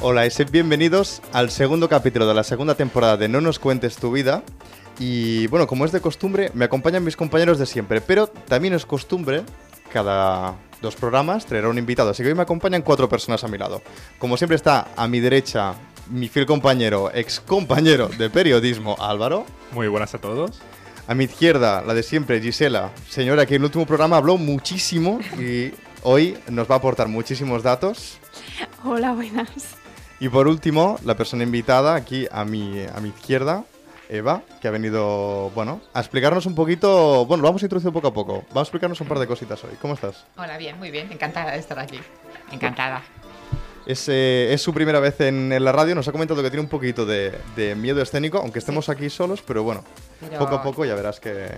Hola 0.00 0.24
y 0.24 0.30
bienvenidos 0.52 1.20
al 1.32 1.50
segundo 1.50 1.88
capítulo 1.88 2.28
de 2.28 2.32
la 2.32 2.44
segunda 2.44 2.76
temporada 2.76 3.16
de 3.16 3.28
No 3.28 3.40
nos 3.40 3.58
cuentes 3.58 3.96
tu 3.96 4.12
vida. 4.12 4.44
Y 5.00 5.48
bueno, 5.48 5.66
como 5.66 5.84
es 5.84 5.90
de 5.90 6.00
costumbre, 6.00 6.52
me 6.54 6.66
acompañan 6.66 7.02
mis 7.02 7.16
compañeros 7.16 7.58
de 7.58 7.66
siempre, 7.66 8.00
pero 8.00 8.28
también 8.28 8.74
es 8.74 8.86
costumbre, 8.86 9.42
cada 9.92 10.54
dos 10.80 10.94
programas, 10.94 11.46
traer 11.46 11.64
a 11.64 11.68
un 11.68 11.78
invitado. 11.78 12.10
Así 12.10 12.22
que 12.22 12.28
hoy 12.28 12.36
me 12.36 12.42
acompañan 12.42 12.82
cuatro 12.82 13.08
personas 13.08 13.42
a 13.42 13.48
mi 13.48 13.58
lado. 13.58 13.82
Como 14.20 14.36
siempre 14.36 14.54
está 14.54 14.86
a 14.96 15.08
mi 15.08 15.18
derecha 15.18 15.74
mi 16.10 16.28
fiel 16.28 16.46
compañero, 16.46 17.10
ex 17.12 17.40
compañero 17.40 18.06
de 18.06 18.30
periodismo, 18.30 18.96
Álvaro. 19.00 19.46
Muy 19.72 19.88
buenas 19.88 20.14
a 20.14 20.18
todos. 20.18 20.60
A 21.08 21.14
mi 21.16 21.24
izquierda, 21.24 21.82
la 21.82 21.92
de 21.94 22.04
siempre, 22.04 22.40
Gisela, 22.40 22.92
señora 23.08 23.46
que 23.46 23.56
en 23.56 23.62
el 23.62 23.66
último 23.66 23.84
programa 23.84 24.16
habló 24.16 24.36
muchísimo 24.36 25.18
y 25.40 25.72
hoy 26.04 26.38
nos 26.48 26.70
va 26.70 26.76
a 26.76 26.78
aportar 26.78 27.08
muchísimos 27.08 27.64
datos. 27.64 28.18
Hola, 28.84 29.12
buenas. 29.12 29.77
Y 30.20 30.28
por 30.28 30.48
último, 30.48 30.98
la 31.04 31.16
persona 31.16 31.44
invitada 31.44 31.94
aquí 31.94 32.26
a 32.30 32.44
mi, 32.44 32.84
a 32.84 33.00
mi 33.00 33.10
izquierda, 33.10 33.64
Eva, 34.08 34.42
que 34.60 34.66
ha 34.66 34.70
venido, 34.70 35.50
bueno, 35.50 35.80
a 35.94 36.00
explicarnos 36.00 36.46
un 36.46 36.54
poquito, 36.54 37.24
bueno, 37.26 37.42
lo 37.42 37.48
vamos 37.48 37.62
a 37.62 37.66
introducir 37.66 37.92
poco 37.92 38.08
a 38.08 38.14
poco. 38.14 38.42
Vamos 38.48 38.56
a 38.56 38.62
explicarnos 38.62 39.00
un 39.00 39.06
par 39.06 39.18
de 39.18 39.26
cositas 39.26 39.62
hoy. 39.64 39.76
¿Cómo 39.80 39.94
estás? 39.94 40.24
Hola, 40.36 40.58
bien, 40.58 40.78
muy 40.78 40.90
bien. 40.90 41.12
Encantada 41.12 41.52
de 41.52 41.58
estar 41.58 41.78
aquí. 41.78 42.00
Encantada. 42.50 43.02
Es, 43.86 44.08
eh, 44.08 44.52
es 44.52 44.60
su 44.60 44.74
primera 44.74 44.98
vez 45.00 45.20
en, 45.20 45.52
en 45.52 45.64
la 45.64 45.72
radio, 45.72 45.94
nos 45.94 46.08
ha 46.08 46.12
comentado 46.12 46.42
que 46.42 46.50
tiene 46.50 46.62
un 46.62 46.68
poquito 46.68 47.06
de, 47.06 47.38
de 47.56 47.74
miedo 47.74 48.02
escénico, 48.02 48.38
aunque 48.38 48.58
estemos 48.58 48.88
aquí 48.88 49.08
solos, 49.08 49.42
pero 49.46 49.62
bueno, 49.62 49.82
Pero 50.20 50.38
poco 50.38 50.56
a 50.56 50.62
poco 50.62 50.84
ya 50.84 50.94
verás 50.94 51.20
que... 51.20 51.52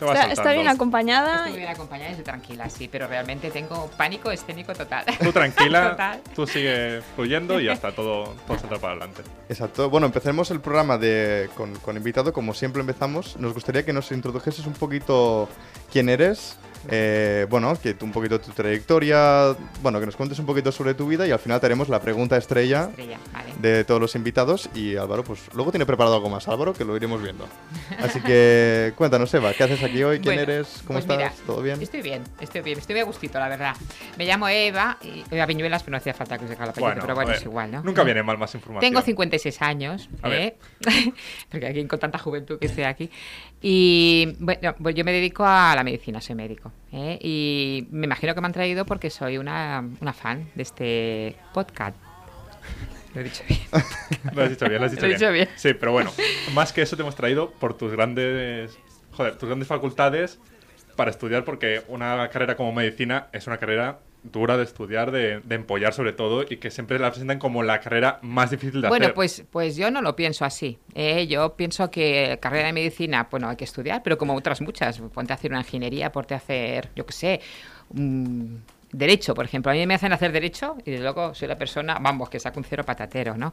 Vas 0.00 0.30
Está, 0.32 0.52
bien 0.52 0.68
acompañada. 0.68 1.46
Estoy 1.46 1.56
bien 1.56 1.68
acompañada 1.68 2.10
y 2.10 2.12
estoy 2.12 2.24
tranquila, 2.24 2.68
sí, 2.68 2.88
pero 2.90 3.06
realmente 3.06 3.50
tengo 3.50 3.90
pánico 3.96 4.30
escénico 4.30 4.74
total. 4.74 5.04
Tú 5.22 5.32
tranquila, 5.32 5.90
Total. 5.90 6.20
tú 6.34 6.46
sigue 6.46 7.00
fluyendo 7.14 7.60
y 7.60 7.64
ya 7.64 7.72
está, 7.72 7.92
todo, 7.92 8.34
todo 8.46 8.58
saldrá 8.58 8.78
para 8.78 8.92
adelante. 8.94 9.22
Exacto. 9.48 9.88
Bueno, 9.88 10.06
empezaremos 10.06 10.50
el 10.50 10.60
programa 10.60 10.98
de, 10.98 11.48
con, 11.56 11.74
con 11.76 11.96
invitado, 11.96 12.32
como 12.32 12.52
siempre 12.54 12.80
empezamos. 12.80 13.36
Nos 13.38 13.54
gustaría 13.54 13.84
que 13.84 13.92
nos 13.92 14.12
introdujeses 14.12 14.66
un 14.66 14.74
poquito 14.74 15.48
quién 15.92 16.08
eres, 16.08 16.56
eh, 16.90 17.46
bueno, 17.48 17.76
que 17.80 17.94
tú 17.94 18.04
un 18.04 18.12
poquito 18.12 18.40
tu 18.40 18.52
trayectoria, 18.52 19.56
bueno, 19.82 20.00
que 20.00 20.06
nos 20.06 20.16
cuentes 20.16 20.38
un 20.38 20.46
poquito 20.46 20.72
sobre 20.72 20.94
tu 20.94 21.06
vida 21.06 21.26
y 21.26 21.30
al 21.30 21.38
final 21.38 21.60
te 21.60 21.66
haremos 21.66 21.88
la 21.88 22.00
pregunta 22.00 22.36
estrella 22.36 22.88
Estrella, 22.90 23.18
vale. 23.32 23.52
de 23.58 23.84
todos 23.84 24.00
los 24.00 24.14
invitados 24.14 24.70
y 24.74 24.96
Álvaro, 24.96 25.24
pues 25.24 25.40
luego 25.54 25.70
tiene 25.70 25.86
preparado 25.86 26.16
algo 26.16 26.28
más, 26.28 26.48
Álvaro, 26.48 26.72
que 26.72 26.84
lo 26.84 26.96
iremos 26.96 27.22
viendo. 27.22 27.48
Así 27.98 28.20
que 28.20 28.92
cuéntanos, 28.96 29.32
Eva, 29.34 29.52
¿qué 29.52 29.64
haces 29.64 29.82
aquí 29.82 30.02
hoy? 30.02 30.20
¿Quién 30.20 30.36
Bueno, 30.36 30.42
eres? 30.42 30.82
¿Cómo 30.86 30.98
pues 30.98 31.04
estás? 31.04 31.16
mira, 31.16 31.32
¿Todo 31.46 31.62
bien? 31.62 31.80
Estoy 31.80 32.02
bien, 32.02 32.22
estoy 32.40 32.60
bien, 32.62 32.78
estoy 32.78 32.98
a 32.98 33.04
gustito, 33.04 33.38
la 33.38 33.48
verdad. 33.48 33.74
Me 34.16 34.24
llamo 34.24 34.48
Eva, 34.48 34.98
y 35.02 35.24
Eva 35.30 35.46
Viñuelas, 35.46 35.82
pero 35.82 35.92
no 35.92 35.98
hacía 35.98 36.14
falta 36.14 36.38
que 36.38 36.44
os 36.44 36.50
dejara 36.50 36.66
la 36.66 36.70
apellido, 36.72 36.94
pero 37.00 37.12
a 37.12 37.14
bueno, 37.14 37.28
ver, 37.28 37.38
es 37.38 37.44
igual, 37.44 37.70
¿no? 37.70 37.82
Nunca 37.82 38.02
viene 38.04 38.22
mal 38.22 38.38
más 38.38 38.54
información. 38.54 38.90
Tengo 38.90 39.02
56 39.02 39.62
años. 39.62 40.08
¿eh? 40.24 40.56
porque 41.50 41.66
aquí 41.66 41.86
con 41.86 41.98
tanta 41.98 42.18
juventud 42.18 42.58
que 42.58 42.66
estoy 42.66 42.84
aquí. 42.84 43.10
Y 43.62 44.36
bueno, 44.38 44.74
pues 44.80 44.94
yo 44.94 45.04
me 45.04 45.12
dedico 45.12 45.44
a 45.44 45.74
la 45.74 45.82
medicina, 45.82 46.20
soy 46.20 46.34
médico. 46.34 46.72
¿eh? 46.92 47.18
Y 47.20 47.88
me 47.90 48.06
imagino 48.06 48.34
que 48.34 48.40
me 48.40 48.46
han 48.46 48.52
traído 48.52 48.84
porque 48.84 49.10
soy 49.10 49.38
una, 49.38 49.88
una 50.00 50.12
fan 50.12 50.48
de 50.54 50.62
este 50.62 51.36
podcast. 51.52 51.96
Lo 53.14 53.22
he 53.22 53.24
dicho 53.24 53.42
bien. 53.48 53.60
Lo 54.34 54.42
has 54.42 54.50
dicho 54.50 54.68
bien, 54.68 54.80
lo 54.80 54.86
has 54.86 54.92
dicho, 54.92 55.06
Lo 55.06 55.12
he 55.12 55.14
dicho 55.14 55.32
bien. 55.32 55.48
Sí, 55.56 55.72
pero 55.72 55.90
bueno, 55.92 56.12
más 56.52 56.72
que 56.74 56.82
eso 56.82 56.96
te 56.96 57.02
hemos 57.02 57.16
traído 57.16 57.50
por 57.50 57.74
tus 57.74 57.90
grandes, 57.90 58.78
joder, 59.12 59.36
tus 59.36 59.48
grandes 59.48 59.68
facultades 59.68 60.38
para 60.96 61.10
estudiar, 61.10 61.44
porque 61.44 61.82
una 61.88 62.28
carrera 62.28 62.56
como 62.56 62.72
medicina 62.72 63.28
es 63.32 63.46
una 63.46 63.56
carrera 63.56 64.00
dura 64.32 64.56
de 64.56 64.64
estudiar, 64.64 65.10
de, 65.10 65.40
de 65.40 65.54
empollar 65.54 65.92
sobre 65.92 66.12
todo, 66.12 66.44
y 66.48 66.56
que 66.58 66.70
siempre 66.70 66.98
la 66.98 67.10
presentan 67.10 67.38
como 67.38 67.62
la 67.62 67.80
carrera 67.80 68.18
más 68.22 68.50
difícil 68.50 68.80
de 68.82 68.88
Bueno, 68.88 69.06
hacer. 69.06 69.14
pues, 69.14 69.44
pues 69.50 69.76
yo 69.76 69.90
no 69.90 70.02
lo 70.02 70.16
pienso 70.16 70.44
así. 70.44 70.78
¿eh? 70.94 71.26
Yo 71.26 71.56
pienso 71.56 71.90
que 71.90 72.38
carrera 72.40 72.66
de 72.66 72.72
medicina, 72.72 73.28
bueno, 73.30 73.48
hay 73.48 73.56
que 73.56 73.64
estudiar, 73.64 74.02
pero 74.02 74.18
como 74.18 74.34
otras 74.34 74.60
muchas. 74.60 74.98
Ponte 75.00 75.32
a 75.32 75.36
hacer 75.36 75.50
una 75.50 75.60
ingeniería, 75.60 76.12
ponte 76.12 76.34
a 76.34 76.38
hacer, 76.38 76.90
yo 76.94 77.04
qué 77.06 77.12
sé, 77.12 77.40
un 77.90 78.62
derecho, 78.96 79.34
por 79.34 79.44
ejemplo. 79.44 79.70
A 79.70 79.74
mí 79.74 79.86
me 79.86 79.94
hacen 79.94 80.12
hacer 80.12 80.32
derecho 80.32 80.76
y 80.84 80.90
desde 80.90 81.02
luego 81.02 81.34
soy 81.34 81.48
la 81.48 81.56
persona, 81.56 81.98
vamos, 82.00 82.28
que 82.30 82.40
saca 82.40 82.58
un 82.58 82.64
cero 82.64 82.84
patatero, 82.84 83.36
¿no? 83.36 83.52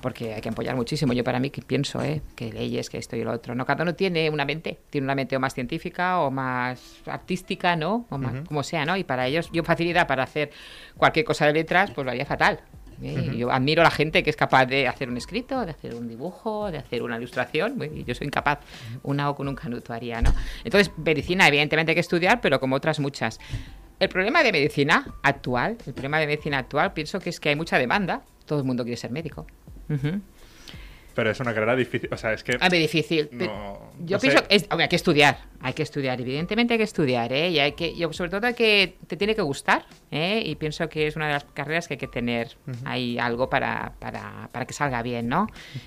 Porque 0.00 0.34
hay 0.34 0.40
que 0.40 0.48
apoyar 0.48 0.76
muchísimo. 0.76 1.12
Yo 1.12 1.24
para 1.24 1.40
mí 1.40 1.50
que 1.50 1.62
pienso, 1.62 2.02
¿eh? 2.02 2.22
Que 2.36 2.52
leyes, 2.52 2.88
que 2.90 2.98
esto 2.98 3.16
y 3.16 3.24
lo 3.24 3.32
otro. 3.32 3.54
No, 3.54 3.66
cada 3.66 3.82
uno 3.82 3.94
tiene 3.94 4.30
una 4.30 4.44
mente. 4.44 4.78
Tiene 4.90 5.06
una 5.06 5.14
mente 5.14 5.36
o 5.36 5.40
más 5.40 5.54
científica 5.54 6.20
o 6.20 6.30
más 6.30 7.02
artística, 7.06 7.76
¿no? 7.76 8.06
O 8.10 8.18
más, 8.18 8.46
como 8.46 8.62
sea, 8.62 8.84
¿no? 8.84 8.96
Y 8.96 9.04
para 9.04 9.26
ellos, 9.26 9.50
yo 9.52 9.64
facilidad 9.64 10.06
para 10.06 10.22
hacer 10.22 10.50
cualquier 10.96 11.24
cosa 11.24 11.46
de 11.46 11.52
letras, 11.54 11.90
pues 11.90 12.04
lo 12.04 12.10
haría 12.10 12.24
fatal. 12.24 12.60
¿eh? 13.02 13.34
Yo 13.36 13.50
admiro 13.50 13.82
a 13.82 13.84
la 13.84 13.90
gente 13.90 14.22
que 14.22 14.30
es 14.30 14.36
capaz 14.36 14.66
de 14.66 14.86
hacer 14.86 15.08
un 15.08 15.16
escrito, 15.16 15.64
de 15.64 15.72
hacer 15.72 15.94
un 15.94 16.08
dibujo, 16.08 16.70
de 16.70 16.78
hacer 16.78 17.02
una 17.02 17.16
ilustración. 17.16 17.76
Bueno, 17.76 17.96
Yo 18.06 18.14
soy 18.14 18.26
incapaz. 18.26 18.60
Una 19.02 19.30
o 19.30 19.34
con 19.34 19.48
un 19.48 19.54
canuto 19.54 19.92
haría, 19.92 20.20
¿no? 20.20 20.32
Entonces, 20.62 20.92
medicina, 20.96 21.48
evidentemente 21.48 21.90
hay 21.90 21.94
que 21.96 22.00
estudiar, 22.00 22.40
pero 22.40 22.60
como 22.60 22.76
otras 22.76 23.00
muchas. 23.00 23.40
El 24.04 24.10
problema 24.10 24.42
de 24.42 24.52
medicina 24.52 25.14
actual, 25.22 25.78
el 25.86 25.94
problema 25.94 26.18
de 26.18 26.26
medicina 26.26 26.58
actual, 26.58 26.92
pienso 26.92 27.18
que 27.20 27.30
es 27.30 27.40
que 27.40 27.48
hay 27.48 27.56
mucha 27.56 27.78
demanda. 27.78 28.20
Todo 28.44 28.58
el 28.58 28.64
mundo 28.66 28.84
quiere 28.84 28.98
ser 28.98 29.10
médico. 29.10 29.46
Pero 31.14 31.30
es 31.30 31.40
una 31.40 31.54
carrera 31.54 31.74
difícil, 31.74 32.10
o 32.12 32.16
sea, 32.18 32.32
es 32.34 32.42
que... 32.44 32.58
A 32.60 32.68
ver, 32.68 32.80
difícil. 32.80 33.28
No, 33.32 33.92
yo 34.04 34.16
no 34.16 34.20
pienso 34.20 34.46
que 34.46 34.56
es- 34.56 34.66
hay 34.68 34.88
que 34.88 34.96
estudiar, 34.96 35.38
hay 35.60 35.72
que 35.72 35.82
estudiar, 35.84 36.20
evidentemente 36.20 36.74
hay 36.74 36.78
que 36.78 36.84
estudiar, 36.84 37.32
¿eh? 37.32 37.48
Y 37.50 37.60
hay 37.60 37.72
que, 37.72 37.96
yo, 37.96 38.12
sobre 38.12 38.30
todo 38.30 38.46
hay 38.46 38.54
que, 38.54 38.98
te 39.06 39.16
tiene 39.16 39.34
que 39.34 39.40
gustar, 39.42 39.86
¿eh? 40.10 40.42
Y 40.44 40.56
pienso 40.56 40.86
que 40.90 41.06
es 41.06 41.16
una 41.16 41.28
de 41.28 41.32
las 41.34 41.44
carreras 41.44 41.86
que 41.88 41.94
hay 41.94 41.98
que 41.98 42.08
tener 42.08 42.56
ahí 42.84 43.18
algo 43.18 43.48
para, 43.48 43.94
para, 44.00 44.48
para 44.52 44.66
que 44.66 44.74
salga 44.74 45.00
bien, 45.02 45.28
¿no? 45.28 45.46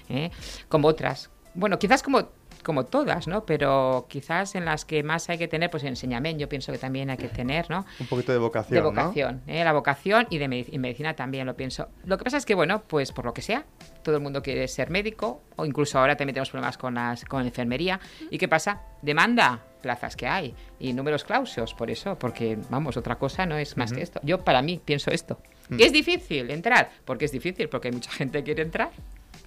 ¿Eh? 0.10 0.32
Como 0.70 0.88
otras. 0.88 1.30
Bueno, 1.54 1.78
quizás 1.78 2.02
como, 2.02 2.30
como 2.68 2.86
todas, 2.86 3.28
¿no? 3.28 3.46
Pero 3.46 4.06
quizás 4.10 4.54
en 4.54 4.66
las 4.66 4.84
que 4.86 5.02
más 5.02 5.28
hay 5.30 5.38
que 5.40 5.48
tener, 5.48 5.72
pues 5.72 5.84
enseñamiento, 5.86 6.42
yo 6.42 6.50
pienso 6.50 6.72
que 6.72 6.78
también 6.78 7.10
hay 7.10 7.18
que 7.18 7.30
tener, 7.30 7.70
¿no? 7.70 7.86
Un 8.00 8.08
poquito 8.08 8.34
de 8.34 8.38
vocación, 8.38 8.76
De 8.76 8.82
¿no? 8.82 8.90
vocación, 8.90 9.42
¿eh? 9.48 9.64
la 9.64 9.72
vocación 9.74 10.28
y 10.30 10.38
de 10.38 10.48
medic- 10.50 10.70
y 10.72 10.78
medicina 10.78 11.16
también 11.16 11.48
lo 11.48 11.56
pienso. 11.56 11.88
Lo 12.06 12.18
que 12.18 12.26
pasa 12.26 12.38
es 12.38 12.46
que, 12.46 12.54
bueno, 12.54 12.84
pues 12.86 13.12
por 13.14 13.24
lo 13.26 13.34
que 13.34 13.42
sea, 13.42 13.66
todo 14.04 14.18
el 14.18 14.22
mundo 14.22 14.44
quiere 14.44 14.68
ser 14.68 14.90
médico, 14.90 15.42
o 15.56 15.66
incluso 15.66 15.98
ahora 15.98 16.16
también 16.18 16.34
tenemos 16.36 16.50
problemas 16.52 16.78
con, 16.78 16.94
las, 16.96 17.24
con 17.26 17.42
la 17.42 17.48
enfermería. 17.48 18.00
¿Y 18.30 18.38
qué 18.38 18.48
pasa? 18.50 18.82
Demanda 19.02 19.64
plazas 19.82 20.16
que 20.18 20.28
hay 20.28 20.54
y 20.80 20.92
números 20.92 21.24
clausos, 21.24 21.74
por 21.74 21.90
eso, 21.90 22.20
porque, 22.20 22.58
vamos, 22.70 22.98
otra 22.98 23.16
cosa 23.16 23.46
no 23.46 23.58
es 23.58 23.78
más 23.78 23.94
que 23.94 24.02
esto. 24.02 24.20
Yo, 24.24 24.44
para 24.44 24.62
mí, 24.62 24.82
pienso 24.84 25.10
esto. 25.12 25.40
Mm. 25.70 25.80
¿Y 25.80 25.84
es 25.84 25.94
difícil 25.94 26.52
entrar? 26.52 26.90
Porque 27.06 27.26
es 27.26 27.32
difícil, 27.32 27.70
porque 27.70 27.88
hay 27.88 27.94
mucha 27.94 28.12
gente 28.12 28.40
que 28.40 28.44
quiere 28.44 28.64
entrar 28.64 28.90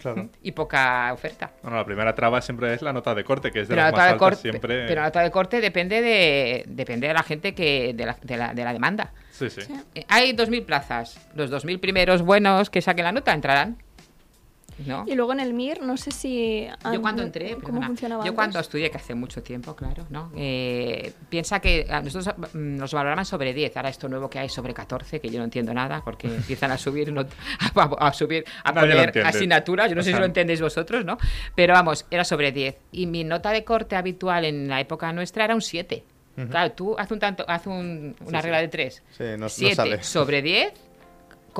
Claro. 0.00 0.28
y 0.42 0.52
poca 0.52 1.12
oferta. 1.12 1.50
Bueno, 1.62 1.76
la 1.76 1.84
primera 1.84 2.14
traba 2.14 2.40
siempre 2.40 2.72
es 2.74 2.82
la 2.82 2.92
nota 2.92 3.14
de 3.14 3.22
corte, 3.24 3.50
que 3.50 3.60
es 3.60 3.68
de 3.68 3.74
Pero 3.74 3.82
la, 3.82 3.90
las 3.90 3.92
más 3.92 3.98
nota 3.98 4.04
de 4.06 4.12
altas 4.12 4.28
corte, 4.28 4.42
siempre. 4.42 4.86
pero 4.86 5.00
la 5.00 5.06
nota 5.08 5.20
de 5.22 5.30
corte 5.30 5.60
depende 5.60 6.00
de, 6.00 6.64
depende 6.68 7.08
de 7.08 7.14
la 7.14 7.22
gente 7.22 7.54
que 7.54 7.92
de 7.94 8.06
la, 8.06 8.16
de 8.22 8.36
la, 8.36 8.54
de 8.54 8.64
la 8.64 8.72
demanda. 8.72 9.12
Sí, 9.30 9.48
sí. 9.50 9.60
Eh, 9.94 10.04
Hay 10.08 10.32
2.000 10.32 10.64
plazas. 10.64 11.18
Los 11.34 11.50
2.000 11.50 11.80
primeros 11.80 12.22
buenos 12.22 12.68
que 12.70 12.82
saquen 12.82 13.04
la 13.04 13.12
nota 13.12 13.32
entrarán. 13.32 13.76
¿No? 14.86 15.04
Y 15.06 15.14
luego 15.14 15.32
en 15.32 15.40
el 15.40 15.52
MIR, 15.54 15.82
no 15.82 15.96
sé 15.96 16.10
si. 16.10 16.66
Yo 16.92 17.00
cuando 17.02 17.22
entré, 17.22 17.50
¿Cómo 17.54 17.66
perdona, 17.66 17.86
funcionaba? 17.88 18.22
yo 18.24 18.28
antes? 18.28 18.34
cuando 18.36 18.58
estudié, 18.60 18.90
que 18.90 18.96
hace 18.96 19.14
mucho 19.14 19.42
tiempo, 19.42 19.74
claro, 19.76 20.06
¿no? 20.10 20.32
Eh, 20.36 21.12
piensa 21.28 21.60
que 21.60 21.86
a 21.90 22.00
nosotros 22.00 22.34
mm, 22.54 22.76
nos 22.76 22.92
valoraban 22.94 23.24
sobre 23.24 23.52
10, 23.52 23.76
ahora 23.76 23.88
esto 23.90 24.08
nuevo 24.08 24.30
que 24.30 24.38
hay 24.38 24.48
sobre 24.48 24.72
14, 24.74 25.20
que 25.20 25.28
yo 25.28 25.38
no 25.38 25.44
entiendo 25.44 25.74
nada, 25.74 26.02
porque 26.04 26.26
empiezan 26.34 26.70
a 26.70 26.78
subir, 26.78 27.14
a, 27.74 27.82
a 28.08 28.12
subir, 28.12 28.44
a 28.64 28.72
poner 28.72 29.18
asignaturas, 29.26 29.88
yo 29.88 29.94
no 29.94 30.00
O 30.00 30.04
sé 30.04 30.12
si 30.12 30.18
lo 30.18 30.24
entendéis 30.24 30.60
vosotros, 30.60 31.04
¿no? 31.04 31.18
Pero 31.54 31.74
vamos, 31.74 32.06
era 32.10 32.24
sobre 32.24 32.52
10. 32.52 32.76
Y 32.92 33.06
mi 33.06 33.24
nota 33.24 33.50
de 33.50 33.64
corte 33.64 33.96
habitual 33.96 34.44
en 34.44 34.68
la 34.68 34.80
época 34.80 35.12
nuestra 35.12 35.44
era 35.44 35.54
un 35.54 35.62
7. 35.62 36.04
Claro, 36.48 36.72
tú 36.72 36.96
haz, 36.98 37.10
un 37.10 37.18
tanto, 37.18 37.44
haz 37.46 37.66
un- 37.66 38.16
una 38.24 38.38
sí. 38.40 38.42
regla 38.44 38.60
de 38.62 38.68
3. 38.68 39.02
Sí, 39.10 39.24
no- 39.32 39.36
no 39.36 39.48
7 39.50 39.74
sale. 39.74 40.02
sobre 40.02 40.40
10 40.40 40.72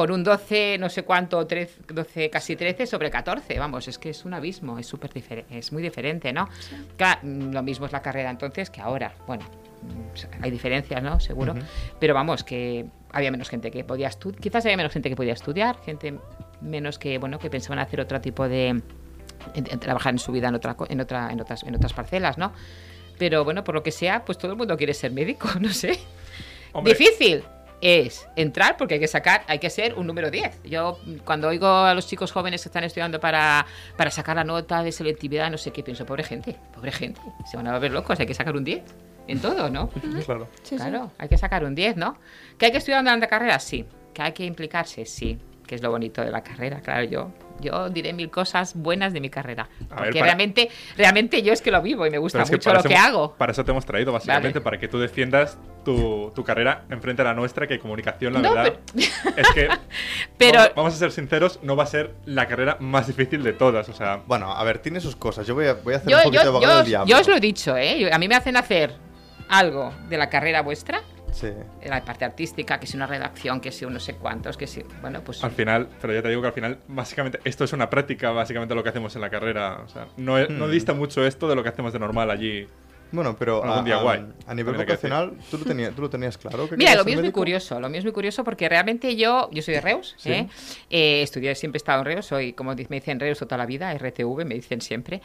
con 0.00 0.10
un 0.12 0.24
12, 0.24 0.78
no 0.78 0.88
sé 0.88 1.02
cuánto, 1.02 1.46
13, 1.46 1.82
12, 1.92 2.30
casi 2.30 2.56
13 2.56 2.86
sobre 2.86 3.10
14. 3.10 3.58
Vamos, 3.58 3.86
es 3.86 3.98
que 3.98 4.08
es 4.08 4.24
un 4.24 4.32
abismo, 4.32 4.78
es 4.78 4.86
súper 4.86 5.12
diferente, 5.12 5.58
es 5.58 5.72
muy 5.72 5.82
diferente, 5.82 6.32
¿no? 6.32 6.48
Claro, 6.96 7.20
mm, 7.22 7.52
lo 7.52 7.62
mismo 7.62 7.84
es 7.84 7.92
la 7.92 8.00
carrera 8.00 8.30
entonces 8.30 8.70
que 8.70 8.80
ahora. 8.80 9.12
Bueno, 9.26 9.44
mm, 9.82 10.42
hay 10.42 10.50
diferencias, 10.50 11.02
¿no? 11.02 11.20
Seguro. 11.20 11.54
Pero 11.98 12.14
vamos, 12.14 12.44
que 12.44 12.86
había 13.12 13.30
menos 13.30 13.50
gente 13.50 13.70
que 13.70 13.84
podía 13.84 14.08
estudiar, 14.08 14.40
quizás 14.40 14.64
había 14.64 14.78
menos 14.78 14.92
gente 14.94 15.10
que 15.10 15.16
podía 15.16 15.34
estudiar, 15.34 15.76
gente 15.84 16.14
menos 16.62 16.98
que, 16.98 17.18
bueno, 17.18 17.38
que 17.38 17.50
pensaban 17.50 17.78
hacer 17.78 18.00
otro 18.00 18.22
tipo 18.22 18.48
de, 18.48 18.68
en- 18.68 18.82
en 19.54 19.80
trabajar 19.80 20.14
en 20.14 20.18
su 20.18 20.32
vida 20.32 20.48
en, 20.48 20.54
otra, 20.54 20.76
en, 20.88 21.00
otra, 21.02 21.30
en, 21.30 21.40
otras, 21.42 21.62
en 21.62 21.74
otras 21.74 21.92
parcelas, 21.92 22.38
¿no? 22.38 22.54
Pero 23.18 23.44
bueno, 23.44 23.64
por 23.64 23.74
lo 23.74 23.82
que 23.82 23.90
sea, 23.92 24.24
pues 24.24 24.38
todo 24.38 24.52
el 24.52 24.56
mundo 24.56 24.78
quiere 24.78 24.94
ser 24.94 25.12
médico, 25.12 25.46
no 25.60 25.68
sé. 25.74 25.98
Hombre, 26.72 26.94
Difícil 26.94 27.44
es 27.80 28.26
entrar 28.36 28.76
porque 28.76 28.94
hay 28.94 29.00
que 29.00 29.08
sacar, 29.08 29.42
hay 29.46 29.58
que 29.58 29.70
ser 29.70 29.94
un 29.94 30.06
número 30.06 30.30
10. 30.30 30.64
Yo 30.64 30.98
cuando 31.24 31.48
oigo 31.48 31.66
a 31.66 31.94
los 31.94 32.06
chicos 32.06 32.32
jóvenes 32.32 32.62
que 32.62 32.68
están 32.68 32.84
estudiando 32.84 33.20
para, 33.20 33.66
para 33.96 34.10
sacar 34.10 34.36
la 34.36 34.44
nota 34.44 34.82
de 34.82 34.92
selectividad, 34.92 35.50
no 35.50 35.58
sé 35.58 35.72
qué, 35.72 35.82
pienso, 35.82 36.06
pobre 36.06 36.24
gente, 36.24 36.56
pobre 36.74 36.92
gente, 36.92 37.20
se 37.50 37.56
van 37.56 37.66
a 37.66 37.78
ver 37.78 37.92
locos, 37.92 38.18
hay 38.20 38.26
que 38.26 38.34
sacar 38.34 38.56
un 38.56 38.64
10 38.64 38.82
en 39.28 39.40
todo, 39.40 39.70
¿no? 39.70 39.88
Claro. 40.24 40.48
Sí, 40.62 40.70
sí. 40.70 40.76
claro, 40.76 41.12
hay 41.18 41.28
que 41.28 41.38
sacar 41.38 41.64
un 41.64 41.74
10, 41.74 41.96
¿no? 41.96 42.18
¿Que 42.58 42.66
hay 42.66 42.72
que 42.72 42.78
estudiar 42.78 43.02
durante 43.02 43.26
la 43.26 43.30
carrera? 43.30 43.58
Sí. 43.58 43.86
¿Que 44.12 44.22
hay 44.22 44.32
que 44.32 44.44
implicarse? 44.44 45.06
Sí. 45.06 45.38
Que 45.70 45.76
es 45.76 45.82
lo 45.82 45.90
bonito 45.92 46.20
de 46.24 46.32
la 46.32 46.42
carrera, 46.42 46.80
claro, 46.80 47.04
yo. 47.04 47.30
Yo 47.60 47.90
diré 47.90 48.12
mil 48.12 48.28
cosas 48.28 48.74
buenas 48.74 49.12
de 49.12 49.20
mi 49.20 49.30
carrera. 49.30 49.68
A 49.68 49.76
ver, 49.76 49.88
Porque 50.06 50.18
para- 50.18 50.24
realmente, 50.24 50.68
realmente 50.96 51.42
yo 51.42 51.52
es 51.52 51.62
que 51.62 51.70
lo 51.70 51.80
vivo 51.80 52.04
y 52.04 52.10
me 52.10 52.18
gusta 52.18 52.38
Pero 52.38 52.44
es 52.44 52.50
que 52.50 52.56
mucho 52.56 52.72
lo 52.74 52.82
que 52.82 52.92
hemos- 52.94 53.06
hago. 53.06 53.34
Para 53.36 53.52
eso 53.52 53.64
te 53.64 53.70
hemos 53.70 53.86
traído, 53.86 54.12
básicamente, 54.12 54.58
Vale. 54.58 54.64
para 54.64 54.80
que 54.80 54.88
tú 54.88 54.98
defiendas 54.98 55.58
tu, 55.84 56.32
tu 56.34 56.42
carrera 56.42 56.86
enfrente 56.90 57.22
a 57.22 57.26
la 57.26 57.34
nuestra, 57.34 57.68
que 57.68 57.78
comunicación, 57.78 58.32
la 58.32 58.40
No, 58.40 58.52
verdad, 58.52 58.80
es 58.96 59.48
que, 59.54 59.68
Pero- 60.38 60.58
vamos, 60.58 60.72
vamos 60.74 60.94
a 60.94 60.96
ser 60.96 61.12
sinceros, 61.12 61.60
no 61.62 61.76
va 61.76 61.84
a 61.84 61.86
ser 61.86 62.14
la 62.24 62.48
carrera 62.48 62.76
más 62.80 63.06
difícil 63.06 63.44
de 63.44 63.52
todas. 63.52 63.88
O 63.88 63.92
sea, 63.92 64.22
Bueno, 64.26 64.50
a 64.52 64.64
ver, 64.64 64.80
tiene 64.80 64.98
sus 65.00 65.14
cosas. 65.14 65.46
Yo 65.46 65.54
voy 65.54 65.66
a, 65.66 65.74
voy 65.74 65.94
a 65.94 65.98
hacer 65.98 66.10
Yo, 66.10 66.16
un 66.16 66.22
poquito 66.24 66.42
de 66.42 66.48
abogado 66.48 66.72
yo 66.72 66.78
del 66.78 66.86
diablo. 66.86 67.06
yo 67.14 67.20
os 67.20 67.28
lo 67.28 67.36
he 67.36 67.40
dicho, 67.40 67.76
¿eh? 67.76 68.10
A 68.12 68.18
mí 68.18 68.26
me 68.26 68.34
hacen 68.34 68.56
hacer 68.56 68.92
algo 69.48 69.92
de 70.08 70.16
la 70.18 70.28
carrera 70.30 70.62
vuestra, 70.62 71.02
Sí. 71.32 71.48
la 71.86 72.04
parte 72.04 72.24
artística, 72.24 72.78
que 72.80 72.86
si 72.86 72.96
una 72.96 73.06
redacción, 73.06 73.60
que 73.60 73.72
si 73.72 73.84
un 73.84 73.94
no 73.94 74.00
sé 74.00 74.14
cuántos, 74.14 74.56
que 74.56 74.66
si... 74.66 74.82
Bueno, 75.00 75.20
pues... 75.24 75.42
al 75.44 75.50
final, 75.52 75.88
pero 76.00 76.12
ya 76.14 76.22
te 76.22 76.28
digo 76.28 76.40
que 76.42 76.48
al 76.48 76.54
final, 76.54 76.78
básicamente, 76.88 77.40
esto 77.44 77.64
es 77.64 77.72
una 77.72 77.88
práctica, 77.90 78.30
básicamente, 78.30 78.74
lo 78.74 78.82
que 78.82 78.88
hacemos 78.90 79.14
en 79.14 79.20
la 79.22 79.30
carrera. 79.30 79.82
O 79.84 79.88
sea, 79.88 80.06
no, 80.16 80.38
es- 80.38 80.50
no 80.50 80.68
dista 80.68 80.92
mucho 80.92 81.24
esto 81.26 81.48
de 81.48 81.54
lo 81.54 81.62
que 81.62 81.68
hacemos 81.68 81.92
de 81.92 81.98
normal 81.98 82.30
allí. 82.30 82.66
Bueno, 83.12 83.34
pero 83.36 83.64
a, 83.64 83.82
día 83.82 83.96
a- 83.96 84.02
guay, 84.02 84.24
a 84.46 84.54
nivel 84.54 84.76
vocacional, 84.76 85.32
¿tú 85.50 85.58
lo, 85.58 85.64
tenías, 85.64 85.92
¿tú 85.94 86.02
lo 86.02 86.08
tenías 86.10 86.38
claro? 86.38 86.68
que 86.68 86.76
Mira, 86.76 86.94
lo 86.94 87.04
mío 87.04 87.16
es 87.16 87.20
muy 87.22 87.32
curioso, 87.32 87.80
lo 87.80 87.88
mío 87.88 87.98
es 87.98 88.04
muy 88.04 88.12
curioso 88.12 88.44
porque 88.44 88.68
realmente 88.68 89.16
yo, 89.16 89.50
yo 89.52 89.62
soy 89.62 89.74
de 89.74 89.80
Reus, 89.80 90.14
Sí. 90.16 90.30
¿eh? 90.30 90.48
Eh, 90.90 91.22
estudié, 91.22 91.56
siempre 91.56 91.78
he 91.78 91.80
estado 91.80 91.98
en 91.98 92.04
Reus, 92.04 92.26
soy, 92.26 92.52
como 92.52 92.72
me 92.72 92.84
dicen 93.00 93.18
Reus 93.18 93.38
toda 93.40 93.56
la 93.56 93.66
vida, 93.66 93.92
RTV, 93.92 94.44
me 94.44 94.54
dicen 94.54 94.80
siempre. 94.80 95.20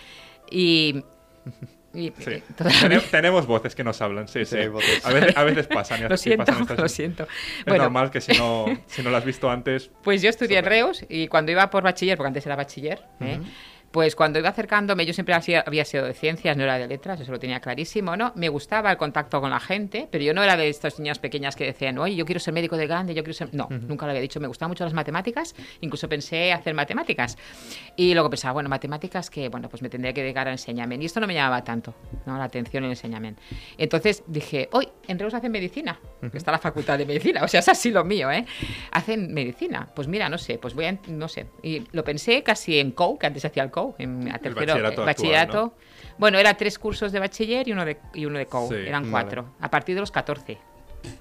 Y... 0.50 1.04
y- 1.96 2.14
Sí. 2.20 2.32
y 2.50 2.54
toda 2.54 2.70
la 2.72 2.80
Tene- 2.82 2.96
vida- 2.98 3.08
tenemos 3.12 3.46
voces 3.48 3.76
que 3.76 3.84
nos 3.84 4.02
hablan, 4.02 4.28
sí, 4.28 4.40
Sí, 4.46 4.46
sí. 4.46 4.58
hay 4.58 4.68
voces. 4.68 5.06
A 5.06 5.12
veces, 5.14 5.38
a 5.38 5.44
veces 5.44 5.68
pasan. 5.68 6.00
y 6.04 6.04
Lo 6.10 6.18
siento, 6.18 6.46
pasan 6.46 6.62
estas- 6.64 6.80
lo 6.80 6.90
siento. 6.90 7.24
Es 7.24 7.66
Bueno, 7.66 7.84
normal 7.86 8.12
que 8.12 8.22
si 8.22 8.34
no, 8.38 8.66
si 8.88 9.02
no 9.04 9.10
lo 9.10 9.18
has 9.18 9.26
visto 9.26 9.50
antes, 9.50 9.90
Pues 10.04 10.22
yo 10.22 10.30
estudié 10.30 10.60
en. 10.60 10.66
Reus 10.66 11.06
y 11.10 11.28
cuando 11.28 11.52
iba 11.52 11.70
por 11.70 11.84
bachiller, 11.84 12.18
porque 12.18 12.28
antes 12.28 12.46
era 12.46 12.56
bachiller, 12.56 13.02
¿eh? 13.22 13.40
Pues 13.96 14.14
cuando 14.14 14.40
iba 14.40 14.50
acercándome, 14.50 15.06
yo 15.06 15.14
siempre 15.14 15.34
había 15.34 15.86
sido 15.86 16.04
de 16.04 16.14
ciencias, 16.14 16.58
no 16.58 16.64
era 16.64 16.78
de 16.78 16.86
letras, 16.86 17.18
eso 17.22 17.32
lo 17.32 17.40
tenía 17.40 17.62
clarísimo, 17.62 18.18
¿no? 18.18 18.34
Me 18.36 18.50
gustaba 18.50 18.92
el 18.92 18.98
contacto 18.98 19.40
con 19.40 19.50
la 19.50 19.62
gente, 19.62 20.10
pero 20.12 20.22
yo 20.22 20.34
no 20.34 20.44
era 20.44 20.58
de 20.58 20.68
estas 20.68 21.00
niñas 21.00 21.18
pequeñas 21.18 21.56
que 21.56 21.64
decían, 21.64 21.98
oye, 21.98 22.14
yo 22.14 22.26
quiero 22.26 22.42
ser 22.42 22.54
médico 22.54 22.76
de 22.76 22.88
grande, 22.88 23.14
yo 23.14 23.24
quiero 23.24 23.34
ser... 23.34 23.54
No, 23.54 23.70
nunca 23.70 24.06
lo 24.06 24.10
había 24.10 24.22
dicho, 24.22 24.42
me 24.42 24.50
gustaban 24.50 24.72
mucho 24.72 24.84
las 24.84 24.92
matemáticas, 24.92 25.56
incluso 25.80 26.10
pensé 26.10 26.52
hacer 26.52 26.74
matemáticas. 26.74 27.38
Y 27.96 28.14
luego 28.14 28.30
pensaba, 28.30 28.52
bueno, 28.52 28.68
matemáticas 28.68 29.30
que, 29.30 29.48
bueno, 29.48 29.70
pues 29.70 29.82
me 29.82 29.88
tendría 29.88 30.12
que 30.12 30.24
dedicar 30.24 30.50
a 30.50 30.52
enseñamiento. 30.52 31.04
Y 31.04 31.06
esto 31.06 31.22
no 31.22 31.28
me 31.28 31.34
llamaba 31.34 31.64
tanto, 31.64 31.96
¿no? 32.26 32.38
La 32.38 32.44
atención 32.44 32.84
en 32.84 32.88
el 32.90 32.98
enseñamiento. 32.98 33.42
Entonces 33.78 34.26
dije, 34.28 34.68
hoy 34.74 34.90
en 35.08 35.18
Reus 35.18 35.34
hacen 35.36 35.54
medicina, 35.54 35.98
que 36.30 36.38
está 36.38 36.52
la 36.52 36.60
facultad 36.60 36.98
de 36.98 37.06
medicina, 37.06 37.46
o 37.46 37.48
sea, 37.48 37.62
es 37.62 37.70
así 37.70 37.92
lo 37.92 38.04
mío, 38.04 38.30
¿eh? 38.30 38.46
Hacen 38.92 39.34
medicina. 39.34 39.88
Pues 39.96 40.10
mira, 40.10 40.28
no 40.28 40.38
sé, 40.38 40.58
pues 40.58 40.74
voy 40.74 40.84
a, 40.84 41.00
no 41.08 41.30
sé. 41.30 41.46
Y 41.64 41.84
lo 41.94 42.04
pensé 42.04 42.44
casi 42.44 42.78
en 42.78 42.92
COU, 42.92 43.18
que 43.18 43.28
antes 43.28 43.46
hacía 43.46 43.64
el 43.64 43.72
COU, 43.92 43.96
en 44.00 44.32
a 44.32 44.40
tercero, 44.40 45.06
bachillerato 45.06 45.58
eh, 45.58 45.60
actual. 45.62 45.72
Bueno, 46.18 46.38
era 46.40 46.54
tres 46.56 46.80
cursos 46.80 47.12
de 47.12 47.20
bachiller 47.20 47.68
y 47.68 47.72
uno 47.74 47.86
de, 47.86 47.98
y 48.14 48.26
uno 48.26 48.38
de 48.40 48.46
COU, 48.46 48.70
Sí, 48.70 48.76
eran 48.76 49.12
vale. 49.12 49.26
cuatro, 49.26 49.54
a 49.60 49.70
partir 49.70 49.96
de 49.96 50.02
los 50.02 50.12
14. 50.12 50.58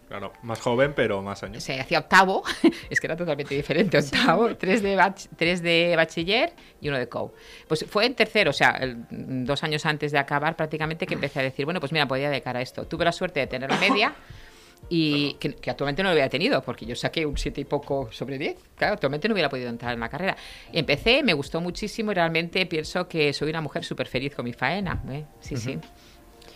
claro, 0.08 0.32
más 0.42 0.60
joven, 0.60 0.92
pero 0.94 1.20
más 1.20 1.42
años. 1.42 1.62
Se 1.62 1.78
hacía 1.78 1.98
octavo, 1.98 2.42
es 2.90 3.00
que 3.00 3.06
era 3.06 3.16
totalmente 3.16 3.54
diferente, 3.54 3.98
octavo, 3.98 4.56
tres 4.56 4.82
de, 4.82 4.96
bach- 4.96 5.28
tres 5.36 5.62
de 5.62 5.94
bachiller 5.96 6.52
y 6.80 6.88
uno 6.88 6.98
de 6.98 7.08
COU. 7.08 7.32
Pues 7.68 7.84
fue 7.88 8.06
en 8.06 8.14
tercero, 8.14 8.50
o 8.50 8.54
sea, 8.54 8.70
el- 8.80 9.04
dos 9.44 9.62
años 9.62 9.84
antes 9.84 10.12
de 10.12 10.18
acabar 10.18 10.56
prácticamente 10.56 11.06
que 11.06 11.14
empecé 11.14 11.40
a 11.40 11.42
decir, 11.42 11.64
bueno, 11.66 11.80
pues 11.80 11.92
mira, 11.92 12.06
podía 12.06 12.30
dedicar 12.30 12.56
a 12.56 12.62
esto. 12.62 12.86
Tuve 12.86 13.04
la 13.04 13.12
suerte 13.12 13.40
de 13.40 13.46
tener 13.46 13.70
la 13.70 13.76
media 13.78 14.14
y 14.88 15.34
que, 15.34 15.54
que 15.54 15.70
actualmente 15.70 16.02
no 16.02 16.08
lo 16.10 16.14
hubiera 16.14 16.28
tenido, 16.28 16.62
porque 16.62 16.86
yo 16.86 16.94
saqué 16.96 17.24
un 17.26 17.36
siete 17.38 17.60
y 17.60 17.64
poco 17.64 18.08
sobre 18.12 18.38
10. 18.38 18.56
Claro, 18.76 18.94
actualmente 18.94 19.28
no 19.28 19.34
hubiera 19.34 19.48
podido 19.48 19.68
entrar 19.68 19.94
en 19.94 20.00
la 20.00 20.08
carrera. 20.08 20.36
Empecé, 20.72 21.22
me 21.22 21.32
gustó 21.32 21.60
muchísimo 21.60 22.12
y 22.12 22.14
realmente 22.14 22.66
pienso 22.66 23.08
que 23.08 23.32
soy 23.32 23.50
una 23.50 23.60
mujer 23.60 23.84
súper 23.84 24.06
feliz 24.06 24.34
con 24.34 24.44
mi 24.44 24.52
faena. 24.52 25.02
¿eh? 25.10 25.24
Sí, 25.40 25.56
sí. 25.56 25.78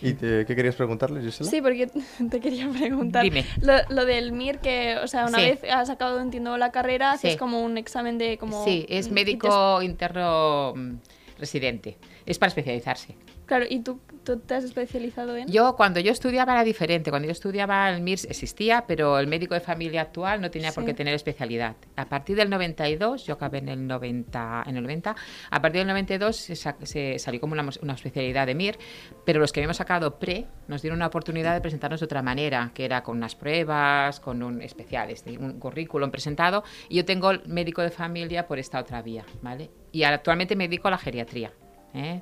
¿Y 0.01 0.13
te- 0.13 0.45
qué 0.45 0.55
querías 0.55 0.75
preguntarle, 0.75 1.21
Gisela? 1.21 1.49
Sí, 1.49 1.61
porque 1.61 1.87
te 2.29 2.39
quería 2.39 2.69
preguntar. 2.69 3.23
Dime. 3.23 3.45
Lo, 3.61 3.73
lo 3.89 4.05
del 4.05 4.31
MIR, 4.31 4.59
que, 4.59 4.95
o 5.03 5.07
sea, 5.07 5.25
una 5.25 5.39
Sí. 5.39 5.45
vez 5.45 5.59
has 5.69 5.89
acabado, 5.89 6.21
entiendo, 6.21 6.57
la 6.57 6.71
carrera, 6.71 7.17
Sí. 7.17 7.27
haces 7.27 7.37
como 7.37 7.61
un 7.63 7.77
examen 7.77 8.17
de 8.17 8.37
como... 8.37 8.63
Sí, 8.63 8.85
es 8.87 9.11
médico 9.11 9.81
interno 9.81 10.73
mm, 10.75 10.93
residente. 11.37 11.97
Es 12.25 12.37
para 12.39 12.47
especializarse. 12.47 13.15
Claro, 13.49 13.65
¿y 13.67 13.79
tú, 13.79 13.99
tú 14.23 14.37
te 14.37 14.53
has 14.53 14.63
especializado 14.63 15.35
en...? 15.35 15.47
Yo 15.47 15.75
cuando 15.75 15.99
yo 15.99 16.11
estudiaba 16.11 16.53
era 16.53 16.63
diferente. 16.63 17.09
Cuando 17.09 17.25
yo 17.25 17.31
estudiaba 17.31 17.89
el 17.89 17.99
MIRS 18.03 18.25
existía, 18.25 18.85
pero 18.87 19.17
el 19.17 19.25
médico 19.25 19.55
de 19.55 19.59
familia 19.59 20.01
actual 20.01 20.39
no 20.39 20.51
tenía 20.51 20.71
por 20.71 20.83
Sí. 20.83 20.89
qué 20.89 20.93
tener 20.93 21.15
especialidad. 21.15 21.75
A 21.95 22.05
partir 22.05 22.35
del 22.35 22.47
92, 22.51 23.25
yo 23.25 23.33
acabé 23.33 23.57
en 23.57 23.69
el 23.69 23.87
90, 23.87 24.65
en 24.67 24.77
el 24.77 24.83
90 24.83 25.15
a 25.49 25.61
partir 25.63 25.79
del 25.79 25.87
92 25.87 26.35
se, 26.35 26.55
se 26.55 27.17
salió 27.17 27.41
como 27.41 27.53
una, 27.53 27.67
una 27.81 27.93
especialidad 27.93 28.45
de 28.45 28.53
MIR, 28.53 28.77
pero 29.25 29.39
los 29.39 29.51
que 29.51 29.61
habíamos 29.61 29.77
sacado 29.77 30.19
pre 30.19 30.45
nos 30.67 30.83
dieron 30.83 30.99
una 30.99 31.07
oportunidad 31.07 31.55
de 31.55 31.61
presentarnos 31.61 31.99
de 32.01 32.05
otra 32.05 32.21
manera, 32.21 32.69
que 32.75 32.85
era 32.85 33.01
con 33.01 33.17
unas 33.17 33.33
pruebas, 33.33 34.19
con 34.19 34.43
un 34.43 34.61
especial, 34.61 35.09
este, 35.09 35.35
un 35.39 35.59
currículum 35.59 36.11
presentado, 36.11 36.63
y 36.87 36.97
yo 36.97 37.03
tengo 37.03 37.31
el 37.31 37.41
médico 37.47 37.81
de 37.81 37.89
familia 37.89 38.45
por 38.45 38.59
esta 38.59 38.79
otra 38.79 39.01
vía, 39.01 39.25
¿vale? 39.41 39.71
Y 39.91 40.03
actualmente 40.03 40.55
me 40.55 40.67
dedico 40.67 40.87
a 40.87 40.91
la 40.91 40.99
geriatría. 40.99 41.51
¿eh? 41.95 42.21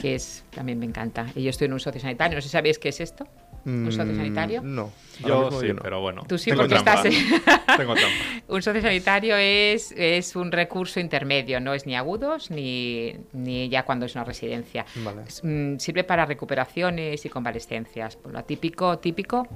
Que 0.00 0.14
es 0.14 0.44
también 0.50 0.78
me 0.78 0.86
encanta. 0.86 1.26
Y 1.34 1.42
yo 1.42 1.50
estoy 1.50 1.66
en 1.66 1.72
un 1.74 1.80
sociosanitario. 1.80 2.36
No 2.36 2.42
sé 2.42 2.48
si 2.48 2.52
sabéis 2.52 2.78
qué 2.78 2.88
es 2.90 3.00
esto. 3.00 3.26
¿Un 3.66 3.84
Mm, 3.84 3.92
sociosanitario? 3.92 4.60
No. 4.62 4.92
Yo 5.26 5.50
sí, 5.60 5.68
no. 5.72 5.80
pero 5.82 6.00
bueno. 6.02 6.22
Tú 6.28 6.36
sí, 6.36 6.50
tengo 6.50 6.62
porque 6.64 6.74
trampa. 6.74 7.08
estás 7.08 7.14
tengo 7.78 7.94
trampa. 7.94 8.16
Un 8.48 8.60
sociosanitario 8.62 9.36
es, 9.36 9.92
es 9.96 10.36
un 10.36 10.52
recurso 10.52 11.00
intermedio, 11.00 11.60
no 11.60 11.72
es 11.72 11.86
ni 11.86 11.96
agudos 11.96 12.50
ni, 12.50 13.14
ni 13.32 13.70
ya 13.70 13.84
cuando 13.84 14.04
es 14.04 14.14
una 14.16 14.24
residencia. 14.24 14.84
Vale. 14.96 15.22
Es, 15.26 15.40
mm, 15.42 15.78
sirve 15.78 16.04
para 16.04 16.26
recuperaciones 16.26 17.24
y 17.24 17.28
convalescencias. 17.30 18.16
Por 18.16 18.32
lo 18.32 18.44
típico, 18.44 18.98
típico 18.98 19.48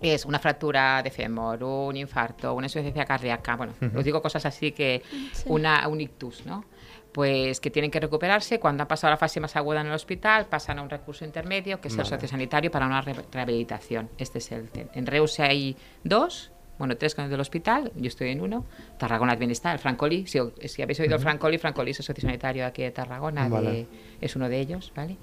es 0.00 0.24
una 0.24 0.38
fractura 0.38 1.02
de 1.02 1.10
fémur, 1.10 1.62
un 1.64 1.96
infarto, 1.96 2.54
una 2.54 2.66
insuficiencia 2.66 3.04
cardíaca. 3.04 3.56
Bueno, 3.56 3.72
os 3.96 4.04
digo 4.04 4.22
cosas 4.22 4.46
así 4.46 4.70
que 4.72 5.02
Sí. 5.32 5.42
una, 5.46 5.88
un 5.88 6.00
ictus, 6.00 6.46
¿no? 6.46 6.64
Pues 7.12 7.60
que 7.60 7.70
tienen 7.70 7.90
que 7.90 7.98
recuperarse. 7.98 8.60
Cuando 8.60 8.82
han 8.82 8.88
pasado 8.88 9.10
la 9.10 9.16
fase 9.16 9.40
más 9.40 9.56
aguda 9.56 9.80
en 9.80 9.88
el 9.88 9.92
hospital, 9.92 10.46
pasan 10.46 10.78
a 10.78 10.82
un 10.82 10.90
recurso 10.90 11.24
intermedio, 11.24 11.80
que 11.80 11.88
es 11.88 11.94
el 11.94 11.98
Vale. 12.04 12.10
sociosanitario 12.10 12.70
para 12.70 12.86
una 12.86 13.00
re- 13.00 13.14
rehabilitación. 13.32 14.08
Este 14.18 14.38
es 14.38 14.52
el. 14.52 14.68
te- 14.70 14.86
En 14.94 15.06
Reus 15.06 15.40
hay 15.40 15.76
dos, 16.04 16.52
bueno, 16.78 16.96
tres 16.96 17.14
con 17.16 17.24
el 17.24 17.30
del 17.30 17.40
hospital, 17.40 17.90
yo 17.96 18.06
estoy 18.06 18.30
en 18.30 18.40
uno. 18.40 18.64
Tarragona 18.96 19.32
también 19.32 19.50
está, 19.50 19.72
el 19.72 19.80
Francoli. 19.80 20.26
Si, 20.28 20.38
si 20.68 20.82
habéis 20.82 21.00
oído 21.00 21.16
el 21.16 21.20
Francoli, 21.20 21.58
Francoli 21.58 21.90
es 21.90 21.98
el 21.98 22.04
sociosanitario 22.04 22.64
aquí 22.64 22.82
de 22.82 22.92
Tarragona, 22.92 23.48
de- 23.72 23.86
es 24.20 24.36
uno 24.36 24.48
de 24.48 24.60
ellos, 24.60 24.92
¿vale? 24.94 25.16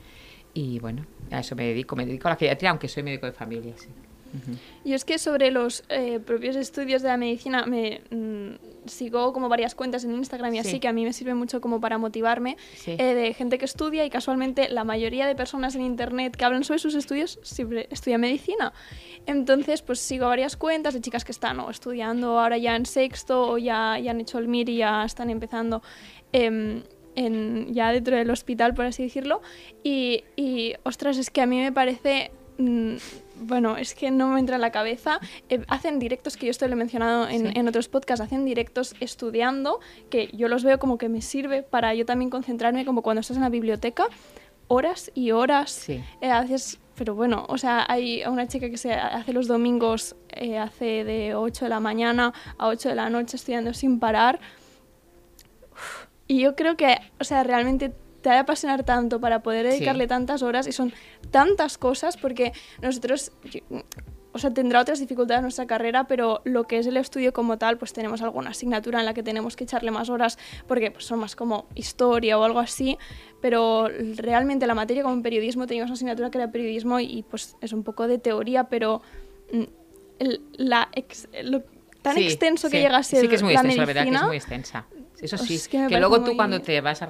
Y 0.53 0.79
bueno, 0.79 1.05
a 1.31 1.39
eso 1.39 1.55
me 1.55 1.65
dedico. 1.67 1.95
Me 1.95 2.05
dedico 2.05 2.27
a 2.27 2.31
la 2.31 2.37
geriatría, 2.37 2.71
aunque 2.71 2.87
soy 2.89 3.03
médico 3.03 3.27
de 3.27 3.31
familia, 3.31 3.73
sí. 3.77 3.87
Yo 4.85 4.95
es 4.95 5.05
que 5.05 5.17
sobre 5.19 5.51
los 5.51 5.83
eh, 5.89 6.19
propios 6.19 6.55
estudios 6.55 7.01
de 7.01 7.07
la 7.09 7.17
medicina 7.17 7.65
me 7.65 8.01
mm, 8.09 8.87
sigo 8.87 9.33
como 9.33 9.49
varias 9.49 9.75
cuentas 9.75 10.03
en 10.05 10.13
Instagram 10.13 10.53
y 10.55 10.61
Sí. 10.63 10.67
así 10.69 10.79
que 10.79 10.87
a 10.87 10.93
mí 10.93 11.03
me 11.03 11.11
sirve 11.13 11.33
mucho 11.33 11.59
como 11.61 11.79
para 11.81 11.97
motivarme 11.97 12.57
Sí. 12.75 12.91
eh, 12.97 13.13
de 13.13 13.33
gente 13.33 13.57
que 13.57 13.65
estudia 13.65 14.05
y 14.05 14.09
casualmente 14.09 14.69
la 14.69 14.83
mayoría 14.83 15.27
de 15.27 15.35
personas 15.35 15.75
en 15.75 15.81
internet 15.81 16.35
que 16.35 16.45
hablan 16.45 16.63
sobre 16.63 16.79
sus 16.79 16.95
estudios 16.95 17.39
siempre 17.43 17.87
estudian 17.91 18.21
medicina. 18.21 18.73
Entonces 19.25 19.81
pues 19.81 19.99
sigo 19.99 20.27
varias 20.27 20.55
cuentas 20.55 20.93
de 20.93 21.01
chicas 21.01 21.25
que 21.25 21.31
están 21.31 21.59
o 21.59 21.69
estudiando 21.69 22.39
ahora 22.39 22.57
ya 22.57 22.75
en 22.75 22.85
sexto 22.85 23.49
o 23.49 23.57
ya, 23.57 23.99
ya 23.99 24.11
han 24.11 24.21
hecho 24.21 24.39
el 24.39 24.47
MIR 24.47 24.69
y 24.69 24.77
ya 24.77 25.03
están 25.03 25.29
empezando 25.29 25.81
em, 26.31 26.83
en, 27.15 27.73
ya 27.73 27.91
dentro 27.91 28.15
del 28.15 28.29
hospital, 28.29 28.73
por 28.73 28.85
así 28.85 29.03
decirlo. 29.03 29.41
Y, 29.83 30.23
y, 30.35 30.75
ostras, 30.83 31.17
es 31.17 31.29
que 31.31 31.41
a 31.41 31.45
mí 31.45 31.57
me 31.59 31.71
parece... 31.71 32.31
mm, 32.59 32.95
bueno, 33.39 33.77
es 33.77 33.93
que 33.95 34.11
no 34.11 34.27
me 34.27 34.39
entra 34.39 34.55
en 34.55 34.61
la 34.61 34.71
cabeza. 34.71 35.19
Eh, 35.49 35.63
hacen 35.67 35.99
directos, 35.99 36.37
que 36.37 36.45
yo 36.47 36.51
esto 36.51 36.67
lo 36.67 36.73
he 36.73 36.75
mencionado 36.75 37.27
en, 37.27 37.47
Sí. 37.47 37.53
en 37.55 37.67
otros 37.67 37.87
podcasts, 37.87 38.21
hacen 38.25 38.45
directos 38.45 38.95
estudiando, 38.99 39.79
que 40.09 40.27
yo 40.33 40.47
los 40.47 40.63
veo 40.63 40.79
como 40.79 40.97
que 40.97 41.09
me 41.09 41.21
sirve 41.21 41.63
para 41.63 41.93
yo 41.93 42.05
también 42.05 42.29
concentrarme, 42.29 42.85
como 42.85 43.01
cuando 43.01 43.21
estás 43.21 43.37
en 43.37 43.43
la 43.43 43.49
biblioteca. 43.49 44.05
horas 44.69 45.11
y 45.15 45.31
horas. 45.31 45.71
Sí. 45.71 46.03
Eh, 46.19 46.29
haces, 46.29 46.77
pero 46.95 47.15
bueno, 47.15 47.45
o 47.47 47.57
sea, 47.57 47.85
hay 47.87 48.21
una 48.25 48.49
chica 48.49 48.69
que 48.69 48.75
se 48.77 48.91
hace 48.93 49.31
los 49.31 49.47
domingos, 49.47 50.17
eh, 50.29 50.57
hace 50.57 51.05
de 51.05 51.35
8 51.35 51.63
de 51.63 51.69
la 51.69 51.79
mañana 51.79 52.33
a 52.57 52.67
8 52.67 52.89
de 52.89 52.95
la 52.95 53.09
noche 53.09 53.37
estudiando 53.37 53.73
sin 53.73 53.97
parar. 53.99 54.41
Uf, 55.71 56.07
Y 56.27 56.41
yo 56.41 56.55
creo 56.57 56.75
que, 56.75 56.97
o 57.17 57.23
sea, 57.23 57.43
realmente 57.43 57.93
te 58.21 58.29
ha 58.29 58.33
de 58.33 58.39
apasionar 58.39 58.83
tanto 58.83 59.19
para 59.19 59.41
poder 59.43 59.65
dedicarle 59.67 60.05
Sí. 60.05 60.07
tantas 60.09 60.41
horas 60.43 60.67
y 60.67 60.71
son 60.71 60.93
tantas 61.31 61.77
cosas 61.77 62.17
porque 62.17 62.51
nosotros, 62.81 63.31
o 64.33 64.39
sea, 64.39 64.53
tendrá 64.53 64.81
otras 64.81 64.99
dificultades 64.99 65.41
nuestra 65.41 65.65
carrera, 65.65 66.05
pero 66.07 66.41
lo 66.43 66.65
que 66.65 66.77
es 66.79 66.87
el 66.87 66.97
estudio 66.97 67.33
como 67.33 67.57
tal, 67.57 67.77
pues 67.77 67.93
tenemos 67.93 68.21
alguna 68.21 68.51
asignatura 68.51 68.99
en 68.99 69.05
la 69.05 69.13
que 69.13 69.23
tenemos 69.23 69.55
que 69.55 69.63
echarle 69.63 69.91
más 69.91 70.09
horas 70.09 70.37
porque 70.67 70.91
pues, 70.91 71.05
son 71.05 71.19
más 71.19 71.35
como 71.35 71.67
historia 71.75 72.37
o 72.37 72.43
algo 72.43 72.59
así, 72.59 72.97
pero 73.41 73.87
realmente 74.17 74.67
la 74.67 74.75
materia 74.75 75.03
como 75.03 75.21
periodismo 75.23 75.65
teníamos 75.67 75.89
una 75.89 75.95
asignatura 75.95 76.29
que 76.31 76.37
era 76.39 76.51
periodismo 76.51 76.99
y, 76.99 77.23
pues 77.29 77.55
es 77.61 77.73
un 77.73 77.83
poco 77.83 78.07
de 78.07 78.17
teoría, 78.19 78.65
pero 78.65 79.01
mm, 79.53 79.63
el- 80.19 80.41
la 80.57 80.89
ex- 80.93 81.29
lo 81.43 81.63
tan 82.01 82.15
Sí, 82.15 82.25
extenso 82.25 82.69
que 82.69 82.79
llega 82.81 82.97
a 82.97 83.03
ser 83.03 83.21
Sí, 83.21 83.27
que 83.27 83.35
es 83.35 83.43
muy 83.43 83.53
la 83.53 83.59
extenso, 83.61 83.77
la 83.81 83.85
verdad 83.85 84.03
que 84.03 84.09
es 84.15 84.21
muy 84.23 84.35
extensa. 84.37 84.85
Eso 85.21 85.37
sí, 85.37 85.55
Es 85.55 85.67
que 85.67 85.87
que, 85.87 85.99
luego 85.99 86.19
tú 86.19 86.27
muy- 86.27 86.35
cuando 86.35 86.61
te 86.61 86.79
vas 86.81 87.01
a 87.01 87.07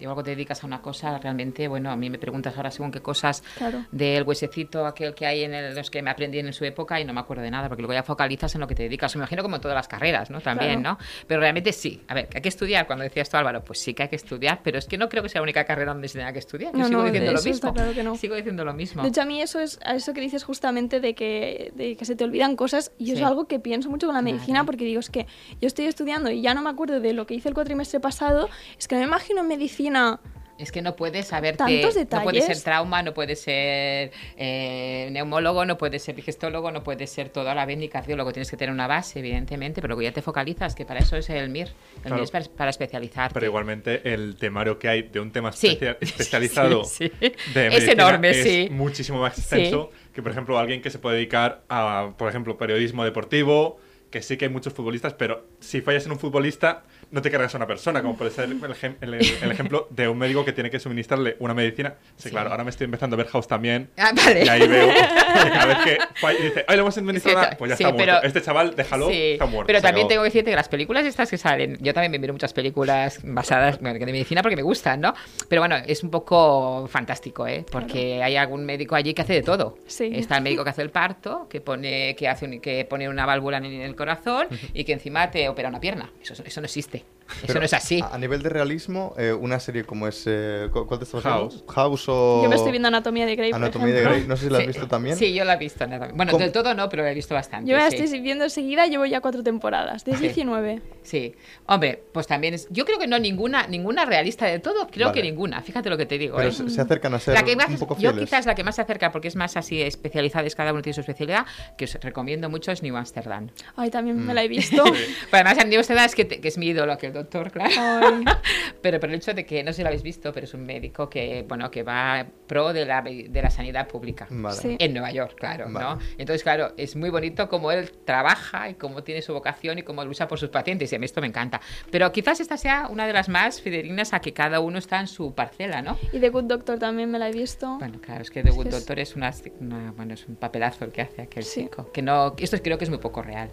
luego 0.00 0.22
te 0.22 0.30
dedicas 0.30 0.62
a 0.62 0.66
una 0.66 0.80
cosa, 0.80 1.18
realmente, 1.18 1.68
bueno, 1.68 1.90
a 1.90 1.96
mí 1.96 2.10
me 2.10 2.18
preguntas 2.18 2.56
ahora 2.56 2.70
según 2.70 2.90
qué 2.92 3.00
cosas 3.00 3.42
Claro. 3.56 3.84
del 3.90 4.22
huesecito 4.22 4.86
aquel 4.86 5.14
que 5.14 5.26
hay 5.26 5.42
en 5.44 5.54
el- 5.54 5.74
los 5.74 5.90
que 5.90 6.02
me 6.02 6.10
aprendí 6.10 6.38
en 6.38 6.52
su 6.52 6.64
época 6.64 7.00
y 7.00 7.04
no 7.04 7.12
me 7.12 7.20
acuerdo 7.20 7.42
de 7.42 7.50
nada, 7.50 7.68
porque 7.68 7.82
luego 7.82 7.94
ya 7.94 8.02
focalizas 8.02 8.54
en 8.54 8.60
lo 8.60 8.66
que 8.66 8.74
te 8.74 8.84
dedicas. 8.84 9.14
Me 9.16 9.20
imagino 9.20 9.42
como 9.42 9.56
en 9.56 9.62
todas 9.62 9.74
las 9.74 9.88
carreras, 9.88 10.30
¿no? 10.30 10.40
También, 10.40 10.80
Claro. 10.82 10.98
¿no? 11.00 11.06
Pero 11.26 11.40
realmente 11.40 11.72
sí. 11.72 12.02
A 12.08 12.14
ver, 12.14 12.28
que 12.28 12.38
hay 12.38 12.42
que 12.42 12.48
estudiar. 12.48 12.86
Cuando 12.86 13.02
decías 13.02 13.28
tú, 13.28 13.36
Álvaro, 13.36 13.62
pues 13.64 13.80
sí 13.80 13.94
que 13.94 14.04
hay 14.04 14.08
que 14.08 14.16
estudiar, 14.16 14.60
pero 14.62 14.78
es 14.78 14.86
que 14.86 14.98
no 14.98 15.08
creo 15.08 15.22
que 15.22 15.28
sea 15.28 15.40
la 15.40 15.44
única 15.44 15.64
carrera 15.64 15.92
donde 15.92 16.08
se 16.08 16.18
tenga 16.18 16.32
que 16.32 16.38
estudiar. 16.38 16.72
Yo 16.72 16.78
No, 16.78 16.86
sigo 16.86 16.98
no, 17.00 17.04
diciendo 17.06 17.32
lo 17.32 17.42
mismo. 17.42 17.74
claro 17.74 17.92
que 17.94 18.02
no. 18.02 18.16
Sigo 18.16 18.34
diciendo 18.36 18.64
lo 18.64 18.72
mismo. 18.74 19.02
De 19.02 19.08
hecho, 19.08 19.22
a 19.22 19.24
mí 19.24 19.40
eso 19.40 19.60
es 19.60 19.78
a 19.84 19.94
eso 19.94 20.12
que 20.12 20.20
dices 20.20 20.44
justamente 20.44 21.00
de 21.00 21.14
que, 21.14 21.72
de 21.74 21.96
que 21.96 22.04
se 22.04 22.14
te 22.16 22.24
olvidan 22.24 22.56
cosas 22.56 22.92
y 22.98 23.12
es 23.12 23.18
Sí. 23.18 23.24
algo 23.24 23.46
que 23.46 23.58
pienso 23.58 23.90
mucho 23.90 24.06
con 24.06 24.14
la 24.14 24.22
medicina 24.22 24.64
porque 24.64 24.84
digo, 24.84 25.00
es 25.00 25.10
que 25.10 25.26
yo 25.60 25.66
estoy 25.66 25.86
estudiando 25.86 26.30
y 26.30 26.40
ya 26.42 26.54
no 26.54 26.62
me 26.62 26.70
acuerdo 26.70 27.00
de 27.00 27.12
lo 27.16 27.26
que 27.26 27.34
hice 27.34 27.48
el 27.48 27.54
cuatrimestre 27.54 27.98
pasado, 28.00 28.48
es 28.78 28.86
que 28.86 28.94
no 28.94 29.00
me 29.00 29.06
imagino 29.08 29.40
en 29.40 29.48
medicina 29.48 30.20
Es 30.58 30.72
que 30.72 30.80
no 30.80 30.96
puedes 30.96 31.26
saberte. 31.26 31.58
Tantos 31.58 31.96
No 31.96 32.22
puedes 32.22 32.44
ser 32.44 32.54
detalles. 32.54 32.64
trauma, 32.64 33.02
no 33.02 33.12
puedes 33.12 33.42
ser 33.42 34.10
eh, 34.38 35.08
neumólogo, 35.12 35.66
no 35.66 35.76
puedes 35.76 36.02
ser 36.02 36.14
digestólogo, 36.14 36.70
no 36.70 36.82
puedes 36.82 37.10
ser 37.10 37.28
todo 37.28 37.50
a 37.50 37.54
la 37.54 37.66
vez 37.66 37.76
ni 37.76 37.88
cardiólogo. 37.90 38.32
Tienes 38.32 38.50
que 38.50 38.56
tener 38.56 38.72
una 38.72 38.86
base, 38.86 39.18
evidentemente, 39.18 39.82
pero 39.82 39.88
luego 39.94 40.02
ya 40.08 40.12
te 40.12 40.22
focalizas, 40.22 40.74
que 40.74 40.86
para 40.86 41.00
eso 41.00 41.14
es 41.16 41.28
el 41.28 41.50
MIR. 41.50 41.68
El 41.68 42.00
Claro. 42.02 42.14
MIR 42.16 42.24
es 42.24 42.30
para, 42.30 42.44
para 42.56 42.70
especializarte. 42.70 43.34
Pero 43.34 43.44
igualmente 43.44 44.00
el 44.14 44.36
temario 44.36 44.78
que 44.78 44.88
hay 44.88 45.02
de 45.02 45.20
un 45.20 45.30
tema 45.30 45.52
Sí. 45.52 45.68
especia- 45.78 45.98
especializado 46.00 46.84
Sí, 46.84 47.12
sí. 47.20 47.32
de 47.52 47.66
Es 47.68 47.88
enorme, 47.88 48.30
es 48.30 48.42
sí. 48.42 48.68
muchísimo 48.70 49.20
más 49.20 49.36
extenso 49.38 49.90
que, 50.14 50.22
por 50.22 50.32
ejemplo, 50.32 50.58
alguien 50.58 50.80
que 50.80 50.88
se 50.88 50.98
puede 50.98 51.16
dedicar 51.16 51.64
a, 51.68 52.12
por 52.16 52.30
ejemplo, 52.30 52.56
periodismo 52.56 53.04
deportivo, 53.04 53.78
que 54.10 54.22
sí 54.22 54.38
que 54.38 54.46
hay 54.46 54.50
muchos 54.50 54.72
futbolistas, 54.72 55.12
pero 55.14 55.46
si 55.60 55.82
fallas 55.82 56.06
en 56.06 56.12
un 56.12 56.18
futbolista, 56.18 56.84
no 57.10 57.22
te 57.22 57.30
cargas 57.30 57.54
a 57.54 57.58
una 57.58 57.66
persona, 57.66 58.02
como 58.02 58.16
puede 58.16 58.30
ser 58.30 58.44
el, 58.44 58.60
ejem- 58.60 58.96
el- 59.00 59.14
el 59.14 59.50
ejemplo 59.50 59.86
de 59.90 60.08
un 60.08 60.18
médico 60.18 60.44
que 60.44 60.52
tiene 60.52 60.70
que 60.70 60.78
suministrarle 60.80 61.36
una 61.38 61.54
medicina. 61.54 61.94
Sí, 62.16 62.24
Sí. 62.24 62.30
claro, 62.30 62.50
ahora 62.50 62.64
me 62.64 62.70
estoy 62.70 62.86
empezando 62.86 63.14
a 63.14 63.18
ver 63.18 63.28
House 63.28 63.46
también. 63.48 63.90
Ah, 63.96 64.10
vale. 64.14 64.44
Y 64.44 64.48
ahí 64.48 64.66
veo 64.66 64.88
que 65.44 65.50
cada 65.50 65.66
vez 65.66 65.78
que 65.84 65.98
falla, 66.20 66.38
dice, 66.40 66.64
ay, 66.66 66.76
le 66.76 66.80
hemos 66.82 66.98
administrado, 66.98 67.38
Sí, 67.40 67.46
una", 67.48 67.56
pues 67.58 67.68
ya 67.70 67.76
sí, 67.76 67.84
está 67.84 67.94
muerto. 67.94 68.22
Este 68.26 68.42
chaval, 68.42 68.74
déjalo, 68.76 69.08
Sí, 69.08 69.32
está 69.32 69.46
muerto. 69.46 69.66
Pero 69.68 69.80
también 69.80 70.04
acabó. 70.06 70.08
tengo 70.08 70.22
que 70.22 70.28
decirte 70.28 70.50
que 70.50 70.56
las 70.56 70.68
películas 70.68 71.06
estas 71.06 71.30
que 71.30 71.38
salen, 71.38 71.78
yo 71.80 71.94
también 71.94 72.10
me 72.12 72.18
miro 72.18 72.32
muchas 72.32 72.52
películas 72.52 73.20
basadas 73.22 73.80
bueno, 73.80 73.98
de 73.98 74.06
medicina 74.06 74.42
porque 74.42 74.56
me 74.56 74.62
gustan, 74.62 75.00
¿no? 75.00 75.14
Pero 75.48 75.62
bueno, 75.62 75.76
es 75.86 76.02
un 76.02 76.10
poco 76.10 76.86
fantástico, 76.88 77.46
¿eh? 77.46 77.64
Porque 77.70 78.22
hay 78.22 78.36
algún 78.36 78.64
médico 78.64 78.94
allí 78.96 79.14
que 79.14 79.22
hace 79.22 79.34
de 79.34 79.42
todo. 79.42 79.78
Sí. 79.86 80.10
Está 80.14 80.36
el 80.38 80.42
médico 80.42 80.64
que 80.64 80.70
hace 80.70 80.82
el 80.82 80.90
parto, 80.90 81.46
que 81.48 81.60
pone, 81.60 82.14
que 82.16 82.28
hace 82.28 82.46
un- 82.46 82.60
que 82.60 82.84
pone 82.84 83.08
una 83.08 83.26
válvula 83.26 83.58
en 83.58 83.64
el 83.66 83.94
corazón 83.94 84.48
y 84.74 84.84
que 84.84 84.92
encima 84.92 85.30
te 85.30 85.48
opera 85.48 85.68
una 85.68 85.80
pierna. 85.80 86.10
Eso, 86.20 86.34
eso 86.44 86.60
no 86.60 86.64
existe. 86.66 86.95
Eso 86.96 87.15
Pero 87.46 87.60
no 87.60 87.64
es 87.66 87.72
así. 87.74 88.00
A, 88.00 88.14
a 88.14 88.18
nivel 88.18 88.42
de 88.42 88.48
realismo, 88.48 89.14
eh, 89.18 89.32
una 89.32 89.58
serie 89.60 89.84
como 89.84 90.06
es. 90.08 90.24
eh, 90.26 90.68
¿cu- 90.72 90.86
¿Cuál 90.86 90.98
te 91.00 91.04
estás 91.04 91.22
House. 91.22 91.64
House 91.68 92.04
o. 92.08 92.40
Yo 92.42 92.48
me 92.48 92.56
estoy 92.56 92.70
viendo 92.70 92.88
Anatomía 92.88 93.26
de 93.26 93.36
Grey, 93.36 93.50
por 93.50 93.60
Anatomía 93.62 93.94
de. 93.94 94.02
Grey. 94.02 94.24
No 94.26 94.36
sé 94.36 94.44
si 94.44 94.50
la 94.50 94.58
has 94.58 94.62
Sí. 94.64 94.68
visto 94.68 94.86
también. 94.88 95.16
Sí, 95.16 95.34
yo 95.34 95.44
la 95.44 95.54
he 95.54 95.58
visto. 95.58 95.86
nada. 95.86 96.10
Bueno, 96.14 96.32
¿Cómo? 96.32 96.42
del 96.42 96.52
todo 96.52 96.74
no, 96.74 96.88
pero 96.88 97.02
la 97.02 97.10
he 97.10 97.14
visto 97.14 97.34
bastante. 97.34 97.70
Yo 97.70 97.76
me 97.76 97.82
la 97.82 97.90
sí. 97.90 97.96
estoy 97.96 98.20
viendo 98.20 98.44
enseguida, 98.44 98.86
llevo 98.86 99.06
ya 99.06 99.20
cuatro 99.20 99.42
temporadas, 99.42 100.04
de 100.04 100.14
Sí. 100.16 100.22
19. 100.22 100.80
Sí, 101.02 101.34
hombre, 101.66 102.02
pues 102.12 102.26
también 102.26 102.54
es. 102.54 102.68
Yo 102.70 102.84
creo 102.84 102.98
que 102.98 103.06
no 103.06 103.18
ninguna, 103.18 103.66
ninguna 103.66 104.04
realista 104.04 104.46
de 104.46 104.58
todo, 104.58 104.86
creo 104.88 105.08
Vale. 105.08 105.20
que 105.20 105.26
ninguna. 105.28 105.62
Fíjate 105.62 105.88
lo 105.90 105.96
que 105.96 106.06
te 106.06 106.18
digo. 106.18 106.36
Pero 106.36 106.48
¿eh? 106.48 106.52
se, 106.52 106.68
se 106.70 106.80
acercan 106.80 107.14
a 107.14 107.18
ser 107.20 107.34
La 107.34 107.44
que 107.44 107.54
más, 107.56 107.68
un 107.68 107.78
poco 107.78 107.94
yo 107.98 108.10
fieles. 108.10 108.28
quizás 108.28 108.46
la 108.46 108.54
que 108.54 108.64
más 108.64 108.76
se 108.76 108.82
acerca, 108.82 109.12
porque 109.12 109.28
es 109.28 109.36
más 109.36 109.56
así 109.56 109.82
especializada, 109.82 110.46
es 110.46 110.54
cada 110.54 110.72
uno 110.72 110.82
tiene 110.82 110.94
su 110.94 111.00
especialidad, 111.00 111.46
que 111.76 111.84
os 111.84 111.94
recomiendo 111.94 112.48
mucho 112.50 112.72
es 112.72 112.82
New 112.82 112.96
Amsterdam. 112.96 113.48
Ay, 113.76 113.90
también 113.90 114.16
Mm. 114.16 114.26
me 114.26 114.34
la 114.34 114.42
he 114.44 114.48
visto. 114.48 114.82
Pero 115.30 115.48
además 115.48 115.66
New 115.66 115.78
Amsterdam 115.78 116.04
es 116.06 116.14
que, 116.14 116.24
te- 116.24 116.40
que 116.40 116.48
es 116.48 116.58
mi 116.58 116.66
ídolo, 116.66 116.96
que 116.98 117.10
doctor, 117.16 117.50
claro. 117.50 118.20
Pero 118.82 119.00
por 119.00 119.08
el 119.08 119.16
hecho 119.16 119.34
de 119.34 119.44
que, 119.44 119.62
no 119.64 119.72
sé 119.72 119.76
si 119.78 119.82
lo 119.82 119.88
habéis 119.88 120.02
visto, 120.02 120.32
pero 120.32 120.44
es 120.44 120.54
un 120.54 120.64
médico 120.64 121.08
que, 121.10 121.44
bueno, 121.48 121.70
que 121.70 121.82
va 121.82 122.24
pro 122.46 122.72
de 122.72 122.84
la, 122.84 123.02
de 123.02 123.40
la 123.42 123.50
sanidad 123.50 123.88
pública. 123.88 124.26
Vale. 124.30 124.56
Sí. 124.56 124.76
En 124.78 124.92
Nueva 124.92 125.10
York, 125.10 125.34
claro, 125.36 125.66
Vale. 125.70 125.86
¿no? 125.86 125.98
Entonces, 126.18 126.42
claro, 126.42 126.72
es 126.76 126.94
muy 126.96 127.10
bonito 127.10 127.48
cómo 127.48 127.72
él 127.72 127.90
trabaja 128.04 128.68
y 128.68 128.74
cómo 128.74 129.02
tiene 129.02 129.22
su 129.22 129.32
vocación 129.32 129.78
y 129.78 129.82
cómo 129.82 130.04
lucha 130.04 130.28
por 130.28 130.38
sus 130.38 130.50
pacientes. 130.50 130.92
Y 130.92 130.96
a 130.96 130.98
mí 130.98 131.04
esto 131.06 131.20
me 131.20 131.26
encanta. 131.26 131.60
Pero 131.90 132.12
quizás 132.12 132.40
esta 132.40 132.56
sea 132.56 132.86
una 132.88 133.06
de 133.06 133.12
las 133.12 133.28
más 133.28 133.60
fidedignas 133.60 134.12
a 134.12 134.20
que 134.20 134.32
cada 134.32 134.60
uno 134.60 134.78
está 134.78 135.00
en 135.00 135.08
su 135.08 135.34
parcela, 135.34 135.82
¿no? 135.82 135.98
Y 136.12 136.20
The 136.20 136.28
Good 136.28 136.44
Doctor 136.44 136.78
también 136.78 137.10
me 137.10 137.18
la 137.18 137.28
he 137.28 137.32
visto. 137.32 137.76
Bueno, 137.78 138.00
claro, 138.00 138.22
es 138.22 138.30
que 138.30 138.42
The 138.42 138.50
Es 138.50 138.54
Good 138.54 138.62
que 138.64 138.68
es- 138.70 138.74
Doctor 138.76 138.98
es, 139.00 139.16
una, 139.16 139.32
una- 139.60 139.92
bueno, 139.92 140.14
es 140.14 140.26
un 140.28 140.36
papelazo 140.36 140.84
el 140.84 140.92
que 140.92 141.02
hace 141.02 141.22
aquel 141.22 141.42
Sí. 141.42 141.64
chico. 141.64 141.90
Que 141.92 142.02
no, 142.02 142.34
esto 142.38 142.56
creo 142.62 142.78
que 142.78 142.84
es 142.84 142.90
muy 142.90 142.98
poco 142.98 143.22
real. 143.22 143.50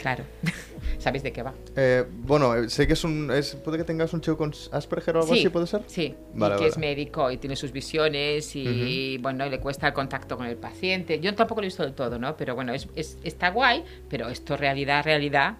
Claro. 0.00 0.24
¿Sabéis 0.98 1.22
de 1.22 1.32
qué 1.32 1.42
va? 1.42 1.52
Eh, 1.76 2.04
bueno, 2.10 2.54
eh, 2.54 2.68
sé 2.70 2.86
que 2.86 2.94
es 2.94 3.04
un. 3.04 3.30
Es, 3.30 3.54
¿Puede 3.56 3.78
que 3.78 3.84
tengas 3.84 4.12
un 4.12 4.20
chico 4.20 4.36
con 4.36 4.52
Asperger 4.72 5.16
o 5.16 5.20
algo 5.20 5.32
Sí, 5.34 5.40
así? 5.40 5.48
¿Puede 5.50 5.66
ser? 5.66 5.82
Sí, 5.86 6.14
Vale, 6.34 6.54
y 6.54 6.58
que 6.58 6.62
vale. 6.64 6.66
es 6.68 6.78
médico 6.78 7.30
y 7.30 7.36
tiene 7.36 7.54
sus 7.56 7.70
visiones 7.72 8.54
y 8.56 9.18
bueno, 9.18 9.46
y 9.46 9.50
le 9.50 9.60
cuesta 9.60 9.86
el 9.88 9.92
contacto 9.92 10.36
con 10.36 10.46
el 10.46 10.56
paciente. 10.56 11.20
Yo 11.20 11.34
tampoco 11.34 11.60
lo 11.60 11.66
he 11.66 11.68
visto 11.68 11.82
del 11.82 11.94
todo, 11.94 12.18
¿no? 12.18 12.36
Pero 12.36 12.54
bueno, 12.54 12.72
es, 12.74 12.88
es- 12.94 13.18
está 13.24 13.50
guay, 13.50 13.84
pero 14.08 14.28
esto 14.28 14.56
realidad, 14.56 15.04
realidad. 15.04 15.58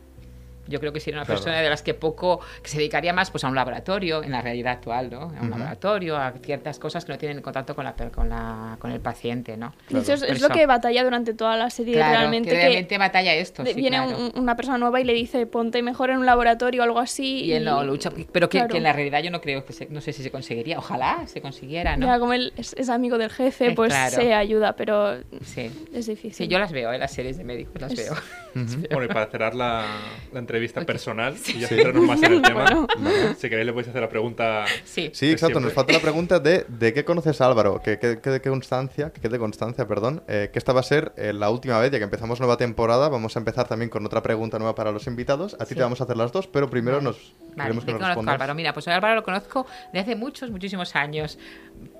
Yo 0.70 0.80
creo 0.80 0.92
que 0.92 1.00
sería 1.00 1.18
una 1.18 1.26
Claro. 1.26 1.40
persona 1.40 1.60
de 1.60 1.68
las 1.68 1.82
que 1.82 1.92
poco, 1.94 2.40
que 2.62 2.68
se 2.70 2.78
dedicaría 2.78 3.12
más 3.12 3.30
pues 3.30 3.44
a 3.44 3.48
un 3.48 3.54
laboratorio, 3.54 4.22
en 4.22 4.30
la 4.32 4.40
realidad 4.40 4.72
actual, 4.74 5.10
¿no? 5.10 5.22
A 5.38 5.42
un 5.42 5.50
laboratorio, 5.50 6.16
a 6.16 6.32
ciertas 6.42 6.78
cosas 6.78 7.04
que 7.04 7.12
no 7.12 7.18
tienen 7.18 7.42
contacto 7.42 7.74
con, 7.74 7.84
la, 7.84 7.94
con, 7.94 8.28
la, 8.28 8.76
con 8.78 8.90
el 8.92 9.00
paciente, 9.00 9.56
¿no? 9.56 9.74
De 9.88 9.98
hecho, 10.00 10.14
es, 10.14 10.20
lo 10.22 10.26
eso. 10.28 10.48
que 10.48 10.64
batalla 10.66 11.02
durante 11.04 11.34
toda 11.34 11.56
la 11.56 11.68
serie. 11.70 11.94
Claro, 11.94 12.18
realmente 12.18 12.50
que 12.50 12.56
que 12.56 12.62
realmente 12.62 12.98
batalla 12.98 13.34
esto, 13.34 13.62
de- 13.64 13.74
sí, 13.74 13.80
viene 13.80 13.96
claro. 13.98 14.16
un- 14.18 14.32
una 14.40 14.56
persona 14.56 14.78
nueva 14.78 15.00
y 15.00 15.04
le 15.04 15.12
dice, 15.12 15.44
ponte 15.46 15.82
mejor 15.82 16.10
en 16.10 16.18
un 16.18 16.26
laboratorio 16.26 16.82
o 16.82 16.84
algo 16.84 16.98
así. 17.00 17.44
Y 17.44 17.52
él 17.52 17.64
no 17.64 17.82
lucha, 17.84 18.10
pero 18.32 18.48
que, 18.48 18.58
Claro. 18.58 18.70
que 18.72 18.76
en 18.78 18.84
la 18.84 18.92
realidad 18.92 19.20
yo 19.22 19.30
no 19.30 19.40
creo 19.40 19.64
que 19.64 19.72
se, 19.72 19.86
no 19.90 20.00
sé 20.00 20.12
si 20.12 20.22
se 20.22 20.30
conseguiría, 20.30 20.78
ojalá 20.78 21.26
se 21.26 21.40
consiguiera, 21.40 21.96
¿no? 21.96 22.06
Ya, 22.06 22.18
como 22.18 22.32
él 22.32 22.52
es, 22.56 22.74
es 22.78 22.88
amigo 22.88 23.18
del 23.18 23.30
jefe, 23.30 23.72
pues 23.72 23.92
claro. 23.92 24.14
se 24.16 24.32
ayuda, 24.34 24.74
pero 24.76 25.16
Sí. 25.42 25.70
es 25.92 26.06
difícil. 26.06 26.34
Sí, 26.34 26.48
yo 26.48 26.58
las 26.58 26.70
veo, 26.72 26.92
¿eh? 26.92 26.98
las 26.98 27.12
series 27.12 27.36
de 27.38 27.44
médicos 27.44 27.80
las 27.80 27.92
Es- 27.92 27.98
veo. 27.98 28.14
Bueno, 28.90 29.04
y 29.04 29.08
para 29.08 29.26
cerrar 29.26 29.54
la, 29.54 29.84
la 30.32 30.38
entrevista 30.38 30.59
personal 30.86 31.34
y 31.48 31.58
ya 31.60 31.68
Sí. 31.68 31.74
centrarnos 31.74 32.04
más 32.04 32.22
en 32.22 32.32
el 32.32 32.42
tema, 32.42 32.64
Bueno. 32.64 32.86
si 33.38 33.48
queréis 33.48 33.66
le 33.66 33.72
podéis 33.72 33.88
hacer 33.88 34.00
la 34.02 34.08
pregunta. 34.08 34.64
Sí. 34.84 35.10
Sí, 35.12 35.30
exacto. 35.30 35.46
siempre. 35.58 35.60
Nos 35.62 35.72
falta 35.72 35.92
la 35.92 36.00
pregunta 36.00 36.38
de 36.40 36.64
¿de 36.68 36.92
qué 36.92 37.04
conoces 37.04 37.40
a 37.40 37.46
Álvaro? 37.46 37.80
Que 37.82 37.98
que- 37.98 38.20
que 38.20 38.30
de 38.30 38.40
constancia, 38.40 39.10
que 39.10 39.20
quede 39.20 39.38
constancia, 39.38 39.86
perdón, 39.86 40.22
eh, 40.28 40.50
que 40.52 40.58
esta 40.58 40.72
va 40.72 40.80
a 40.80 40.84
ser 40.84 41.12
eh, 41.16 41.32
la 41.32 41.50
última 41.50 41.78
vez, 41.78 41.90
ya 41.90 41.98
que 41.98 42.04
empezamos 42.04 42.40
nueva 42.40 42.56
temporada. 42.56 43.08
Vamos 43.08 43.36
a 43.36 43.38
empezar 43.38 43.66
también 43.68 43.88
con 43.90 44.04
otra 44.06 44.22
pregunta 44.22 44.58
nueva 44.58 44.74
para 44.74 44.92
los 44.92 45.06
invitados. 45.06 45.54
A 45.54 45.64
ti 45.64 45.70
Sí. 45.70 45.74
te 45.76 45.82
vamos 45.82 46.00
a 46.00 46.04
hacer 46.04 46.16
las 46.16 46.32
dos, 46.32 46.46
pero 46.46 46.68
primero 46.70 46.98
Vale. 46.98 47.04
nos 47.08 47.16
Vale, 47.56 47.62
queremos 47.62 47.84
que 47.84 47.92
¿de 47.92 47.98
qué 47.98 48.04
nos 48.04 48.14
conozco 48.14 48.30
a. 48.30 48.34
Álvaro? 48.34 48.54
Mira, 48.54 48.72
pues 48.72 48.88
a 48.88 48.94
Álvaro 48.94 49.14
lo 49.16 49.22
conozco 49.24 49.66
de 49.92 49.98
hace 50.00 50.16
muchos, 50.16 50.50
muchísimos 50.50 50.94
años. 50.96 51.38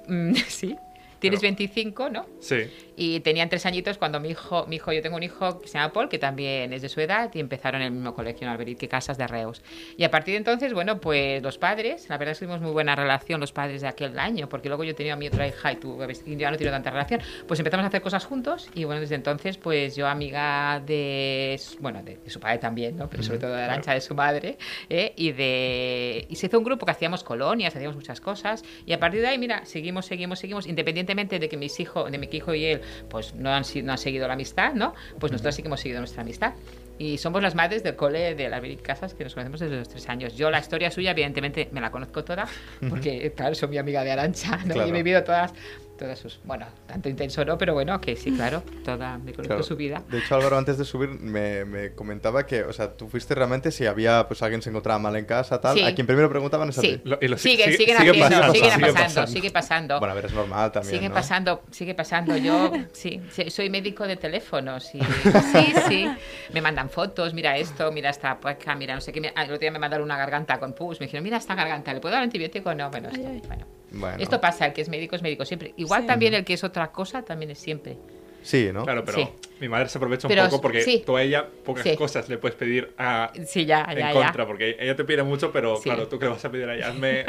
Mm, 0.08 0.34
sí. 0.48 0.76
Tienes 1.20 1.40
Pero- 1.40 1.48
25, 1.48 2.10
¿no? 2.10 2.26
Sí. 2.40 2.70
Y 2.96 3.20
tenían 3.20 3.48
tres 3.48 3.64
añitos 3.64 3.96
cuando 3.96 4.20
mi 4.20 4.30
hijo, 4.30 4.66
mi 4.66 4.76
hijo, 4.76 4.92
yo 4.92 5.00
tengo 5.00 5.16
un 5.16 5.22
hijo 5.22 5.60
que 5.60 5.68
se 5.68 5.78
llama 5.78 5.92
Paul, 5.92 6.08
que 6.08 6.18
también 6.18 6.72
es 6.72 6.82
de 6.82 6.88
su 6.90 7.00
edad, 7.00 7.30
y 7.34 7.40
empezaron 7.40 7.80
en 7.80 7.86
el 7.86 7.92
mismo 7.92 8.14
colegio 8.14 8.46
en 8.46 8.52
Alberic, 8.52 8.78
que 8.78 8.88
Casas 8.88 9.16
de 9.16 9.26
Reus. 9.26 9.62
Y 9.96 10.04
a 10.04 10.10
partir 10.10 10.32
de 10.32 10.38
entonces, 10.38 10.74
bueno, 10.74 11.00
pues 11.00 11.42
los 11.42 11.56
padres, 11.56 12.08
la 12.10 12.18
verdad 12.18 12.32
es 12.32 12.38
que 12.40 12.44
tuvimos 12.46 12.60
muy 12.60 12.72
buena 12.72 12.94
relación 12.96 13.40
los 13.40 13.52
padres 13.52 13.80
de 13.80 13.88
aquel 13.88 14.18
año, 14.18 14.48
porque 14.50 14.68
luego 14.68 14.84
yo 14.84 14.94
tenía 14.94 15.14
a 15.14 15.16
mi 15.16 15.28
otra 15.28 15.46
hija 15.46 15.72
y 15.72 15.76
tú 15.76 15.98
y 16.26 16.36
ya 16.36 16.50
no 16.50 16.56
tengo 16.58 16.70
tanta 16.72 16.90
relación, 16.90 17.20
pues 17.46 17.58
empezamos 17.60 17.84
a 17.84 17.88
hacer 17.88 18.02
cosas 18.02 18.24
juntos, 18.24 18.68
y 18.74 18.84
bueno, 18.84 19.00
desde 19.00 19.14
entonces, 19.14 19.56
pues 19.56 19.96
yo 19.96 20.06
amiga 20.06 20.80
de, 20.84 21.58
bueno, 21.80 22.02
de, 22.02 22.16
de 22.18 22.30
su 22.30 22.38
padre 22.40 22.58
también, 22.58 22.96
¿no? 22.96 23.08
Pero 23.08 23.22
sobre 23.22 23.38
todo 23.38 23.54
de 23.54 23.62
Arancha, 23.62 23.94
de 23.94 24.00
su 24.00 24.14
madre, 24.14 24.58
¿eh? 24.88 25.12
y 25.16 25.32
de... 25.32 26.26
Y 26.28 26.36
se 26.36 26.46
hizo 26.46 26.58
un 26.58 26.64
grupo 26.64 26.84
que 26.86 26.92
hacíamos 26.92 27.24
colonias, 27.24 27.74
hacíamos 27.74 27.96
muchas 27.96 28.20
cosas, 28.20 28.62
y 28.84 28.92
a 28.92 29.00
partir 29.00 29.20
de 29.22 29.28
ahí, 29.28 29.38
mira, 29.38 29.64
seguimos, 29.64 30.06
seguimos, 30.06 30.38
seguimos, 30.38 30.66
independientemente 30.66 31.09
independientemente 31.10 31.38
de 31.38 31.48
que 31.48 31.56
mis 31.56 31.78
hijos, 31.80 32.10
de 32.10 32.18
mi 32.18 32.28
hijo 32.30 32.54
y 32.54 32.64
él, 32.66 32.80
pues 33.08 33.34
no 33.34 33.50
han, 33.50 33.64
no 33.82 33.92
han 33.92 33.98
seguido 33.98 34.26
la 34.26 34.34
amistad, 34.34 34.74
¿no? 34.74 34.94
Pues 35.18 35.32
nosotros 35.32 35.54
sí 35.54 35.62
que 35.62 35.68
hemos 35.68 35.80
seguido 35.80 36.00
nuestra 36.00 36.22
amistad. 36.22 36.54
Y 36.98 37.16
somos 37.16 37.42
las 37.42 37.54
madres 37.54 37.82
del 37.82 37.96
cole 37.96 38.34
de 38.34 38.48
las 38.50 38.62
Casas 38.82 39.14
que 39.14 39.24
nos 39.24 39.32
conocemos 39.34 39.60
desde 39.60 39.76
los 39.76 39.88
tres 39.88 40.06
años. 40.08 40.36
Yo 40.36 40.50
la 40.50 40.58
historia 40.58 40.90
suya, 40.90 41.12
evidentemente, 41.12 41.68
me 41.72 41.80
la 41.80 41.90
conozco 41.90 42.24
toda, 42.24 42.46
porque, 42.90 43.32
claro, 43.34 43.54
soy 43.54 43.68
mi 43.70 43.78
amiga 43.78 44.04
de 44.04 44.10
Arancha, 44.10 44.58
¿no? 44.66 44.74
Claro. 44.74 44.86
Y 44.86 44.90
he 44.90 44.92
vivido 44.92 45.24
todas, 45.24 45.54
todas 46.00 46.18
sus... 46.18 46.40
Bueno, 46.44 46.66
tanto 46.86 47.08
intenso 47.08 47.44
no, 47.44 47.56
pero 47.58 47.74
bueno, 47.74 48.00
que 48.00 48.16
sí, 48.16 48.32
claro, 48.32 48.62
toda, 48.84 49.18
me 49.18 49.32
conozco 49.32 49.48
Claro. 49.48 49.62
su 49.62 49.76
vida. 49.76 50.02
De 50.08 50.18
hecho, 50.18 50.34
Álvaro, 50.34 50.56
antes 50.58 50.78
de 50.78 50.84
subir, 50.84 51.08
me, 51.10 51.64
me 51.64 51.94
comentaba 51.94 52.46
que, 52.46 52.62
o 52.64 52.72
sea, 52.72 52.96
tú 52.96 53.08
fuiste 53.08 53.34
realmente 53.34 53.70
si 53.70 53.86
había, 53.86 54.26
pues 54.26 54.42
alguien 54.42 54.62
se 54.62 54.70
encontraba 54.70 54.98
mal 54.98 55.14
en 55.16 55.24
casa, 55.26 55.60
tal. 55.60 55.76
Sí. 55.76 55.84
A 55.84 55.94
quien 55.94 56.06
primero 56.06 56.28
preguntaban 56.28 56.68
es 56.70 56.78
a 56.78 56.80
Sí, 56.80 56.96
ti. 56.98 57.02
Siguen, 57.10 57.38
sigue- 57.38 57.38
siguen 57.38 57.76
sigue 57.76 57.94
haciendo, 57.96 58.20
pasando, 58.24 58.52
siguen 58.54 58.70
sigue 58.70 58.80
pasando, 58.80 58.94
pasando. 59.04 59.30
sigue 59.32 59.50
pasando. 59.50 59.98
Bueno, 59.98 60.12
a 60.12 60.14
ver, 60.14 60.24
es 60.26 60.32
normal 60.32 60.72
también. 60.72 60.94
Sigue 60.94 61.08
¿no? 61.08 61.14
pasando, 61.14 61.62
sigue 61.70 61.94
pasando. 61.94 62.36
Yo 62.36 62.72
sí, 62.92 63.20
soy 63.48 63.68
médico 63.70 64.06
de 64.06 64.16
teléfonos 64.16 64.94
y 64.94 65.00
sí, 65.52 65.72
sí. 65.88 66.08
Me 66.52 66.60
mandan 66.62 66.88
fotos, 66.90 67.34
mira 67.34 67.56
esto, 67.58 67.92
mira 67.92 68.10
esta 68.10 68.38
pueca, 68.40 68.74
mira 68.74 68.94
no 68.94 69.00
sé 69.00 69.12
qué. 69.12 69.18
El 69.20 69.42
otro 69.44 69.58
día 69.58 69.70
me 69.70 69.78
mandaron 69.78 70.04
una 70.04 70.16
garganta 70.16 70.58
con 70.58 70.72
pus. 70.72 70.98
Me 71.00 71.06
dijeron, 71.06 71.22
mira 71.24 71.36
esta 71.36 71.54
garganta, 71.54 71.92
¿le 71.92 72.00
puedo 72.00 72.14
dar 72.14 72.22
antibiótico? 72.24 72.74
No, 72.74 72.90
bueno, 72.90 73.08
esto, 73.10 73.20
Ay, 73.26 73.40
ay. 73.42 73.42
bueno. 73.46 73.66
Bueno. 73.92 74.18
Esto 74.22 74.40
pasa, 74.40 74.66
el 74.66 74.72
que 74.72 74.80
es 74.82 74.88
médico 74.88 75.16
es 75.16 75.22
médico 75.22 75.44
siempre. 75.44 75.74
Igual 75.76 76.02
Sí. 76.02 76.06
también 76.06 76.34
el 76.34 76.44
que 76.44 76.54
es 76.54 76.64
otra 76.64 76.92
cosa 76.92 77.22
también 77.22 77.50
es 77.50 77.58
siempre. 77.58 77.96
Sí, 78.42 78.70
¿no? 78.72 78.84
Claro, 78.84 79.04
pero 79.04 79.18
Sí. 79.18 79.28
mi 79.60 79.68
madre 79.68 79.88
se 79.90 79.98
aprovecha 79.98 80.26
un 80.26 80.30
Pero 80.34 80.44
poco 80.48 80.62
porque 80.62 80.80
sí. 80.82 81.02
tú 81.04 81.14
a 81.16 81.22
ella 81.22 81.46
pocas 81.64 81.82
Sí. 81.84 81.94
cosas 81.96 82.26
le 82.30 82.38
puedes 82.38 82.56
pedir 82.56 82.94
a, 82.96 83.30
Sí, 83.46 83.66
ya, 83.66 83.82
en 83.90 84.12
contra, 84.14 84.44
ya. 84.44 84.46
porque 84.46 84.76
ella 84.80 84.96
te 84.96 85.04
pide 85.04 85.22
mucho, 85.22 85.52
pero 85.52 85.76
Sí. 85.76 85.82
claro, 85.84 86.08
tú 86.08 86.18
que 86.18 86.24
le 86.24 86.30
vas 86.30 86.44
a 86.44 86.50
pedir 86.50 86.66
a 86.68 86.74
ella, 86.74 86.88
hazme, 86.88 87.24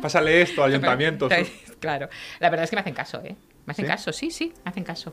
pásale 0.00 0.40
esto, 0.42 0.62
ayuntamientos. 0.64 1.32
Claro. 1.80 2.08
La 2.38 2.48
verdad 2.48 2.64
es 2.64 2.70
que 2.70 2.76
me 2.76 2.80
hacen 2.80 2.94
caso, 2.94 3.20
¿eh? 3.24 3.34
Me 3.66 3.72
hacen 3.72 3.86
¿Sí? 3.86 3.90
caso, 3.90 4.12
sí, 4.12 4.30
sí, 4.30 4.52
me 4.64 4.70
hacen 4.70 4.84
caso. 4.84 5.12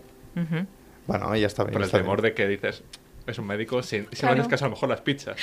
Bueno, 1.07 1.35
ya 1.35 1.47
está 1.47 1.63
bien. 1.63 1.73
Por 1.73 1.81
el 1.83 1.89
temor 1.91 2.21
bien. 2.21 2.29
de 2.31 2.35
que 2.35 2.47
dices, 2.47 2.83
es 3.25 3.37
un 3.39 3.47
médico, 3.47 3.81
si, 3.81 3.89
si 3.89 4.03
no 4.03 4.09
Claro. 4.11 4.33
haces 4.41 4.47
caso, 4.47 4.65
a 4.65 4.67
lo 4.67 4.75
mejor 4.75 4.89
las 4.89 5.01
pizzas. 5.01 5.35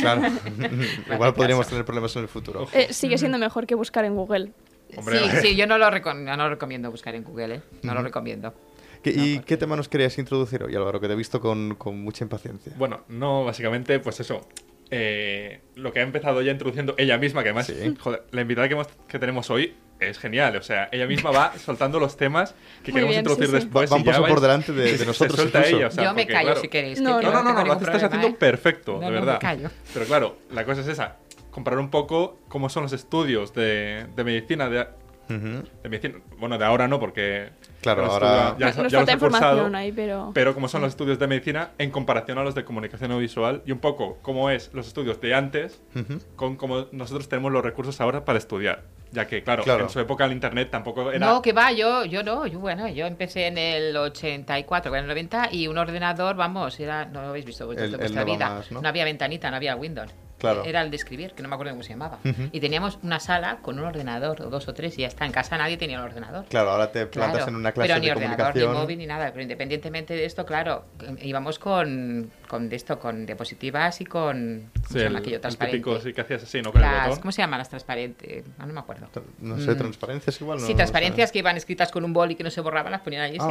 Claro. 0.00 0.22
Igual 1.12 1.34
podríamos 1.34 1.66
caso. 1.66 1.70
tener 1.76 1.84
problemas 1.84 2.14
en 2.16 2.22
el 2.22 2.28
futuro. 2.28 2.66
Eh, 2.72 2.92
sigue 2.92 3.16
siendo 3.18 3.38
mejor 3.38 3.66
que 3.68 3.76
buscar 3.76 4.04
en 4.04 4.16
Google. 4.16 4.50
Hombre, 4.96 5.18
sí, 5.30 5.36
sí, 5.48 5.56
yo 5.56 5.66
no 5.66 5.78
lo, 5.78 5.90
no 5.90 6.36
lo 6.36 6.48
recomiendo 6.50 6.90
buscar 6.90 7.14
en 7.14 7.24
Google, 7.24 7.54
¿eh? 7.56 7.60
No 7.82 7.94
lo 7.94 8.02
recomiendo. 8.02 8.54
¿Qué- 9.02 9.10
¿Y 9.10 9.34
porque- 9.36 9.46
qué 9.46 9.56
tema 9.56 9.74
nos 9.76 9.88
querías 9.88 10.16
introducir 10.18 10.62
hoy, 10.62 10.74
Álvaro? 10.76 11.00
Que 11.00 11.06
te 11.08 11.14
he 11.14 11.16
visto 11.16 11.40
con, 11.40 11.74
con 11.76 12.00
mucha 12.00 12.24
impaciencia. 12.24 12.72
Bueno, 12.76 13.02
no, 13.08 13.44
básicamente, 13.44 13.98
pues 14.00 14.20
eso. 14.20 14.48
eh, 14.94 15.62
lo 15.76 15.90
que 15.90 16.00
ha 16.00 16.02
empezado 16.02 16.42
ya 16.42 16.52
introduciendo 16.52 16.94
ella 16.98 17.16
misma, 17.16 17.42
que 17.42 17.48
además, 17.48 17.66
Sí. 17.66 17.94
joder, 17.98 18.24
la 18.30 18.42
invitada 18.42 18.68
que, 18.68 18.74
hemos- 18.74 18.88
que 19.08 19.18
tenemos 19.18 19.48
hoy 19.48 19.74
es 20.00 20.18
genial. 20.18 20.54
O 20.56 20.62
sea, 20.62 20.90
ella 20.92 21.06
misma 21.06 21.30
va 21.30 21.54
soltando 21.58 21.98
los 21.98 22.18
temas 22.18 22.54
que 22.84 22.92
Muy 22.92 23.00
queremos 23.00 23.08
bien, 23.08 23.20
introducir 23.20 23.46
sí, 23.46 23.52
sí. 23.52 23.56
después. 23.64 23.90
Va- 23.90 23.94
va 23.94 23.96
un 23.96 24.02
y 24.02 24.04
ya 24.04 24.12
paso 24.20 24.26
por 24.26 24.40
delante 24.42 24.72
de- 24.72 24.82
de 24.92 24.98
se 24.98 25.06
nosotros 25.06 25.36
suelta 25.36 25.60
incluso. 25.60 25.76
ella, 25.78 25.86
o 25.86 25.90
sea, 25.92 26.04
yo 26.04 26.10
me 26.14 26.22
porque, 26.24 26.32
callo 26.34 26.44
claro, 26.48 26.60
si 26.60 26.68
queréis. 26.68 27.00
No, 27.00 27.20
que 27.20 27.24
No, 27.26 27.32
no, 27.32 27.38
no, 27.42 27.48
tengo 27.48 27.60
no, 27.60 27.66
lo 27.74 27.80
estás 27.80 28.02
haciendo 28.02 28.28
¿eh? 28.28 28.36
perfecto, 28.38 28.92
No, 28.92 28.98
de 29.00 29.04
no, 29.06 29.12
me 29.12 29.18
verdad. 29.20 29.38
callo. 29.40 29.70
Pero 29.94 30.04
claro, 30.06 30.36
la 30.50 30.64
cosa 30.66 30.82
es 30.82 30.88
esa. 30.88 31.16
Comparar 31.52 31.78
un 31.78 31.90
poco 31.90 32.38
cómo 32.48 32.68
son 32.68 32.82
los 32.82 32.92
estudios 32.92 33.52
de, 33.54 34.06
de 34.16 34.24
medicina 34.24 34.68
de, 34.68 34.80
Ujú. 35.28 35.62
de 35.82 35.88
medicina. 35.88 36.14
Bueno, 36.38 36.58
de 36.58 36.64
ahora 36.64 36.88
no, 36.88 36.98
porque. 36.98 37.50
Claro, 37.82 38.06
ahora- 38.06 38.56
ya, 38.58 38.66
Nos- 38.72 38.90
ya 38.90 39.00
los 39.00 39.08
he 39.08 39.18
cursado, 39.18 39.70
ahí, 39.76 39.92
pero... 39.92 40.30
Pero 40.34 40.54
cómo 40.54 40.66
son 40.68 40.80
los 40.82 40.90
estudios 40.90 41.18
de 41.18 41.26
medicina 41.26 41.70
en 41.78 41.90
comparación 41.90 42.38
a 42.38 42.42
los 42.44 42.54
de 42.54 42.64
comunicación 42.64 43.10
audiovisual 43.12 43.62
y 43.66 43.72
un 43.72 43.78
poco 43.80 44.18
cómo 44.22 44.50
es 44.50 44.70
los 44.72 44.86
estudios 44.88 45.20
de 45.20 45.34
antes 45.34 45.80
Ujú. 45.94 46.20
con 46.36 46.56
cómo 46.56 46.86
nosotros 46.92 47.28
tenemos 47.28 47.52
los 47.52 47.62
recursos 47.64 48.00
ahora 48.00 48.24
para 48.24 48.38
estudiar. 48.38 48.84
Ya 49.10 49.26
que, 49.26 49.42
claro, 49.42 49.62
Claro. 49.62 49.84
en 49.84 49.90
su 49.90 50.00
época 50.00 50.24
el 50.24 50.32
internet 50.32 50.68
tampoco 50.70 51.10
era. 51.12 51.18
No, 51.26 51.42
que 51.42 51.52
va, 51.52 51.70
yo, 51.72 52.06
yo 52.06 52.22
no, 52.22 52.46
yo 52.46 52.60
bueno, 52.60 52.88
yo 52.88 53.04
empecé 53.06 53.46
en 53.48 53.58
el 53.58 53.94
84, 53.94 54.90
bueno, 54.90 55.04
en 55.04 55.10
el 55.10 55.14
90 55.28 55.48
y 55.52 55.68
un 55.68 55.76
ordenador, 55.76 56.34
vamos, 56.34 56.80
era, 56.80 57.04
no 57.04 57.20
lo 57.20 57.28
habéis 57.28 57.44
visto 57.44 57.66
vosotros 57.66 57.90
vuestra 57.98 58.24
no 58.24 58.26
va 58.30 58.34
vida, 58.36 58.48
más, 58.48 58.72
¿no? 58.72 58.80
había 58.88 59.04
ventanita, 59.04 59.50
no 59.50 59.56
había 59.56 59.76
Windows. 59.76 60.10
Claro. 60.42 60.64
Era 60.64 60.82
el 60.82 60.90
de 60.90 60.96
escribir, 60.96 61.32
que 61.32 61.42
no 61.42 61.48
me 61.48 61.54
acuerdo 61.54 61.72
cómo 61.72 61.82
se 61.82 61.90
llamaba. 61.90 62.18
Y 62.52 62.60
teníamos 62.60 62.98
una 63.02 63.18
sala 63.20 63.58
con 63.62 63.78
un 63.78 63.84
ordenador, 63.86 64.42
o 64.42 64.50
dos 64.50 64.68
o 64.68 64.74
tres, 64.74 64.98
y 64.98 65.02
ya 65.02 65.06
está. 65.08 65.24
En 65.24 65.32
casa 65.32 65.56
nadie 65.56 65.76
tenía 65.76 65.98
un 65.98 66.04
ordenador. 66.04 66.44
Claro, 66.46 66.70
ahora 66.70 66.90
te 66.92 67.06
plantas 67.06 67.36
Claro, 67.38 67.48
en 67.50 67.56
una 67.56 67.72
clase 67.72 67.88
pero 67.88 68.00
ni 68.00 68.06
de 68.06 68.12
ordenador, 68.12 68.36
comunicación. 68.38 68.72
ni 68.74 68.78
móvil, 68.80 68.98
ni 68.98 69.06
nada. 69.06 69.30
Pero 69.30 69.42
independientemente 69.42 70.14
de 70.14 70.24
esto, 70.24 70.44
claro, 70.44 70.84
íbamos 71.22 71.58
con, 71.58 72.30
con 72.48 72.68
de 72.68 72.76
esto, 72.76 72.98
con 72.98 73.24
diapositivas 73.24 74.00
y 74.00 74.04
con 74.04 74.70
¿cómo 74.74 74.86
Sí, 74.88 74.92
se 74.94 75.04
llama 75.04 75.20
aquello? 75.20 75.36
el 75.36 75.40
Transparente. 75.40 75.78
típico 75.78 76.00
sí 76.00 76.12
que 76.12 76.20
hacías 76.20 76.42
así, 76.42 76.60
¿no? 76.60 76.72
Con 76.72 76.82
el 76.82 76.90
Las- 76.90 77.06
botón. 77.08 77.20
¿Cómo 77.22 77.32
se 77.32 77.42
llaman 77.42 77.58
las 77.58 77.68
transparentes? 77.68 78.44
Ah, 78.58 78.66
no 78.66 78.72
me 78.72 78.80
acuerdo. 78.80 79.08
No 79.40 79.58
sé, 79.58 79.70
Mm. 79.72 79.78
transparencias 79.78 80.40
igual. 80.40 80.58
No, 80.58 80.66
sí, 80.66 80.72
no 80.72 80.76
transparencias 80.76 81.28
sé. 81.28 81.32
que 81.32 81.38
iban 81.38 81.56
escritas 81.56 81.90
con 81.92 82.04
un 82.04 82.12
bol 82.12 82.30
y 82.30 82.34
que 82.34 82.42
no 82.44 82.50
se 82.50 82.60
borraban, 82.60 82.90
las 82.92 83.00
ponían 83.02 83.22
allí. 83.22 83.38
Ah. 83.40 83.48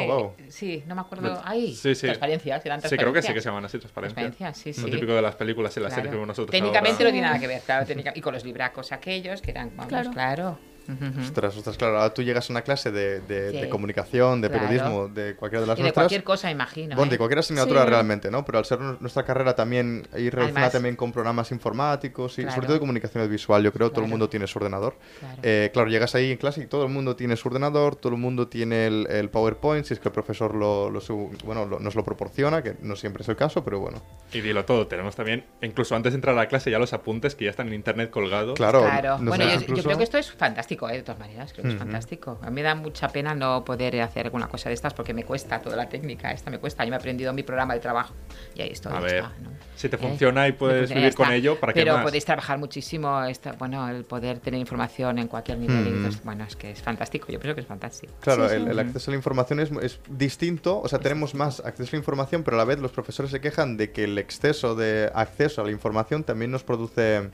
Sí, 0.49 0.83
no 0.87 0.95
me 0.95 1.01
acuerdo. 1.01 1.41
Ay, 1.45 1.73
Sí, 1.73 1.95
sí. 1.95 2.01
transparencias, 2.07 2.65
eran 2.65 2.81
Sí, 2.81 2.89
creo 2.97 3.13
que 3.13 3.21
sí 3.21 3.27
transparencias. 3.27 3.33
que 3.33 3.41
se 3.41 3.49
llaman 3.49 3.65
así, 3.65 3.79
transparencias. 3.79 4.15
Transparencias, 4.35 4.75
sí, 4.75 4.81
Lo 4.81 4.87
sí. 4.87 4.91
típico 4.93 5.13
de 5.13 5.21
las 5.21 5.35
películas 5.35 5.75
y 5.77 5.79
las 5.79 5.89
Claro. 5.89 5.95
series 5.95 6.09
que 6.11 6.15
vemos 6.15 6.27
nosotros 6.27 6.51
Técnicamente 6.81 7.03
no 7.03 7.11
tiene 7.11 7.27
nada 7.27 7.39
que 7.39 7.47
ver, 7.47 7.61
claro, 7.61 7.85
técnica- 7.85 8.11
y 8.15 8.21
con 8.21 8.33
los 8.33 8.43
libracos 8.43 8.91
aquellos 8.91 9.41
que 9.41 9.51
eran, 9.51 9.69
vamos, 9.75 9.87
Claro. 9.89 10.11
claro. 10.11 10.59
Ujú. 10.87 11.21
Ostras, 11.21 11.55
ostras, 11.57 11.77
claro. 11.77 11.97
Ahora 11.97 12.13
tú 12.13 12.23
llegas 12.23 12.49
a 12.49 12.53
una 12.53 12.61
clase 12.63 12.91
de, 12.91 13.19
de- 13.21 13.51
de 13.51 13.61
Sí. 13.63 13.69
comunicación, 13.69 14.41
de 14.41 14.49
Claro. 14.49 14.65
periodismo, 14.67 15.07
de 15.07 15.35
cualquiera 15.35 15.61
de 15.61 15.67
las 15.67 15.77
Y 15.77 15.81
de 15.81 15.83
nuestras. 15.83 16.03
cualquier 16.03 16.23
cosa, 16.23 16.51
imagino. 16.51 16.95
Bueno, 16.95 17.09
de 17.09 17.15
¿eh? 17.15 17.17
cualquier 17.17 17.39
asignatura 17.39 17.83
Sí. 17.83 17.89
realmente, 17.89 18.31
¿no? 18.31 18.43
Pero 18.45 18.57
al 18.57 18.65
ser 18.65 18.79
nu- 18.79 18.97
nuestra 18.99 19.23
carrera 19.23 19.55
también 19.55 20.07
ir 20.17 20.33
relacionada 20.33 20.49
Además- 20.67 20.71
también 20.71 20.95
con 20.95 21.11
programas 21.11 21.51
informáticos 21.51 22.37
y 22.39 22.41
Claro. 22.43 22.55
sobre 22.55 22.67
todo 22.67 22.73
de 22.75 22.79
comunicación 22.79 23.29
visual, 23.29 23.63
yo 23.63 23.71
creo 23.71 23.89
todo 23.89 24.01
el 24.01 24.05
Claro. 24.05 24.09
mundo 24.09 24.29
tiene 24.29 24.47
su 24.47 24.57
ordenador. 24.59 24.95
Claro. 25.19 25.37
Eh, 25.43 25.69
claro, 25.73 25.89
llegas 25.89 26.15
ahí 26.15 26.31
en 26.31 26.37
clase 26.37 26.61
y 26.61 26.65
todo 26.67 26.83
el 26.83 26.89
mundo 26.91 27.15
tiene 27.15 27.35
su 27.37 27.47
ordenador, 27.47 27.95
todo 27.95 28.13
el 28.13 28.19
mundo 28.19 28.47
tiene 28.47 28.87
el, 28.87 29.07
el 29.09 29.29
PowerPoint, 29.29 29.85
si 29.85 29.93
es 29.93 29.99
que 29.99 30.09
el 30.09 30.13
profesor 30.13 30.55
lo, 30.55 30.89
lo 30.89 30.99
su- 31.01 31.31
bueno, 31.45 31.65
lo- 31.65 31.79
nos 31.79 31.95
lo 31.95 32.03
proporciona, 32.03 32.61
que 32.63 32.75
no 32.81 32.95
siempre 32.95 33.23
es 33.23 33.29
el 33.29 33.35
caso, 33.35 33.63
pero 33.63 33.79
bueno. 33.79 34.01
Y 34.33 34.41
dilo 34.41 34.65
todo, 34.65 34.87
tenemos 34.87 35.15
también, 35.15 35.45
incluso 35.61 35.95
antes 35.95 36.13
de 36.13 36.15
entrar 36.17 36.35
a 36.35 36.39
la 36.39 36.47
clase, 36.47 36.71
ya 36.71 36.79
los 36.79 36.93
apuntes 36.93 37.35
que 37.35 37.45
ya 37.45 37.51
están 37.51 37.67
en 37.67 37.73
internet 37.75 38.09
colgados. 38.09 38.55
Claro, 38.55 38.81
Claro, 38.81 39.17
bueno, 39.21 39.43
yo, 39.45 39.49
yo 39.51 39.61
incluso- 39.61 39.83
creo 39.83 39.97
que 39.97 40.03
esto 40.03 40.17
es 40.17 40.31
fantástico, 40.31 40.80
¿eh? 40.89 40.97
de 40.97 41.03
todas 41.03 41.19
maneras, 41.19 41.51
creo 41.53 41.63
que 41.63 41.71
es 41.71 41.77
fantástico. 41.77 42.39
A 42.41 42.49
mí 42.49 42.55
me 42.55 42.61
da 42.63 42.75
mucha 42.75 43.07
pena 43.09 43.33
no 43.35 43.63
poder 43.65 43.99
hacer 44.01 44.25
alguna 44.25 44.47
cosa 44.47 44.69
de 44.69 44.75
estas 44.75 44.93
porque 44.93 45.13
me 45.13 45.23
cuesta 45.23 45.61
toda 45.61 45.75
la 45.75 45.89
técnica, 45.89 46.31
esta 46.31 46.49
me 46.49 46.59
cuesta. 46.59 46.83
Yo 46.83 46.89
me 46.89 46.95
he 46.95 46.99
aprendido 46.99 47.33
mi 47.33 47.43
programa 47.43 47.73
de 47.73 47.79
trabajo 47.79 48.13
y 48.55 48.61
ahí 48.61 48.69
estoy. 48.71 48.93
A 48.93 48.99
ver, 48.99 49.15
está, 49.15 49.31
¿no? 49.41 49.49
si 49.75 49.89
te 49.89 49.95
¿Eh? 49.95 49.99
funciona 49.99 50.47
y 50.47 50.51
puedes 50.51 50.81
funciona, 50.81 51.01
vivir 51.01 51.15
con 51.15 51.31
ello, 51.31 51.59
¿para 51.59 51.73
qué 51.73 51.81
Pero 51.81 51.93
más? 51.95 52.03
podéis 52.03 52.25
trabajar 52.25 52.57
muchísimo, 52.59 53.23
esta- 53.25 53.53
bueno, 53.53 53.87
el 53.89 54.03
poder 54.05 54.39
tener 54.39 54.59
información 54.59 55.19
en 55.19 55.27
cualquier 55.27 55.57
nivel. 55.57 55.87
Ujú. 55.87 55.95
entonces, 55.97 56.23
bueno, 56.23 56.43
es 56.43 56.55
que 56.55 56.71
es 56.71 56.81
fantástico, 56.81 57.27
yo 57.31 57.39
pienso 57.39 57.55
que 57.55 57.61
es 57.61 57.67
fantástico. 57.67 58.13
Claro, 58.21 58.47
Sí, 58.49 58.55
sí. 58.55 58.61
el, 58.61 58.67
el 58.69 58.79
acceso 58.79 59.09
a 59.09 59.13
la 59.13 59.17
información 59.17 59.59
es, 59.59 59.71
es 59.81 59.99
distinto, 60.09 60.79
o 60.81 60.87
sea, 60.87 60.99
tenemos 60.99 61.33
más 61.35 61.59
acceso 61.59 61.89
a 61.89 61.93
la 61.93 61.97
información, 61.99 62.43
pero 62.43 62.57
a 62.57 62.59
la 62.59 62.65
vez 62.65 62.79
los 62.79 62.91
profesores 62.91 63.31
se 63.31 63.41
quejan 63.41 63.77
de 63.77 63.91
que 63.91 64.03
el 64.05 64.17
exceso 64.17 64.75
de 64.75 65.11
acceso 65.13 65.61
a 65.61 65.65
la 65.65 65.71
información 65.71 66.23
también 66.23 66.51
nos 66.51 66.63
produce... 66.63 67.29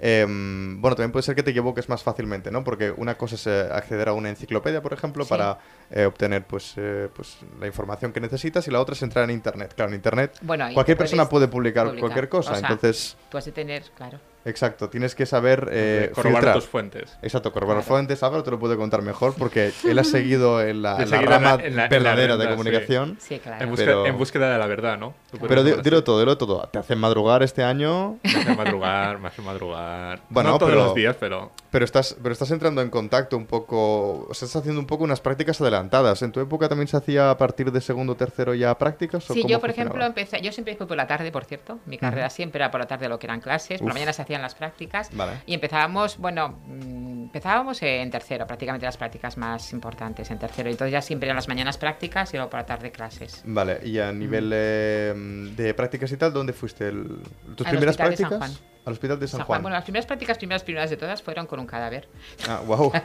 em, 0.00 0.80
bueno, 0.80 0.96
también 0.96 1.12
puede 1.12 1.22
ser 1.22 1.34
que 1.34 1.42
te 1.42 1.50
equivoques 1.50 1.88
más 1.88 2.02
fácilmente, 2.02 2.50
¿no? 2.50 2.64
Porque 2.64 2.90
una 2.96 3.16
cosa 3.16 3.34
es 3.34 3.46
eh, 3.46 3.68
acceder 3.72 4.08
a 4.08 4.12
una 4.14 4.30
enciclopedia, 4.30 4.80
por 4.82 4.92
ejemplo, 4.92 5.24
Sí. 5.24 5.28
para 5.30 5.58
eh, 5.90 6.04
obtener 6.06 6.44
pues, 6.44 6.74
eh, 6.76 7.08
pues 7.14 7.38
la 7.60 7.66
información 7.66 8.12
que 8.12 8.20
necesitas 8.20 8.66
y 8.66 8.70
la 8.70 8.80
otra 8.80 8.94
es 8.94 9.02
entrar 9.02 9.24
en 9.24 9.30
Internet. 9.32 9.74
Claro, 9.74 9.90
en 9.90 9.96
Internet 9.96 10.38
Bueno, 10.42 10.68
cualquier 10.74 10.96
persona 10.96 11.28
puede 11.28 11.48
publicar, 11.48 11.86
publicar. 11.86 12.00
cualquier 12.00 12.28
cosa, 12.28 12.52
O 12.52 12.54
sea, 12.56 12.68
entonces, 12.68 13.16
Tú 13.30 13.38
has 13.38 13.44
de 13.44 13.52
tener, 13.52 13.82
claro. 13.96 14.18
Exacto, 14.44 14.88
tienes 14.88 15.14
que 15.14 15.26
saber 15.26 15.68
eh, 15.72 16.10
corroborar 16.14 16.40
filtrar. 16.42 16.54
tus 16.56 16.66
fuentes. 16.66 17.18
Exacto, 17.22 17.52
corroborar 17.52 17.82
Claro. 17.82 17.94
fuentes, 17.96 18.22
Álvaro 18.22 18.42
te 18.42 18.50
lo 18.50 18.58
puede 18.58 18.76
contar 18.76 19.02
mejor 19.02 19.34
porque 19.36 19.72
él 19.84 19.98
ha 19.98 20.04
seguido 20.04 20.60
en 20.62 20.82
la, 20.82 20.98
la 20.98 21.02
en 21.04 21.10
la- 21.10 21.20
rama 21.22 21.50
en 21.52 21.58
la- 21.58 21.66
en 21.66 21.76
la 21.76 21.88
verdadera 21.88 22.32
de 22.34 22.38
verdad, 22.38 22.44
sí. 22.52 22.56
comunicación. 22.56 23.16
Sí, 23.20 23.38
claro. 23.38 23.64
En, 23.64 23.70
busca- 23.70 23.84
Pero- 23.84 24.06
en 24.06 24.18
búsqueda 24.18 24.52
de 24.52 24.58
la 24.58 24.66
verdad, 24.66 24.98
¿no? 24.98 25.14
Pero 25.48 25.62
di- 25.64 25.74
dilo 25.82 26.04
todo, 26.04 26.20
dilo 26.20 26.36
todo. 26.38 26.68
Te 26.72 26.78
hacen 26.78 26.98
madrugar 26.98 27.42
este 27.42 27.62
año, 27.62 28.18
Me 28.22 28.30
hace 28.30 28.54
madrugar, 28.56 29.18
me 29.18 29.28
hace 29.28 29.42
madrugar. 29.42 30.20
Bueno, 30.28 30.50
no 30.50 30.58
todos 30.58 30.72
pero- 30.72 30.84
los 30.86 30.94
días, 30.94 31.16
pero. 31.18 31.50
Pero 31.70 31.84
estás, 31.84 32.16
pero 32.22 32.32
estás 32.32 32.50
entrando 32.50 32.82
en 32.82 32.90
contacto 32.90 33.36
un 33.36 33.46
poco, 33.46 34.26
o 34.28 34.34
sea, 34.34 34.46
estás 34.46 34.60
haciendo 34.62 34.80
un 34.80 34.86
poco 34.86 35.04
unas 35.04 35.20
prácticas 35.20 35.60
adelantadas. 35.60 36.20
¿En 36.22 36.32
tu 36.32 36.40
época 36.40 36.68
también 36.68 36.88
se 36.88 36.96
hacía 36.96 37.30
a 37.30 37.38
partir 37.38 37.70
de 37.72 37.80
segundo 37.80 38.12
o 38.14 38.16
tercero 38.16 38.54
ya 38.54 38.76
prácticas? 38.76 39.28
o 39.30 39.34
Sí, 39.34 39.44
yo, 39.46 39.60
por 39.60 39.70
ejemplo, 39.70 40.04
empecé, 40.04 40.40
yo 40.42 40.52
siempre 40.52 40.74
fui 40.76 40.86
por 40.86 40.96
la 40.96 41.06
tarde, 41.06 41.30
por 41.32 41.44
cierto. 41.44 41.78
Mi 41.86 41.98
carrera 41.98 42.28
siempre 42.30 42.58
era 42.60 42.70
por 42.70 42.80
la 42.80 42.86
tarde 42.86 43.08
lo 43.08 43.18
que 43.18 43.26
eran 43.26 43.40
clases. 43.40 43.78
Por 43.78 43.88
la 43.88 43.94
mañana 43.94 44.12
se 44.12 44.22
hacían 44.22 44.42
las 44.42 44.54
prácticas. 44.54 45.10
Vale. 45.14 45.32
Y 45.46 45.54
empezábamos, 45.54 46.18
bueno, 46.18 46.60
mm, 46.66 47.22
empezábamos 47.24 47.80
en 47.82 48.10
tercero, 48.10 48.46
prácticamente 48.46 48.86
las 48.86 48.96
prácticas 48.96 49.36
más 49.36 49.72
importantes 49.72 50.30
en 50.30 50.38
tercero. 50.38 50.68
Entonces 50.70 50.92
ya 50.92 51.00
siempre 51.02 51.28
eran 51.28 51.36
las 51.36 51.46
mañanas 51.48 51.78
prácticas 51.78 52.32
y 52.34 52.36
luego 52.36 52.50
por 52.50 52.60
la 52.60 52.66
tarde 52.66 52.90
clases. 52.90 53.42
Vale, 53.44 53.78
y 53.84 53.98
a 54.00 54.10
nivel 54.12 54.50
eh, 54.52 55.14
de 55.56 55.74
prácticas 55.74 56.10
y 56.12 56.16
tal, 56.16 56.32
¿dónde 56.32 56.52
fuiste? 56.52 56.88
El- 56.88 57.20
¿Tus 57.56 57.66
Al 57.66 57.70
primeras 57.72 57.94
Hospital 57.94 58.10
de 58.10 58.16
San 58.16 58.28
prácticas? 58.28 58.38
Juan. 58.38 58.70
Al 58.84 58.92
Hospital 58.94 59.18
de 59.20 59.28
San, 59.28 59.38
San 59.38 59.46
Juan. 59.46 59.56
Juan, 59.58 59.62
bueno, 59.62 59.76
las 59.76 59.84
primeras 59.84 60.06
prácticas, 60.06 60.38
primeras, 60.38 60.62
primeras 60.64 60.90
de 60.90 60.96
todas, 60.96 61.22
fueron 61.22 61.46
con 61.46 61.60
un 61.60 61.66
cadáver. 61.66 62.08
Ah, 62.48 62.62
wow. 62.66 62.92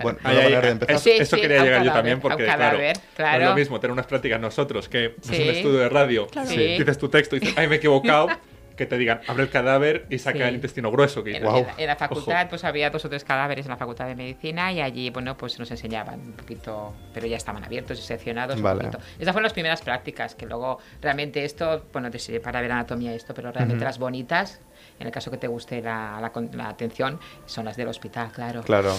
Bueno, 0.00 0.18
Ahí, 0.22 0.34
buena 0.36 0.38
ahí, 0.38 0.44
manera 0.44 0.60
de 0.66 0.70
empezar. 0.72 0.94
eso, 0.94 1.02
Sí, 1.04 1.10
eso 1.18 1.34
sí, 1.36 1.42
quería 1.42 1.56
a 1.56 1.60
un 1.60 1.66
llegar 1.66 1.82
yo 1.82 1.90
cadáver, 1.90 1.98
también, 1.98 2.12
a 2.12 2.16
un 2.16 2.22
porque 2.22 2.46
cadáver, 2.46 2.92
claro, 2.92 3.00
no 3.10 3.14
claro. 3.16 3.42
es 3.42 3.48
lo 3.48 3.54
mismo 3.56 3.80
tener 3.80 3.92
unas 3.92 4.06
prácticas 4.06 4.40
nosotros 4.40 4.88
que 4.88 5.06
es 5.06 5.28
un 5.28 5.34
Sí. 5.34 5.48
estudio 5.48 5.78
de 5.80 5.88
radio, 5.88 6.26
Claro. 6.28 6.48
Sí. 6.48 6.56
dices 6.56 6.98
tu 6.98 7.08
texto 7.08 7.34
y 7.34 7.40
dices, 7.40 7.54
ay, 7.58 7.66
me 7.66 7.74
he 7.74 7.78
equivocado, 7.78 8.28
que 8.76 8.86
te 8.86 8.96
digan, 8.96 9.22
abre 9.26 9.42
el 9.42 9.50
cadáver 9.50 10.06
y 10.08 10.18
saca 10.18 10.38
Sí. 10.38 10.44
el 10.44 10.54
intestino 10.54 10.92
grueso. 10.92 11.24
Que 11.24 11.38
En, 11.38 11.42
"Wow". 11.42 11.66
la- 11.66 11.74
en 11.82 11.86
la 11.88 11.96
facultad 11.96 12.42
Ojo. 12.42 12.50
pues 12.50 12.62
había 12.62 12.90
dos 12.90 13.04
o 13.06 13.08
tres 13.08 13.24
cadáveres 13.24 13.66
en 13.66 13.70
la 13.70 13.76
facultad 13.76 14.06
de 14.06 14.14
medicina 14.14 14.70
y 14.70 14.80
allí 14.80 15.10
bueno 15.10 15.36
pues 15.36 15.58
nos 15.58 15.68
enseñaban 15.72 16.20
un 16.20 16.32
poquito 16.34 16.94
pero 17.12 17.26
ya 17.26 17.36
estaban 17.36 17.64
abiertos 17.64 17.98
y 17.98 18.02
seccionados 18.02 18.54
un 18.54 18.62
Vale. 18.62 18.84
poquito. 18.84 18.98
Esas 19.18 19.32
fueron 19.32 19.42
las 19.44 19.52
primeras 19.52 19.82
prácticas 19.82 20.36
que 20.36 20.46
luego 20.46 20.78
realmente 21.02 21.44
esto 21.44 21.86
bueno 21.92 22.08
te 22.08 22.20
sirve 22.20 22.38
para 22.38 22.60
ver 22.60 22.70
anatomía 22.70 23.12
esto 23.14 23.34
pero 23.34 23.50
realmente 23.50 23.84
las 23.84 23.98
bonitas 23.98 24.60
en 25.00 25.06
el 25.06 25.12
caso 25.12 25.30
que 25.30 25.36
te 25.38 25.46
guste 25.46 25.80
la, 25.82 26.20
la 26.52 26.68
atención 26.68 27.18
son 27.46 27.64
las 27.64 27.76
del 27.76 27.88
hospital 27.88 28.30
claro. 28.32 28.62
Claro. 28.62 28.94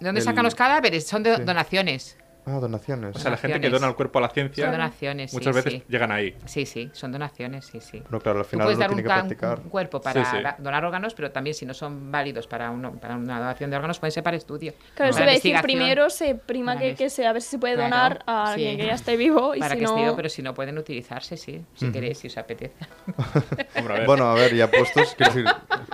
¿De 0.00 0.06
dónde 0.06 0.20
El- 0.20 0.24
sacan 0.24 0.44
los 0.44 0.54
cadáveres? 0.54 1.06
Son 1.06 1.22
de 1.22 1.36
Sí. 1.36 1.42
donaciones. 1.42 2.16
Ah, 2.44 2.58
donaciones. 2.58 3.14
O 3.14 3.18
sea, 3.20 3.30
la 3.30 3.36
gente 3.36 3.60
que 3.60 3.70
dona 3.70 3.86
el 3.86 3.94
cuerpo 3.94 4.18
a 4.18 4.22
la 4.22 4.28
ciencia, 4.28 4.64
Son 4.64 4.72
donaciones, 4.72 5.30
sí, 5.30 5.36
muchas 5.36 5.54
veces 5.54 5.72
sí. 5.74 5.82
llegan 5.88 6.10
ahí. 6.10 6.36
Sí, 6.44 6.66
sí, 6.66 6.90
son 6.92 7.12
donaciones, 7.12 7.66
sí, 7.66 7.80
sí. 7.80 8.02
no, 8.10 8.18
claro, 8.20 8.40
al 8.40 8.44
Tú 8.44 8.50
final 8.50 8.66
puedes 8.66 8.78
uno 8.78 8.82
dar 8.82 8.90
un, 8.90 8.96
tiene 8.96 9.02
que 9.02 9.08
ca- 9.08 9.14
practicar. 9.20 9.60
un 9.60 9.70
cuerpo 9.70 10.00
para 10.00 10.24
Sí, 10.24 10.36
sí. 10.38 10.42
da- 10.42 10.56
donar 10.58 10.84
órganos, 10.84 11.14
pero 11.14 11.30
también 11.30 11.54
si 11.54 11.64
no 11.66 11.72
son 11.74 12.10
válidos 12.10 12.48
para, 12.48 12.70
uno- 12.72 12.92
para 12.98 13.16
una 13.16 13.38
donación 13.38 13.70
de 13.70 13.76
órganos, 13.76 14.00
pueden 14.00 14.10
ser 14.12 14.24
para 14.24 14.36
estudio. 14.36 14.72
Claro, 14.94 15.12
Para 15.12 15.12
se 15.12 15.20
va 15.20 15.30
a 15.30 15.34
decir 15.34 15.56
primero 15.62 16.10
se 16.10 16.34
prima 16.34 16.76
que, 16.78 16.96
que 16.96 17.10
se, 17.10 17.26
a 17.26 17.32
ver 17.32 17.42
si 17.42 17.50
se 17.50 17.58
puede 17.60 17.74
Claro, 17.76 17.90
donar 17.90 18.22
a 18.26 18.46
sí. 18.48 18.52
alguien 18.54 18.76
que 18.76 18.86
ya 18.86 18.94
esté 18.94 19.16
vivo 19.16 19.54
y 19.54 19.60
para 19.60 19.74
si 19.74 19.78
que 19.78 19.84
no... 19.84 19.90
esté 19.90 20.02
vivo, 20.02 20.16
pero 20.16 20.28
si 20.28 20.42
no 20.42 20.52
pueden 20.52 20.78
utilizarse, 20.78 21.36
sí, 21.36 21.64
si 21.74 21.92
queréis, 21.92 22.18
si 22.18 22.26
os 22.26 22.36
apetece. 22.38 22.74
Hombre, 23.76 23.94
a 23.94 23.98
ver. 23.98 24.06
Bueno, 24.06 24.24
a 24.30 24.34
ver, 24.34 24.54
ya 24.54 24.68
puestos, 24.70 25.14
quiero 25.16 25.32
decir, 25.32 25.46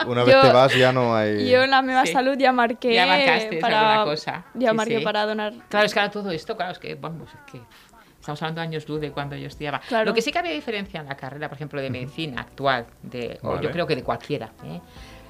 una 0.07 0.25
vez 0.25 0.35
Yo- 0.35 0.41
te 0.43 0.53
vas 0.53 0.75
ya 0.75 0.93
no 0.93 1.15
hay... 1.15 1.49
Yo 1.51 1.63
en 1.63 1.71
la 1.71 1.83
nueva 1.83 2.07
Sí. 2.07 2.13
salud 2.13 2.37
ya 2.39 2.53
marqué 2.53 2.95
Ya 2.95 3.07
marcaste 3.07 3.59
para 3.59 3.81
alguna 3.93 4.05
cosa. 4.13 4.45
ya 4.55 4.73
marqué 4.73 5.01
para 5.01 5.27
donar. 5.27 5.53
Claro, 5.69 5.85
es 5.87 5.93
que 5.93 6.01
ahora 6.01 6.11
todo 6.11 6.31
esto, 6.39 6.57
claro, 6.57 6.73
es 6.73 6.79
que, 6.79 6.95
vamos, 6.95 7.29
es 7.29 7.53
que 7.53 7.61
estamos 8.21 8.43
hablando 8.43 8.61
de 8.61 8.67
años 8.67 8.89
luz 8.89 9.01
de 9.01 9.11
cuando 9.13 9.37
yo 9.37 9.47
estudiaba. 9.47 9.81
Claro. 9.81 10.07
Lo 10.07 10.15
que 10.15 10.23
sí 10.23 10.33
que 10.33 10.39
había 10.39 10.53
diferencia 10.53 11.01
en 11.01 11.07
la 11.07 11.17
carrera, 11.17 11.49
por 11.49 11.57
ejemplo, 11.57 11.81
de 11.81 11.91
medicina 11.91 12.41
actual, 12.41 12.87
de, 13.03 13.39
o 13.43 13.61
yo 13.61 13.71
creo 13.71 13.87
que 13.87 13.97
de 13.97 14.03
cualquiera. 14.03 14.53
¿eh? 14.65 14.81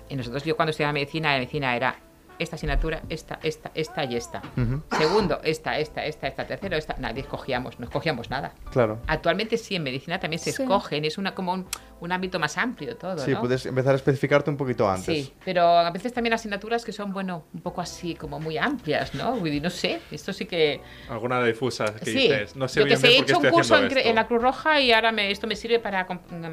Y 0.09 0.17
nosotros, 0.17 0.45
yo 0.45 0.57
cuando 0.57 0.71
estudiaba 0.71 0.93
medicina, 0.93 1.33
la 1.33 1.39
medicina 1.39 1.77
era 1.77 1.97
esta 2.39 2.57
asignatura, 2.57 3.03
esta, 3.09 3.39
esta, 3.43 3.71
esta 3.75 4.05
y 4.05 4.17
esta. 4.17 4.43
Ujú, 4.57 4.83
Segundo, 4.97 5.41
esta, 5.45 5.79
esta, 5.79 6.05
esta, 6.05 6.27
esta. 6.29 6.47
Tercero, 6.47 6.77
esta. 6.77 6.95
Nadie 6.99 7.21
escogíamos, 7.23 7.79
no 7.79 7.85
escogíamos 7.87 8.31
nada. 8.31 8.53
Claro. 8.71 9.01
Actualmente 9.07 9.57
sí, 9.59 9.77
en 9.77 9.83
medicina 9.83 10.19
también 10.21 10.41
se 10.41 10.53
Sí. 10.53 10.63
escogen, 10.63 11.05
es 11.05 11.19
una, 11.19 11.35
como 11.35 11.53
un, 11.53 11.67
un 12.01 12.13
ámbito 12.13 12.39
más 12.39 12.57
amplio 12.59 12.97
todo, 12.97 13.19
Sí, 13.19 13.33
¿no? 13.33 13.41
puedes 13.41 13.67
empezar 13.67 13.93
a 13.93 13.97
especificarte 13.97 14.51
un 14.51 14.57
poquito 14.57 14.89
antes. 14.89 15.05
Sí, 15.27 15.33
pero 15.45 15.63
a 15.63 15.91
veces 15.91 16.13
también 16.13 16.33
asignaturas 16.35 16.85
que 16.85 16.93
son, 16.93 17.13
bueno, 17.13 17.45
un 17.53 17.61
poco 17.61 17.81
así, 17.81 18.15
como 18.15 18.39
muy 18.41 18.57
amplias, 18.59 19.15
¿no? 19.15 19.37
No 19.37 19.71
sé, 19.71 20.01
esto 20.11 20.33
sí 20.33 20.47
que... 20.47 20.81
Alguna 21.11 21.43
difusa 21.45 21.87
que 21.95 22.05
sí, 22.05 22.13
dices, 22.13 22.55
no 22.57 22.69
sé 22.69 22.81
yo 22.81 22.85
que 22.85 22.89
bien, 22.91 23.01
sé, 23.01 23.07
he 23.07 23.11
bien 23.11 23.25
qué 23.25 23.33
hecho 23.33 23.41
un 23.41 23.49
curso 23.51 23.77
en, 23.77 23.97
en 23.99 24.15
la 24.15 24.27
Cruz 24.27 24.43
Roja 24.43 24.81
y 24.81 24.93
ahora 24.93 25.11
me, 25.13 25.31
esto 25.31 25.47
me 25.47 25.57
sirve 25.57 25.79
para, 25.81 26.07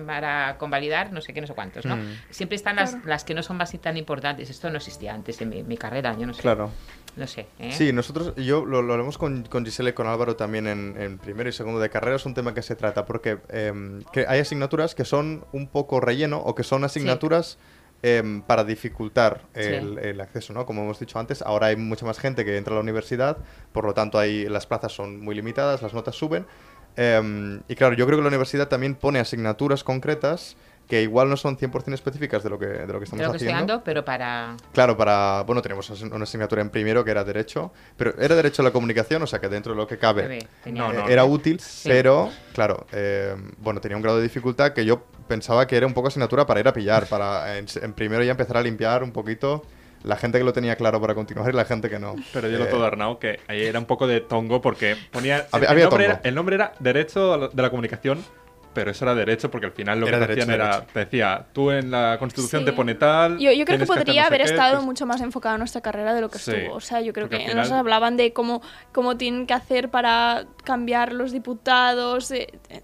para 0.06 0.58
convalidar 0.58 1.12
no 1.12 1.22
sé 1.22 1.34
qué, 1.34 1.42
no 1.42 1.48
sé 1.48 1.54
cuántos, 1.54 1.86
¿no? 1.86 1.96
Mm. 1.98 2.16
Siempre 2.30 2.56
están 2.56 2.76
las, 2.78 2.92
Claro. 2.92 3.08
las 3.10 3.24
que 3.24 3.34
no 3.34 3.44
son 3.44 3.58
más 3.58 3.72
tan 3.82 3.98
importantes. 3.98 4.50
Esto 4.50 4.70
no 4.70 4.78
existía 4.78 5.14
antes 5.14 5.42
en 5.42 5.50
mi, 5.50 5.64
mi 5.64 5.75
carrera, 5.78 6.16
yo 6.18 6.26
no 6.28 6.34
sé. 6.34 6.42
Claro. 6.42 6.70
No 7.16 7.28
sé, 7.28 7.48
¿eh? 7.60 7.72
Sí, 7.72 7.94
nosotros, 7.94 8.34
yo 8.36 8.66
lo, 8.66 8.82
lo 8.82 8.92
hablamos 8.92 9.18
con, 9.18 9.44
con 9.44 9.64
Giselle 9.64 9.92
y 9.92 9.94
con 9.94 10.06
Álvaro 10.06 10.36
también 10.36 10.68
en, 10.68 10.96
en 11.00 11.18
primero 11.18 11.48
y 11.48 11.54
segundo 11.54 11.80
de 11.80 11.90
carrera, 11.90 12.18
es 12.18 12.26
un 12.26 12.34
tema 12.34 12.54
que 12.54 12.62
se 12.62 12.76
trata, 12.76 13.06
porque 13.06 13.38
que 14.12 14.26
hay 14.28 14.40
asignaturas 14.42 14.96
que 14.96 15.06
son 15.06 15.46
un 15.54 15.68
poco 15.68 16.02
relleno 16.02 16.40
o 16.40 16.56
que 16.56 16.64
son 16.64 16.84
asignaturas 16.84 17.58
em, 18.04 18.42
para 18.42 18.66
dificultar 18.66 19.44
el, 19.54 19.94
Sí. 19.94 20.00
el 20.10 20.20
acceso, 20.20 20.52
¿no? 20.52 20.66
Como 20.66 20.84
hemos 20.84 21.00
dicho 21.00 21.18
antes, 21.18 21.42
ahora 21.42 21.68
hay 21.68 21.78
mucha 21.78 22.06
más 22.06 22.20
gente 22.20 22.44
que 22.44 22.58
entra 22.58 22.74
a 22.74 22.76
la 22.76 22.82
universidad, 22.82 23.38
por 23.72 23.86
lo 23.86 23.94
tanto 23.94 24.20
ahí 24.20 24.50
las 24.50 24.68
plazas 24.68 24.92
son 24.92 25.22
muy 25.22 25.36
limitadas, 25.36 25.82
las 25.82 25.94
notas 25.94 26.16
suben. 26.16 26.46
em, 26.98 27.62
y 27.70 27.76
claro, 27.76 27.96
yo 27.96 28.06
creo 28.06 28.18
que 28.18 28.24
la 28.24 28.28
universidad 28.30 28.68
también 28.68 28.96
pone 28.96 29.20
asignaturas 29.20 29.84
concretas 29.86 30.58
que 30.88 31.02
igual 31.02 31.30
no 31.30 31.36
son 31.38 31.58
100% 31.58 31.94
específicas 31.94 32.44
de 32.44 32.50
lo 32.50 32.60
que, 32.60 32.68
de 32.68 32.86
lo 32.88 33.00
que 33.00 33.06
estamos 33.06 33.20
de 33.20 33.26
lo 33.26 33.32
que 33.32 33.38
estoy 33.38 33.48
haciendo. 33.50 33.74
dando, 33.74 33.84
pero 33.84 34.06
para... 34.06 34.56
Claro, 34.72 34.96
para. 34.96 35.42
Bueno, 35.48 35.62
tenemos 35.62 35.90
una 36.02 36.24
asignatura 36.24 36.62
en 36.62 36.70
primero 36.70 37.04
que 37.04 37.12
era 37.12 37.24
Derecho, 37.24 37.72
pero 37.98 38.14
era 38.20 38.36
Derecho 38.36 38.62
a 38.62 38.66
la 38.66 38.72
Comunicación, 38.72 39.22
o 39.24 39.28
sea 39.28 39.40
que 39.40 39.50
dentro 39.50 39.74
de 39.74 39.78
lo 39.78 39.88
que 39.88 39.98
cabe 39.98 40.48
No, 40.66 40.92
eh, 40.92 40.96
no. 40.98 41.08
era 41.10 41.26
útil, 41.26 41.60
pero, 41.84 42.30
claro, 42.54 42.86
eh, 42.92 43.36
bueno, 43.58 43.82
tenía 43.82 43.98
un 43.98 44.04
grado 44.04 44.18
de 44.18 44.24
dificultad 44.24 44.74
que 44.74 44.86
yo 44.86 45.02
pensaba 45.28 45.66
que 45.66 45.76
era 45.76 45.88
un 45.88 45.94
poco 45.96 46.10
asignatura 46.10 46.46
para 46.46 46.60
ir 46.60 46.68
a 46.68 46.74
pillar, 46.74 47.08
para 47.08 47.58
en, 47.58 47.66
en 47.82 47.94
primero 47.94 48.24
ya 48.24 48.32
empezar 48.32 48.58
a 48.58 48.62
limpiar 48.62 49.02
un 49.04 49.12
poquito 49.12 49.64
la 50.04 50.18
gente 50.18 50.38
que 50.38 50.44
lo 50.44 50.54
tenía 50.54 50.76
claro 50.76 51.02
para 51.02 51.16
continuar 51.16 51.50
y 51.52 51.54
la 51.54 51.66
gente 51.66 51.90
que 51.90 51.98
no. 51.98 52.16
Pero 52.32 52.48
dilo 52.48 52.66
Eh, 52.66 52.68
todo, 52.68 52.86
Arnau, 52.86 53.18
que 53.18 53.40
ahí 53.48 53.64
era 53.64 53.80
un 53.80 53.86
poco 53.86 54.06
de 54.06 54.22
tongo 54.22 54.62
porque 54.62 54.96
ponía. 55.12 55.48
Había- 55.52 55.68
el, 55.70 55.72
había 55.72 55.84
nombre 55.86 56.06
tongo. 56.06 56.20
era, 56.20 56.30
el 56.30 56.36
nombre 56.36 56.56
era 56.58 56.74
Derecho 56.80 57.50
de 57.50 57.62
la 57.64 57.72
Comunicación, 57.72 58.24
pero 58.76 58.92
eso 58.92 59.06
era 59.06 59.16
derecho 59.16 59.50
porque 59.50 59.66
al 59.66 59.72
final 59.72 60.00
lo 60.00 60.08
Era 60.08 60.20
que 60.20 60.28
derecho, 60.28 60.42
hacían 60.44 60.56
era. 60.56 60.66
derecho. 60.76 60.92
Te 60.94 61.00
decía, 61.00 61.46
tú 61.54 61.72
en 61.72 61.90
la 61.90 62.18
Constitución 62.20 62.62
Sí. 62.62 62.66
te 62.68 62.74
pone 62.74 62.94
tal. 62.94 63.40
Yo, 63.40 63.52
yo 63.52 63.66
creo 63.66 63.80
que 63.80 63.86
podría 63.88 64.22
no 64.24 64.28
sé 64.28 64.28
haber 64.28 64.42
qué, 64.44 64.52
estado 64.52 64.74
pues- 64.76 64.86
mucho 64.86 65.06
más 65.08 65.20
enfocada 65.22 65.56
en 65.56 65.60
nuestra 65.60 65.82
carrera 65.82 66.14
de 66.14 66.22
lo 66.22 66.30
que 66.30 66.38
Sí, 66.38 66.52
estuvo. 66.52 66.76
O 66.76 66.80
sea, 66.82 67.02
yo 67.02 67.12
creo 67.14 67.28
porque 67.28 67.46
que 67.46 67.50
al 67.52 67.58
nos 67.58 67.66
final- 67.68 67.80
hablaban 67.80 68.18
de 68.18 68.34
cómo, 68.34 68.62
cómo 68.92 69.18
tienen 69.18 69.48
que 69.48 69.56
hacer 69.56 69.90
para 69.90 70.46
cambiar 70.64 71.14
los 71.14 71.32
diputados. 71.32 72.30
eh, 72.32 72.50
eh, 72.70 72.82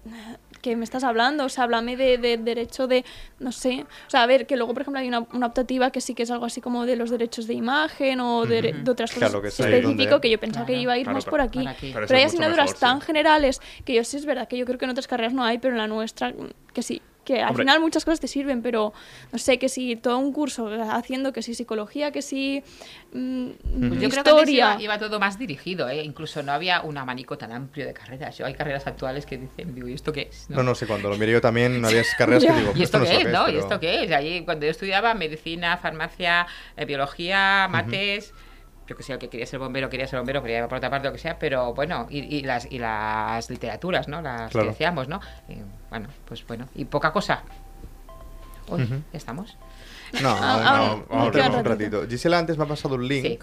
¿Qué 0.62 0.76
me 0.76 0.84
estás 0.84 1.02
hablando? 1.04 1.44
O 1.44 1.48
sea, 1.48 1.64
háblame 1.64 1.96
de, 1.96 2.18
de 2.18 2.36
derecho 2.38 2.86
de, 2.86 3.04
no 3.40 3.50
sé. 3.52 3.84
O 4.06 4.10
sea, 4.10 4.22
a 4.22 4.26
ver, 4.26 4.46
que 4.46 4.56
luego, 4.56 4.72
por 4.72 4.82
ejemplo, 4.82 5.00
hay 5.00 5.08
una, 5.08 5.26
una 5.32 5.46
optativa 5.46 5.90
que 5.90 6.00
sí 6.00 6.14
que 6.14 6.22
es 6.22 6.30
algo 6.30 6.44
así 6.46 6.60
como 6.60 6.86
de 6.86 6.94
los 6.96 7.10
derechos 7.10 7.48
de 7.48 7.54
imagen 7.54 8.20
o 8.20 8.46
de, 8.46 8.72
de 8.72 8.90
otras 8.90 9.10
cosas 9.10 9.30
Claro, 9.30 9.42
que 9.42 9.48
específico 9.48 9.88
donde- 9.88 10.20
que 10.20 10.30
yo 10.30 10.38
pensaba 10.38 10.64
que 10.64 10.76
iba 10.76 10.92
a 10.92 10.98
ir 10.98 11.02
claro, 11.04 11.16
más 11.16 11.24
por 11.24 11.40
aquí. 11.40 11.66
Pero 11.92 12.16
hay 12.16 12.22
asignaturas 12.22 12.66
mejor, 12.68 12.78
tan 12.80 13.00
sí. 13.00 13.06
generales 13.06 13.60
que 13.84 13.94
yo 13.94 14.04
sí 14.04 14.16
es 14.16 14.24
verdad 14.24 14.46
que 14.46 14.56
yo 14.56 14.64
creo 14.64 14.78
que 14.78 14.84
en 14.84 14.92
otras 14.92 15.08
carreras 15.08 15.32
no 15.34 15.42
hay, 15.44 15.58
pero 15.58 15.74
en 15.74 15.78
la 15.78 15.88
nuestra 15.88 16.32
que 16.72 16.82
sí. 16.82 17.02
Que 17.24 17.40
al 17.40 17.50
Hombre. 17.50 17.62
final 17.64 17.80
muchas 17.80 18.04
cosas 18.04 18.18
te 18.18 18.26
sirven, 18.26 18.62
pero 18.62 18.92
no 19.30 19.38
sé, 19.38 19.58
que 19.58 19.68
si 19.68 19.94
todo 19.94 20.18
un 20.18 20.32
curso 20.32 20.68
haciendo, 20.90 21.32
que 21.32 21.40
si 21.42 21.54
psicología, 21.54 22.10
que 22.10 22.20
si 22.20 22.64
mm, 23.12 23.48
Pues 23.88 24.00
yo 24.00 24.08
creo 24.10 24.24
que 24.24 24.30
historia. 24.30 24.72
iba, 24.74 24.82
iba 24.82 24.98
todo 24.98 25.20
más 25.20 25.38
dirigido, 25.38 25.88
¿eh? 25.88 26.02
Incluso 26.02 26.42
no 26.42 26.50
había 26.52 26.80
un 26.82 26.98
abanico 26.98 27.38
tan 27.38 27.52
amplio 27.52 27.86
de 27.86 27.92
carreras. 27.92 28.36
Yo 28.38 28.46
hay 28.46 28.54
carreras 28.54 28.86
actuales 28.88 29.24
que 29.24 29.38
dicen, 29.38 29.74
digo, 29.74 29.86
¿y 29.88 29.92
esto 29.94 30.12
qué 30.12 30.28
es? 30.30 30.50
No, 30.50 30.62
no 30.64 30.74
sé, 30.74 30.86
cuando 30.86 31.08
lo 31.10 31.16
miré 31.16 31.30
yo 31.32 31.40
también 31.40 31.84
había 31.84 32.02
carreras 32.18 32.44
que 32.44 32.52
digo, 32.58 32.72
¿Y 32.74 32.82
esto 32.82 32.98
no 32.98 33.04
qué 33.04 33.10
sé 33.10 33.20
es, 33.22 33.28
no? 33.28 33.48
¿Y 33.48 33.56
esto 33.56 33.78
qué 33.78 34.02
es? 34.04 34.10
Allí, 34.12 34.44
cuando 34.44 34.66
yo 34.66 34.70
estudiaba 34.72 35.14
medicina, 35.14 35.76
farmacia, 35.76 36.46
eh, 36.76 36.84
biología, 36.84 37.68
mates, 37.70 38.34
yo 38.86 38.96
que 38.96 39.02
sé, 39.02 39.12
el 39.12 39.18
que 39.18 39.28
quería 39.28 39.46
ser 39.46 39.58
bombero, 39.58 39.88
quería 39.88 40.06
ser 40.06 40.18
bombero, 40.18 40.42
quería 40.42 40.58
ir 40.60 40.68
por 40.68 40.78
otra 40.78 40.90
parte, 40.90 41.08
lo 41.08 41.12
que 41.12 41.18
sea, 41.18 41.38
pero 41.38 41.72
bueno, 41.74 42.06
y, 42.10 42.18
y 42.36 42.42
las, 42.42 42.70
y 42.70 42.78
las 42.78 43.48
literaturas, 43.50 44.08
¿no? 44.08 44.20
Las 44.20 44.50
Claro. 44.50 44.66
que 44.66 44.72
decíamos, 44.72 45.08
¿no? 45.08 45.20
Y, 45.48 45.56
bueno, 45.90 46.08
pues 46.26 46.46
bueno, 46.46 46.66
y 46.74 46.84
poca 46.84 47.12
cosa. 47.12 47.42
Uy, 48.68 48.82
Ujú. 48.82 48.94
ya 49.12 49.16
estamos. 49.18 49.56
No, 50.22 50.28
Ah, 50.30 51.04
no, 51.10 51.16
ah, 51.16 51.30
queda 51.30 51.44
tenemos 51.44 51.58
un 51.58 51.64
ratito. 51.64 52.06
Gisela 52.08 52.38
antes 52.38 52.56
me 52.58 52.64
ha 52.64 52.68
pasado 52.68 52.94
un 52.96 53.06
link. 53.08 53.42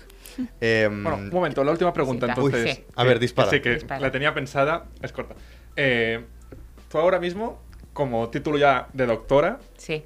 em, 0.61 1.03
Bueno, 1.03 1.17
un 1.17 1.29
momento, 1.29 1.63
la 1.63 1.71
última 1.71 1.91
pregunta 1.93 2.25
Sí, 2.27 2.29
entonces. 2.31 2.65
Uy, 2.65 2.71
sí. 2.71 2.85
A 2.95 3.03
ver, 3.03 3.19
dispara. 3.19 3.49
que 3.49 3.57
Sí, 3.57 3.61
que 3.61 3.69
Dispara. 3.75 3.99
la 4.01 4.11
tenía 4.11 4.33
pensada, 4.33 4.85
es 5.01 5.11
corta. 5.11 5.35
Eh, 5.75 6.25
tú 6.89 6.97
ahora 6.97 7.19
mismo, 7.19 7.59
como 7.93 8.29
título 8.29 8.57
ya 8.57 8.87
de 8.93 9.05
doctora, 9.05 9.59
Sí. 9.77 10.03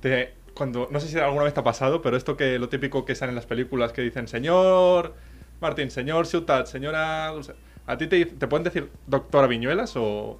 te, 0.00 0.34
cuando, 0.54 0.88
no 0.90 1.00
sé 1.00 1.08
si 1.08 1.18
alguna 1.18 1.44
vez 1.44 1.54
te 1.54 1.60
ha 1.60 1.64
pasado, 1.64 2.02
pero 2.02 2.16
esto 2.16 2.36
que 2.36 2.58
lo 2.58 2.68
típico 2.68 3.04
que 3.04 3.14
sale 3.14 3.30
en 3.30 3.36
las 3.36 3.46
películas 3.46 3.92
que 3.92 4.02
dicen, 4.02 4.28
señor 4.28 5.14
Martín, 5.60 5.90
señor 5.90 6.26
Ciutat, 6.26 6.66
señora 6.66 7.28
Dulce", 7.28 7.54
¿A 7.86 7.96
ti 7.98 8.06
te, 8.06 8.24
te 8.26 8.46
pueden 8.46 8.64
decir 8.64 8.90
doctora 9.06 9.46
Viñuelas 9.46 9.94
o...? 9.96 10.38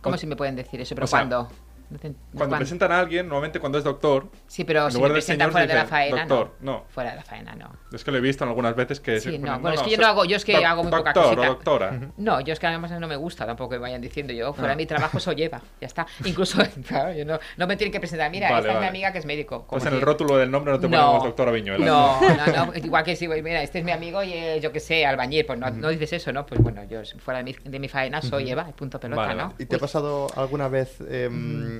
¿Cómo 0.00 0.14
o- 0.14 0.18
si 0.18 0.26
me 0.26 0.36
pueden 0.36 0.56
decir 0.56 0.80
eso? 0.80 0.94
¿Pero 0.94 1.06
sea, 1.06 1.20
cuándo? 1.20 1.48
No 1.90 1.98
te- 1.98 2.08
Cuando 2.08 2.18
¿cuándo? 2.36 2.56
presentan 2.58 2.92
a 2.92 2.98
alguien, 2.98 3.26
normalmente 3.26 3.60
cuando 3.60 3.78
es 3.78 3.84
doctor, 3.84 4.28
Sí, 4.46 4.64
pero 4.64 4.84
en 4.86 4.90
si 4.92 4.98
lugar 4.98 5.50
fuera 5.50 5.66
de 5.66 5.74
la 5.74 5.86
faena, 5.86 6.26
doctor, 6.26 6.52
no. 6.60 6.72
no. 6.72 6.84
Fuera 6.90 7.10
de 7.10 7.16
la 7.16 7.22
faena, 7.24 7.54
no. 7.54 7.70
es 7.92 8.04
que 8.04 8.10
lo 8.10 8.18
he 8.18 8.20
visto 8.20 8.44
en 8.44 8.50
algunas 8.50 8.76
veces 8.76 9.00
que 9.00 9.18
Sí, 9.20 9.30
se 9.32 9.38
no, 9.38 9.46
ponen, 9.46 9.62
bueno, 9.62 9.76
es 9.76 9.82
que 9.82 9.90
yo 9.90 9.96
no 9.96 10.06
hago- 10.06 10.24
yo 10.26 10.36
es 10.36 10.44
que 10.44 10.54
hago 10.64 10.82
muy 10.82 10.92
poca 10.92 11.12
doctor 11.14 11.24
cosita. 11.24 11.40
o 11.40 11.54
doctora. 11.54 12.00
No, 12.18 12.40
yo 12.42 12.52
es 12.52 12.58
que 12.60 12.66
además 12.66 12.90
no 12.90 13.08
me 13.08 13.16
gusta 13.16 13.46
tampoco 13.46 13.70
que 13.70 13.78
vayan 13.78 14.02
diciendo 14.02 14.34
yo, 14.34 14.52
fuera 14.52 14.70
de 14.72 14.76
mi 14.76 14.84
trabajo 14.84 15.16
eso 15.16 15.32
lleva, 15.32 15.62
ya 15.80 15.86
está. 15.86 16.06
Incluso, 16.26 16.58
claro, 16.86 17.12
yo 17.14 17.24
no, 17.24 17.38
no 17.56 17.66
me 17.66 17.76
tienen 17.76 17.92
que 17.92 18.00
presentar, 18.00 18.30
mira, 18.30 18.50
Vale, 18.50 18.60
esta 18.68 18.74
es 18.74 18.80
mi 18.82 18.86
amiga 18.88 19.10
que 19.12 19.18
es 19.18 19.24
médico. 19.24 19.60
como 19.66 19.68
Pues 19.68 19.84
en 19.84 19.90
si- 19.90 19.96
el 19.96 20.02
rótulo 20.02 20.36
del 20.36 20.50
nombre 20.50 20.72
no 20.74 20.80
te 20.80 20.88
No. 20.88 20.98
ponemos 20.98 21.24
doctora 21.24 21.52
Viñuelas. 21.52 21.86
No, 21.88 22.20
no, 22.56 22.66
no, 22.66 22.74
igual 22.76 23.02
que 23.02 23.16
si, 23.16 23.26
voy, 23.26 23.40
mira, 23.42 23.62
este 23.62 23.78
es 23.78 23.84
mi 23.86 23.92
amigo 23.92 24.22
y 24.22 24.32
eh, 24.34 24.60
yo 24.60 24.72
que 24.72 24.80
sé, 24.80 25.06
albañil, 25.06 25.46
pues 25.46 25.58
no, 25.58 25.70
no 25.70 25.88
dices 25.88 26.12
eso, 26.12 26.32
¿no? 26.34 26.44
Pues 26.44 26.60
bueno, 26.60 26.84
yo 26.84 27.00
fuera 27.18 27.38
de 27.38 27.44
mi, 27.44 27.52
de 27.64 27.78
mi 27.78 27.88
faena 27.88 28.20
soy 28.20 28.50
Eva, 28.50 28.66
y 28.68 28.72
punto 28.72 29.00
pelota, 29.00 29.32
¿no? 29.32 29.54
¿Y 29.58 29.64
te 29.64 29.76
ha 29.76 29.78
Uy, 29.78 29.80
pasado 29.80 30.26
alguna 30.36 30.68
vez 30.68 31.00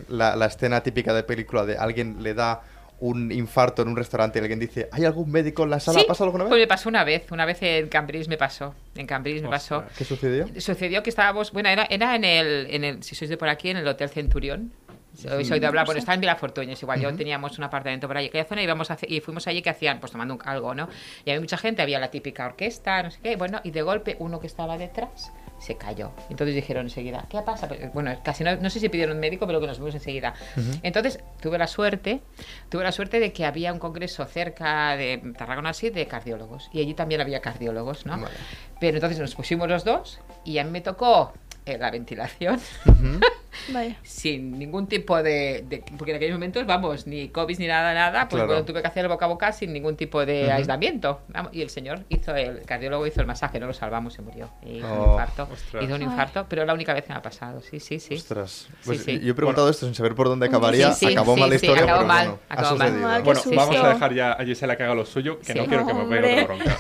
la, 0.09 0.37
la 0.37 0.47
escena 0.47 0.83
típica 0.83 1.13
de 1.15 1.23
película 1.23 1.65
de 1.65 1.77
alguien 1.77 2.23
le 2.23 2.35
da 2.35 2.63
un 3.01 3.31
infarto 3.31 3.83
en 3.83 3.89
un 3.89 3.97
restaurante 3.97 4.39
y 4.39 4.43
alguien 4.43 4.59
dice, 4.59 4.89
¿hay 4.91 5.05
algún 5.05 5.31
médico 5.31 5.63
en 5.63 5.71
la 5.71 5.79
sala? 5.79 6.01
¿Sí? 6.01 6.05
¿Ha 6.05 6.09
pasado 6.09 6.25
alguna 6.27 6.45
vez? 6.45 6.49
Pues 6.51 6.61
me 6.61 6.67
pasó 6.67 6.89
una 6.89 7.05
vez, 7.05 7.31
una 7.31 7.45
vez 7.45 7.59
en 7.63 7.89
Cambridge 7.89 8.27
me 8.29 8.37
pasó, 8.37 8.75
en 8.97 9.07
Cambridge 9.07 9.41
me 9.43 9.49
pasó. 9.49 9.85
¿Qué 9.97 10.05
sucedió? 10.05 10.47
Sucedió 10.61 11.03
que 11.05 11.11
estábamos, 11.11 11.53
bueno, 11.53 11.69
era, 11.69 11.85
era 11.91 12.17
en, 12.17 12.25
el, 12.25 12.67
en 12.71 12.83
el, 12.85 13.03
si 13.05 13.15
sois 13.15 13.31
de 13.31 13.37
por 13.37 13.49
aquí, 13.49 13.71
en 13.71 13.77
el 13.77 13.87
Hotel 13.87 14.09
Centurión. 14.09 14.73
Soy, 15.17 15.45
soy 15.45 15.59
de 15.59 15.67
hablar, 15.67 15.85
bueno, 15.87 15.99
está 15.99 16.15
en 16.15 16.21
Vilafortuño, 16.21 16.73
es 16.75 16.83
igual, 16.83 17.01
yo 17.01 17.13
teníamos 17.15 17.59
un 17.59 17.65
apartamento 17.65 18.07
por 18.07 18.17
allí, 18.17 18.29
aquella 18.29 18.45
zona, 18.45 18.61
y, 18.61 18.65
íbamos 18.65 18.89
a 18.93 18.97
y 19.07 19.21
fuimos 19.21 19.49
allí 19.49 19.63
que 19.63 19.71
hacían, 19.71 19.99
pues 19.99 20.13
tomando 20.13 20.35
un- 20.35 20.41
algo, 20.45 20.75
¿no? 20.75 20.89
Y 21.25 21.31
había 21.31 21.41
mucha 21.41 21.57
gente, 21.57 21.83
había 21.83 21.99
la 21.99 22.11
típica 22.11 22.47
orquesta, 22.47 23.03
no 23.03 23.11
sé 23.11 23.19
qué, 23.23 23.35
bueno, 23.35 23.61
y 23.65 23.73
de 23.73 23.83
golpe 23.83 24.17
uno 24.21 24.39
que 24.39 24.47
estaba 24.47 24.79
detrás 24.79 25.33
Se 25.59 25.77
cayó. 25.77 26.13
Entonces 26.31 26.55
dijeron 26.55 26.87
enseguida, 26.87 27.27
¿qué 27.29 27.43
pasa? 27.43 27.69
Bueno, 27.93 28.17
casi 28.23 28.45
no, 28.45 28.57
no 28.57 28.71
sé 28.71 28.81
si 28.81 28.89
pidieron 28.89 29.17
un 29.17 29.21
médico, 29.21 29.47
pero 29.47 29.61
que 29.61 29.67
nos 29.67 29.79
fuimos 29.79 29.95
enseguida. 29.95 30.35
Entonces 30.83 31.21
tuve 31.41 31.59
la 31.59 31.67
suerte, 31.67 32.21
tuve 32.69 32.85
la 32.85 32.93
suerte 32.93 33.21
de 33.21 33.33
que 33.33 33.45
había 33.45 33.73
un 33.73 33.79
congreso 33.79 34.25
cerca 34.27 34.97
de 34.97 35.19
Tarragona 35.37 35.71
así 35.71 35.91
de 35.91 36.07
cardiólogos. 36.07 36.71
Y 36.73 36.81
allí 36.81 36.95
también 36.95 37.21
había 37.21 37.41
cardiólogos, 37.41 38.07
¿no? 38.07 38.19
Vale. 38.21 38.35
Pero 38.81 38.97
entonces 38.97 39.19
nos 39.19 39.35
pusimos 39.35 39.69
los 39.69 39.85
dos 39.85 40.21
y 40.45 40.59
a 40.59 40.65
mí 40.65 40.71
me 40.71 40.81
tocó 40.81 41.33
eh, 41.69 41.79
la 41.79 41.91
ventilación 41.91 42.59
Vaya. 43.73 43.97
sin 44.03 44.59
ningún 44.59 44.87
tipo 44.87 45.21
de, 45.23 45.65
de- 45.69 45.83
Porque 45.97 46.13
en 46.13 46.17
aquellos 46.17 46.35
momentos, 46.37 46.65
vamos, 46.67 47.07
ni 47.07 47.29
COVID 47.29 47.59
ni 47.59 47.67
nada, 47.67 47.93
nada, 47.95 48.29
pues 48.29 48.39
Claro. 48.39 48.47
bueno, 48.49 48.65
tuve 48.65 48.81
que 48.83 48.89
hacer 48.89 49.05
el 49.05 49.09
boca 49.09 49.25
a 49.25 49.29
boca 49.29 49.53
sin 49.53 49.73
ningún 49.73 49.97
tipo 49.97 50.25
de 50.25 50.51
aislamiento. 50.53 51.21
Vamos, 51.29 51.53
y 51.53 51.63
el 51.63 51.71
señor 51.71 52.05
hizo, 52.09 52.35
el 52.37 52.63
cardiólogo 52.63 53.07
hizo 53.07 53.21
el 53.21 53.27
masaje, 53.27 53.59
no 53.59 53.67
lo 53.67 53.73
salvamos, 53.75 54.15
se 54.15 54.23
murió. 54.23 54.49
Hizo 54.65 54.87
Oh, 54.93 55.05
un 55.05 55.11
infarto. 55.13 55.49
ostras. 55.53 55.85
Hizo 55.85 55.95
un 55.95 56.01
Ay. 56.03 56.07
infarto, 56.09 56.47
pero 56.49 56.63
es 56.63 56.67
la 56.67 56.75
única 56.75 56.95
vez 56.95 57.05
que 57.05 57.13
me 57.13 57.19
ha 57.19 57.23
pasado, 57.23 57.61
sí, 57.61 57.81
sí, 57.81 57.99
sí. 57.99 58.15
Ostras. 58.15 58.69
Sí, 58.69 58.75
Pues 58.85 59.03
sí. 59.05 59.19
Yo 59.21 59.33
he 59.33 59.35
preguntado 59.35 59.69
esto 59.69 59.87
sin 59.87 59.95
saber 59.95 60.15
por 60.15 60.29
dónde 60.29 60.47
acabaría. 60.47 60.93
Sí, 60.93 61.07
sí, 61.07 61.13
acabó 61.13 61.35
sí, 61.35 61.41
mal 61.41 61.51
la 61.51 61.59
sí, 61.59 61.67
historia, 61.67 61.85
acabó 61.85 61.99
pero 62.01 62.09
mal, 62.09 62.27
bueno, 62.29 62.41
acabó 62.49 62.77
mal. 62.77 63.23
Bueno, 63.23 63.41
vamos 63.55 63.77
a 63.77 63.89
dejar 63.89 64.15
ya 64.15 64.33
a 64.33 64.45
Gisela 64.45 64.77
que 64.77 64.83
haga 64.85 64.95
lo 64.95 65.05
suyo, 65.05 65.39
que 65.41 65.53
Sí. 65.53 65.59
no 65.59 65.67
quiero 65.67 65.87
que 65.87 65.95
me 65.95 66.05
pegue 66.05 66.43
otra 66.43 66.45
bronca. 66.45 66.77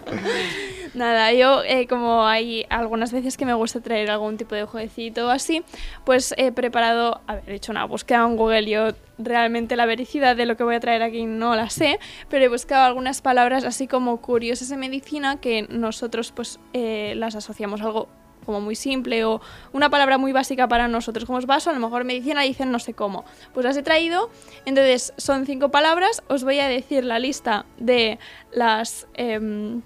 Nada, 0.92 1.32
yo 1.32 1.62
eh, 1.62 1.86
como 1.86 2.26
hay 2.26 2.66
algunas 2.68 3.12
veces 3.12 3.36
que 3.36 3.46
me 3.46 3.54
gusta 3.54 3.80
traer 3.80 4.10
algún 4.10 4.36
tipo 4.36 4.56
de 4.56 4.64
jueguecito 4.64 5.30
así, 5.30 5.62
pues 6.04 6.34
he 6.36 6.50
preparado, 6.50 7.20
a 7.28 7.36
ver, 7.36 7.44
he 7.48 7.54
hecho 7.54 7.70
una 7.70 7.84
búsqueda 7.84 8.24
en 8.24 8.36
Google, 8.36 8.68
yo 8.68 8.88
realmente 9.16 9.76
la 9.76 9.86
vericidad 9.86 10.34
de 10.34 10.46
lo 10.46 10.56
que 10.56 10.64
voy 10.64 10.74
a 10.74 10.80
traer 10.80 11.02
aquí 11.02 11.26
no 11.26 11.54
la 11.54 11.70
sé, 11.70 12.00
pero 12.28 12.44
he 12.44 12.48
buscado 12.48 12.84
algunas 12.84 13.20
palabras 13.20 13.64
así 13.64 13.86
como 13.86 14.20
curiosas 14.20 14.70
en 14.72 14.80
medicina 14.80 15.40
que 15.40 15.62
nosotros 15.68 16.32
pues 16.32 16.58
eh, 16.72 17.14
las 17.16 17.36
asociamos 17.36 17.82
algo 17.82 18.08
como 18.44 18.60
muy 18.60 18.74
simple 18.74 19.24
o 19.24 19.40
una 19.72 19.90
palabra 19.90 20.18
muy 20.18 20.32
básica 20.32 20.66
para 20.66 20.88
nosotros 20.88 21.24
como 21.24 21.38
es 21.38 21.46
vaso, 21.46 21.70
a 21.70 21.72
lo 21.72 21.78
mejor 21.78 22.02
medicina 22.02 22.42
dicen 22.42 22.72
no 22.72 22.80
sé 22.80 22.94
cómo. 22.94 23.24
Pues 23.54 23.64
las 23.64 23.76
he 23.76 23.82
traído, 23.84 24.28
entonces 24.64 25.12
son 25.18 25.46
cinco 25.46 25.70
palabras, 25.70 26.22
os 26.26 26.42
voy 26.42 26.58
a 26.58 26.66
decir 26.66 27.04
la 27.04 27.20
lista 27.20 27.64
de 27.78 28.18
las... 28.50 29.06
em, 29.14 29.82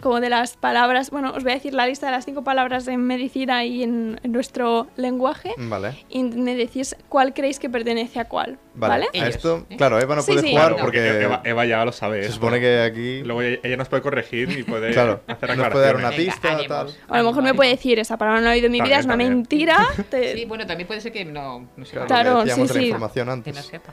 como 0.00 0.20
de 0.20 0.28
las 0.30 0.56
palabras, 0.56 1.10
bueno, 1.10 1.32
os 1.34 1.42
voy 1.42 1.52
a 1.52 1.54
decir 1.56 1.74
la 1.74 1.86
lista 1.86 2.06
de 2.06 2.12
las 2.12 2.24
cinco 2.24 2.42
palabras 2.42 2.88
en 2.88 3.00
medicina 3.06 3.64
y 3.64 3.82
en, 3.82 4.18
en 4.22 4.32
nuestro 4.32 4.86
lenguaje 4.96 5.52
Vale. 5.56 6.04
y 6.08 6.22
me 6.24 6.54
decís 6.54 6.96
cuál 7.08 7.34
creéis 7.34 7.58
que 7.58 7.68
pertenece 7.70 8.18
a 8.20 8.24
cuál, 8.26 8.58
Vale. 8.74 9.06
¿vale? 9.12 9.24
A 9.24 9.28
esto, 9.28 9.66
¿eh? 9.70 9.76
claro, 9.76 10.00
Eva 10.00 10.16
no 10.16 10.22
Sí, 10.22 10.32
puede 10.32 10.42
sí. 10.46 10.50
jugar 10.50 10.68
Claro, 10.68 10.82
porque 10.84 11.22
Eva, 11.22 11.42
Eva 11.44 11.64
ya 11.66 11.84
lo 11.84 11.92
sabe. 11.92 12.16
se 12.20 12.22
esto. 12.22 12.34
supone 12.34 12.60
que 12.60 12.80
aquí. 12.82 13.22
Luego 13.22 13.42
ella, 13.42 13.76
nos 13.76 13.88
puede 13.88 14.02
corregir 14.02 14.50
y 14.58 14.62
puede 14.62 14.90
Claro, 14.92 15.20
hacer 15.26 15.56
nos 15.56 15.68
puede 15.68 15.84
dar 15.86 15.96
una 15.96 16.08
aclaraciones. 16.08 16.40
Venga, 16.42 16.58
pista, 16.58 16.74
tal. 16.74 16.86
O 17.08 17.14
a 17.14 17.18
lo 17.22 17.28
mejor 17.28 17.42
me 17.42 17.54
puede 17.54 17.70
decir 17.70 17.98
esa 17.98 18.16
palabra 18.16 18.40
no 18.40 18.46
la 18.46 18.52
he 18.52 18.56
oído 18.56 18.66
en 18.66 18.72
mi 18.72 18.80
vida, 18.80 18.98
es 18.98 19.04
una 19.04 19.12
también. 19.12 19.34
mentira. 19.34 19.76
te- 20.10 20.34
Sí, 20.34 20.44
bueno, 20.46 20.66
también 20.66 20.86
puede 20.86 21.00
ser 21.00 21.12
que 21.12 21.24
no, 21.24 21.68
no 21.76 21.84
sepa. 21.84 22.06
Claro, 22.06 22.42
Claro, 22.42 22.54
sí, 22.54 22.60
la 22.60 22.66
sí. 22.80 22.84
información 22.86 23.42
Que 23.42 23.52
no 23.52 23.62
sepa. 23.62 23.92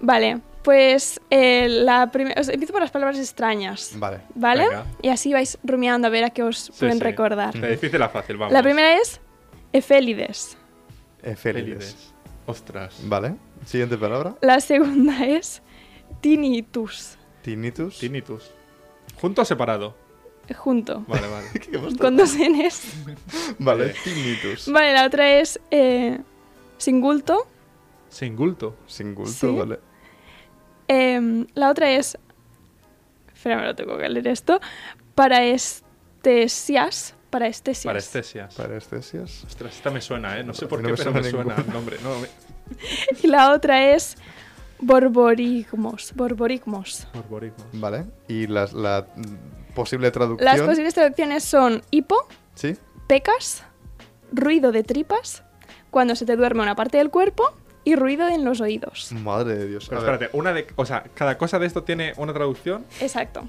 Vale, 0.00 0.40
pues 0.64 1.20
eh, 1.30 1.68
la 1.68 2.10
primera... 2.10 2.40
Empiezo 2.40 2.72
por 2.72 2.82
las 2.82 2.90
palabras 2.90 3.18
extrañas, 3.18 3.92
Vale. 3.96 4.22
¿vale? 4.34 4.64
Venga. 4.66 4.86
Y 5.02 5.08
así 5.10 5.32
vais 5.32 5.58
rumiando 5.62 6.08
a 6.08 6.10
ver 6.10 6.24
a 6.24 6.30
qué 6.30 6.42
os 6.42 6.58
Sí, 6.58 6.72
pueden 6.80 6.96
sí. 6.98 7.04
recordar. 7.04 7.54
De 7.54 7.70
difícil 7.70 8.02
a 8.02 8.08
fácil, 8.08 8.36
vamos. 8.38 8.52
La 8.52 8.62
primera 8.62 8.96
es 8.96 9.20
efélides. 9.72 10.56
Efélides. 11.22 12.12
Ostras. 12.46 12.96
Vale. 13.04 13.36
Siguiente 13.64 13.96
palabra. 13.96 14.34
La 14.40 14.60
segunda 14.60 15.24
es 15.26 15.62
tinnitus, 16.20 17.16
Tinnitus. 17.42 17.98
Tinnitus. 17.98 18.50
¿Junto 19.20 19.42
o 19.42 19.44
separado? 19.44 19.96
junto, 20.58 21.02
Vale, 21.08 21.26
vale. 21.28 21.46
¿Qué 21.60 21.74
hemos 21.76 21.94
con 21.96 22.16
dos 22.18 22.34
Ns. 22.36 22.82
Vale, 23.06 23.16
Vale. 23.58 23.94
tinnitus. 24.04 24.70
Vale, 24.70 24.92
la 24.92 25.06
otra 25.06 25.38
es 25.40 25.58
eh, 25.70 26.18
singulto. 26.76 27.46
Singulto. 28.10 28.76
Singulto, 28.86 29.32
Sí. 29.32 29.46
vale. 29.46 29.78
Em, 30.88 31.46
la 31.54 31.70
otra 31.70 31.90
es. 31.90 32.18
Espera, 33.34 33.56
me 33.58 33.64
lo 33.66 33.74
tengo 33.74 33.98
que 33.98 34.08
leer 34.08 34.28
esto. 34.28 34.60
Paraestesias. 35.14 37.14
Paraestesias. 37.30 37.84
Parestesias. 37.86 38.54
Parestesias. 38.54 39.44
Ostras, 39.44 39.74
esta 39.76 39.90
me 39.90 40.00
suena, 40.00 40.38
¿eh? 40.38 40.44
No 40.44 40.54
sé 40.54 40.66
por 40.66 40.80
No 40.80 40.86
qué, 40.86 40.92
me 40.92 40.96
pero 40.98 41.12
me 41.12 41.24
suena 41.24 41.56
el 41.56 41.72
nombre. 41.72 41.96
No, 42.02 42.18
me... 42.20 42.28
Y 43.22 43.26
la 43.26 43.52
otra 43.52 43.92
es 43.92 44.16
borborigmos. 44.78 46.12
Borborigmos. 46.14 47.06
Borborigmos. 47.12 47.66
Vale. 47.72 48.04
Y 48.28 48.46
las, 48.46 48.72
la 48.72 49.06
posible 49.74 50.10
traducción. 50.10 50.44
Las 50.44 50.60
posibles 50.60 50.94
traducciones 50.94 51.44
son 51.44 51.82
hipo, 51.90 52.28
Sí. 52.54 52.76
pecas, 53.08 53.64
ruido 54.32 54.70
de 54.70 54.84
tripas, 54.84 55.42
cuando 55.90 56.14
se 56.14 56.24
te 56.26 56.36
duerme 56.36 56.62
una 56.62 56.76
parte 56.76 56.98
del 56.98 57.10
cuerpo 57.10 57.52
y 57.84 57.96
ruido 57.96 58.28
en 58.28 58.44
los 58.44 58.60
oídos. 58.60 59.12
Madre 59.12 59.54
de 59.56 59.66
Dios. 59.68 59.86
Pero 59.88 60.00
espérate, 60.00 60.30
una 60.32 60.52
de... 60.52 60.66
O 60.76 60.86
sea, 60.86 61.04
cada 61.14 61.36
cosa 61.38 61.58
de 61.58 61.66
esto 61.66 61.82
tiene 61.82 62.12
una 62.16 62.32
traducción. 62.32 62.84
Exacto. 63.00 63.44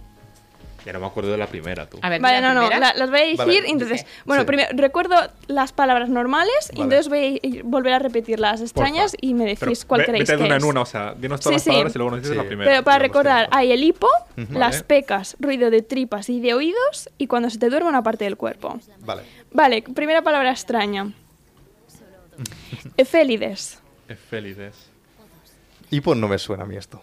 Ya 0.86 0.93
no 0.93 1.00
me 1.00 1.08
acuerdo 1.08 1.32
de 1.32 1.38
la 1.39 1.48
primera, 1.48 1.88
tú. 1.89 1.98
A 2.04 2.10
ver, 2.10 2.21
Vale, 2.21 2.41
no, 2.41 2.54
no, 2.54 2.69
la- 2.69 2.93
las 2.93 3.10
voy 3.10 3.19
a 3.19 3.24
decir. 3.24 3.38
Vale, 3.39 3.63
entonces, 3.65 4.02
sí. 4.02 4.08
bueno, 4.24 4.43
Sí. 4.43 4.45
primero 4.48 4.69
recuerdo 4.74 5.15
las 5.48 5.71
palabras 5.74 6.10
normales 6.10 6.69
y 6.74 6.78
Vale. 6.78 6.84
entonces 6.84 7.10
voy 7.10 7.41
a 7.43 7.63
volver 7.63 7.93
a 7.93 7.98
repetir 8.00 8.39
las 8.39 8.62
extrañas 8.62 9.13
Porfa. 9.13 9.17
y 9.26 9.34
me 9.34 9.45
Pero 9.56 9.71
decís 9.71 9.84
cuál 9.84 10.02
ve- 10.02 10.06
queréis 10.06 10.21
vete 10.28 10.32
de 10.34 10.38
que 10.38 10.43
una 10.45 10.58
es. 10.58 10.63
en 10.63 10.69
una, 10.69 10.82
o 10.82 10.86
sea, 10.86 11.15
dinos 11.15 11.39
todas 11.39 11.54
Sí, 11.54 11.56
las 11.56 11.63
sí. 11.63 11.69
palabras 11.71 11.95
y 11.95 11.98
luego 11.98 12.12
nos 12.12 12.19
dices 12.19 12.34
Sí. 12.34 12.38
la 12.38 12.48
primera. 12.48 12.69
Pero 12.69 12.84
para 12.84 13.00
recordar, 13.00 13.38
tiempo. 13.45 13.58
hay 13.58 13.71
el 13.71 13.84
hipo, 13.84 14.08
Ujú. 14.38 14.54
las 14.54 14.71
Vale. 14.76 14.84
pecas, 14.84 15.36
ruido 15.39 15.71
de 15.71 15.82
tripas 15.82 16.30
y 16.30 16.39
de 16.39 16.54
oídos 16.54 17.10
y 17.17 17.26
cuando 17.26 17.50
se 17.50 17.58
te 17.58 17.67
duerme 17.71 17.89
una 17.89 18.04
parte 18.04 18.26
del 18.26 18.38
cuerpo. 18.38 18.78
Vale. 19.00 19.24
Vale, 19.54 19.82
primera 19.82 20.21
palabra 20.21 20.52
extraña. 20.52 21.12
Efélides. 22.98 23.80
Efélides. 24.07 24.75
Hipo 25.91 26.15
no 26.15 26.27
me 26.27 26.37
suena 26.37 26.63
a 26.63 26.65
mí 26.67 26.75
esto. 26.75 27.01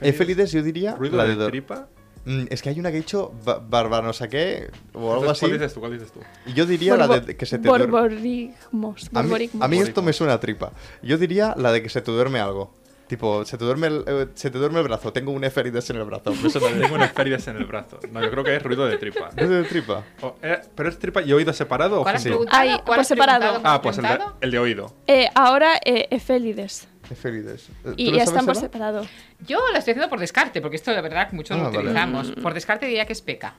Efélides 0.00 0.52
yo 0.52 0.62
diría 0.62 0.94
Ruido 0.94 1.16
la 1.16 1.24
de, 1.24 1.36
de... 1.36 1.46
tripa. 1.48 1.88
Mm, 2.24 2.44
es 2.50 2.62
que 2.62 2.68
hay 2.68 2.78
una 2.78 2.90
que 2.90 2.98
he 2.98 3.00
dicho 3.00 3.32
ba- 3.44 3.58
barba 3.58 4.00
no 4.00 4.12
sé 4.12 4.28
qué 4.28 4.70
o 4.92 5.12
algo 5.12 5.22
Entonces, 5.22 5.30
así. 5.30 5.40
¿Cuál 5.46 5.52
dices 5.58 5.74
tú? 5.74 5.80
¿Cuál 5.80 5.92
dices 5.92 6.12
tú? 6.12 6.20
Y 6.46 6.52
yo 6.52 6.66
diría 6.66 6.96
la 6.96 7.06
Borbo- 7.08 7.24
de 7.24 7.36
que 7.36 7.46
se 7.46 7.58
te 7.58 7.66
duerme. 7.68 7.86
Borborigmos. 7.86 9.08
A 9.12 9.22
mí, 9.22 9.28
borborigmos. 9.28 9.62
a 9.64 9.68
mí 9.68 9.78
esto 9.78 10.02
me 10.02 10.12
suena 10.12 10.34
a 10.34 10.40
tripa. 10.40 10.72
Yo 11.02 11.18
diría 11.18 11.54
la 11.56 11.72
de 11.72 11.82
que 11.82 11.88
se 11.88 12.00
te 12.00 12.10
duerme 12.12 12.38
algo. 12.38 12.72
Tipo, 13.12 13.44
se 13.44 13.58
te 13.58 13.64
duerme 13.66 13.88
el, 13.88 14.04
eh, 14.06 14.28
se 14.32 14.50
te 14.50 14.56
duerme 14.56 14.78
el 14.80 14.88
brazo. 14.88 15.12
Tengo 15.12 15.32
un 15.32 15.44
eférides 15.44 15.90
en 15.90 15.96
el 15.96 16.04
brazo. 16.04 16.32
Me 16.32 16.48
Tengo 16.48 16.94
un 16.94 17.02
efélides 17.02 17.46
en 17.46 17.58
el 17.58 17.66
brazo. 17.66 18.00
No, 18.10 18.22
yo 18.22 18.30
creo 18.30 18.42
que 18.42 18.56
es 18.56 18.62
ruido 18.62 18.86
de 18.86 18.96
tripa. 18.96 19.28
¿Es 19.36 19.50
de 19.50 19.64
tripa? 19.64 20.02
O- 20.22 20.36
eh, 20.40 20.62
¿Pero 20.74 20.88
es 20.88 20.98
tripa 20.98 21.20
y 21.20 21.30
oído 21.34 21.52
separado 21.52 22.00
o 22.00 22.04
¿Cuál 22.04 22.14
has 22.16 22.22
junto? 22.22 22.38
preguntado? 22.38 22.62
Ay, 22.62 22.70
¿Cuál 22.70 22.84
por 22.84 22.98
has 23.00 23.08
separado. 23.08 23.60
Ah, 23.64 23.82
pues 23.82 23.98
el 23.98 24.02
de, 24.04 24.08
preguntado? 24.08 24.38
el 24.40 24.50
de 24.50 24.58
oído. 24.58 24.94
Eh, 25.06 25.28
ahora, 25.34 25.74
eh, 25.84 26.08
efélides. 26.10 26.88
Eférides. 27.10 27.68
Eh, 27.68 27.72
¿Tú 27.84 27.94
Y 27.98 28.10
lo 28.12 28.16
ya 28.16 28.24
sabes, 28.24 28.28
están 28.28 28.46
por 28.46 28.54
Eva? 28.56 28.60
separado. 28.62 29.06
Yo 29.46 29.58
lo 29.58 29.76
estoy 29.78 29.90
haciendo 29.92 30.08
por 30.08 30.18
descarte, 30.18 30.62
porque 30.62 30.76
esto 30.76 30.90
de 30.92 31.02
verdad 31.02 31.28
muchos 31.32 31.54
Ah, 31.54 31.64
lo 31.64 31.66
vale. 31.66 31.78
utilizamos. 31.80 32.30
Por 32.42 32.54
descarte 32.54 32.86
diría 32.86 33.04
que 33.04 33.12
es 33.12 33.20
peca. 33.20 33.56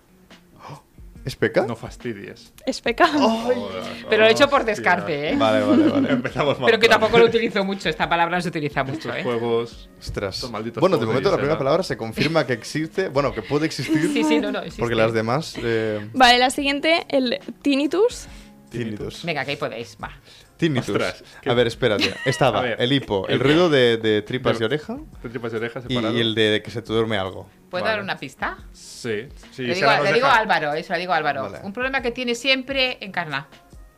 ¿Es 1.25 1.35
peca? 1.37 1.65
No 1.65 1.75
fastidies. 1.75 2.51
Es. 2.65 2.81
Joder, 2.83 3.57
Pero 4.09 4.23
lo 4.23 4.27
he 4.27 4.31
hecho 4.31 4.49
por 4.49 4.59
hostia. 4.59 4.75
descarte, 4.75 5.29
¿eh? 5.29 5.35
Vale, 5.37 5.65
vale, 5.65 5.87
vale. 5.89 6.09
Empezamos 6.13 6.59
mal. 6.59 6.65
Pero 6.65 6.79
que 6.79 6.87
tampoco 6.89 7.17
lo 7.17 7.25
utilizo 7.25 7.63
mucho. 7.63 7.87
Esta 7.87 8.09
palabra 8.09 8.35
no 8.37 8.41
se 8.41 8.49
utiliza 8.49 8.83
mucho, 8.83 8.97
Estos 9.09 9.15
¿eh? 9.17 9.23
juegos. 9.23 9.89
Ostras. 9.99 10.49
Malditos 10.51 10.81
Bueno, 10.81 10.97
de 10.97 11.01
de 11.01 11.05
momento 11.07 11.31
la 11.31 11.37
primera 11.37 11.57
palabra 11.57 11.81
se 11.83 11.95
confirma 11.95 12.45
que 12.45 12.53
existe. 12.53 13.07
Bueno, 13.07 13.33
que 13.33 13.41
puede 13.41 13.65
existir. 13.67 14.01
Sí, 14.13 14.23
sí, 14.23 14.39
no, 14.39 14.51
no. 14.51 14.59
existe. 14.59 14.81
Porque 14.81 14.95
las 14.95 15.13
demás. 15.13 15.55
Eh, 15.63 16.09
Vale, 16.13 16.37
la 16.39 16.49
siguiente, 16.49 17.05
el 17.09 17.39
tinnitus. 17.61 18.27
tinnitus. 18.69 19.23
Venga, 19.23 19.45
que 19.45 19.51
ahí 19.51 19.57
podéis. 19.57 19.97
Va. 20.03 20.11
Tinnitus. 20.57 20.89
Ostras, 20.89 21.23
A 21.45 21.53
ver, 21.53 21.67
espérate. 21.67 22.13
Estaba 22.25 22.61
ver. 22.61 22.81
el 22.81 22.91
hipo, 22.93 23.27
el 23.27 23.35
El- 23.35 23.39
ruido 23.39 23.69
de, 23.69 23.97
de 23.97 24.21
tripas 24.21 24.59
de- 24.59 24.63
y 24.63 24.65
oreja 24.65 24.97
De 25.23 25.29
tripas 25.29 25.51
y 25.51 25.55
orejas 25.55 25.83
y, 25.85 25.93
separado. 25.95 26.17
y 26.17 26.21
el 26.21 26.35
de 26.35 26.61
que 26.63 26.69
se 26.71 26.81
te 26.81 26.93
duerme 26.93 27.17
algo. 27.17 27.49
¿Puedo 27.73 27.85
Vale. 27.85 27.95
dar 27.95 28.03
una 28.03 28.17
pista? 28.19 28.55
Sí. 28.71 29.27
sí 29.51 29.63
le 29.63 29.73
digo, 29.73 29.89
le 30.03 30.13
digo 30.13 30.27
a 30.27 30.35
Álvaro, 30.37 30.73
eso 30.73 30.93
le 30.93 30.99
digo 30.99 31.11
a 31.11 31.15
Álvaro. 31.15 31.49
Vale. 31.49 31.57
Un 31.63 31.73
problema 31.73 32.03
que 32.03 32.11
tiene 32.11 32.35
siempre 32.35 32.99
encarna. 33.01 33.47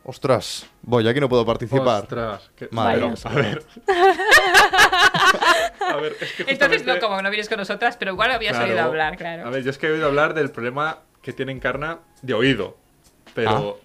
Ostras, 0.02 0.64
voy, 0.80 1.06
aquí 1.06 1.20
no 1.20 1.28
puedo 1.28 1.44
participar. 1.44 2.04
Ostras. 2.04 2.50
qué- 2.56 2.68
Madre 2.70 3.12
a 3.22 3.28
ver. 3.34 3.62
a 5.80 5.96
ver, 5.96 6.16
es 6.20 6.32
que 6.32 6.42
Entonces, 6.44 6.58
no, 6.86 6.94
justamente- 6.94 7.00
como 7.00 7.20
no 7.20 7.28
vienes 7.28 7.50
con 7.50 7.58
nosotras, 7.58 7.98
pero 7.98 8.12
igual 8.12 8.30
habías 8.30 8.56
Claro. 8.56 8.72
oído 8.72 8.82
hablar, 8.84 9.16
claro. 9.18 9.46
A 9.46 9.50
ver, 9.50 9.62
yo 9.62 9.68
es 9.68 9.76
que 9.76 9.88
he 9.88 9.92
oído 9.92 10.06
hablar 10.06 10.32
del 10.32 10.50
problema 10.50 11.00
que 11.20 11.34
tiene 11.34 11.52
Encarna 11.52 11.98
de 12.22 12.32
oído. 12.32 12.78
Pero. 13.34 13.78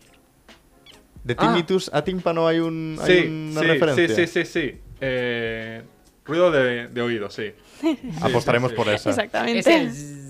De 1.25 1.35
Ah. 1.37 1.47
tinnitus 1.47 1.91
a 1.93 2.01
tímpano 2.01 2.47
hay, 2.47 2.59
un, 2.59 2.97
hay 3.01 3.21
sí, 3.23 3.27
una 3.27 3.59
sí, 3.59 3.67
referencia. 3.67 4.07
sí, 4.07 4.27
sí, 4.27 4.45
sí, 4.45 4.45
sí. 4.71 4.81
Eh, 5.01 5.81
ruido 6.23 6.49
de, 6.49 6.87
de 6.87 7.01
oído, 7.01 7.29
sí. 7.29 7.53
Apostaremos 8.21 8.71
sí, 8.71 8.77
por 8.77 8.89
esa. 8.89 9.09
Exactamente. 9.09 9.59
Es 9.59 9.67
el 9.67 9.91
zzz. 9.91 10.21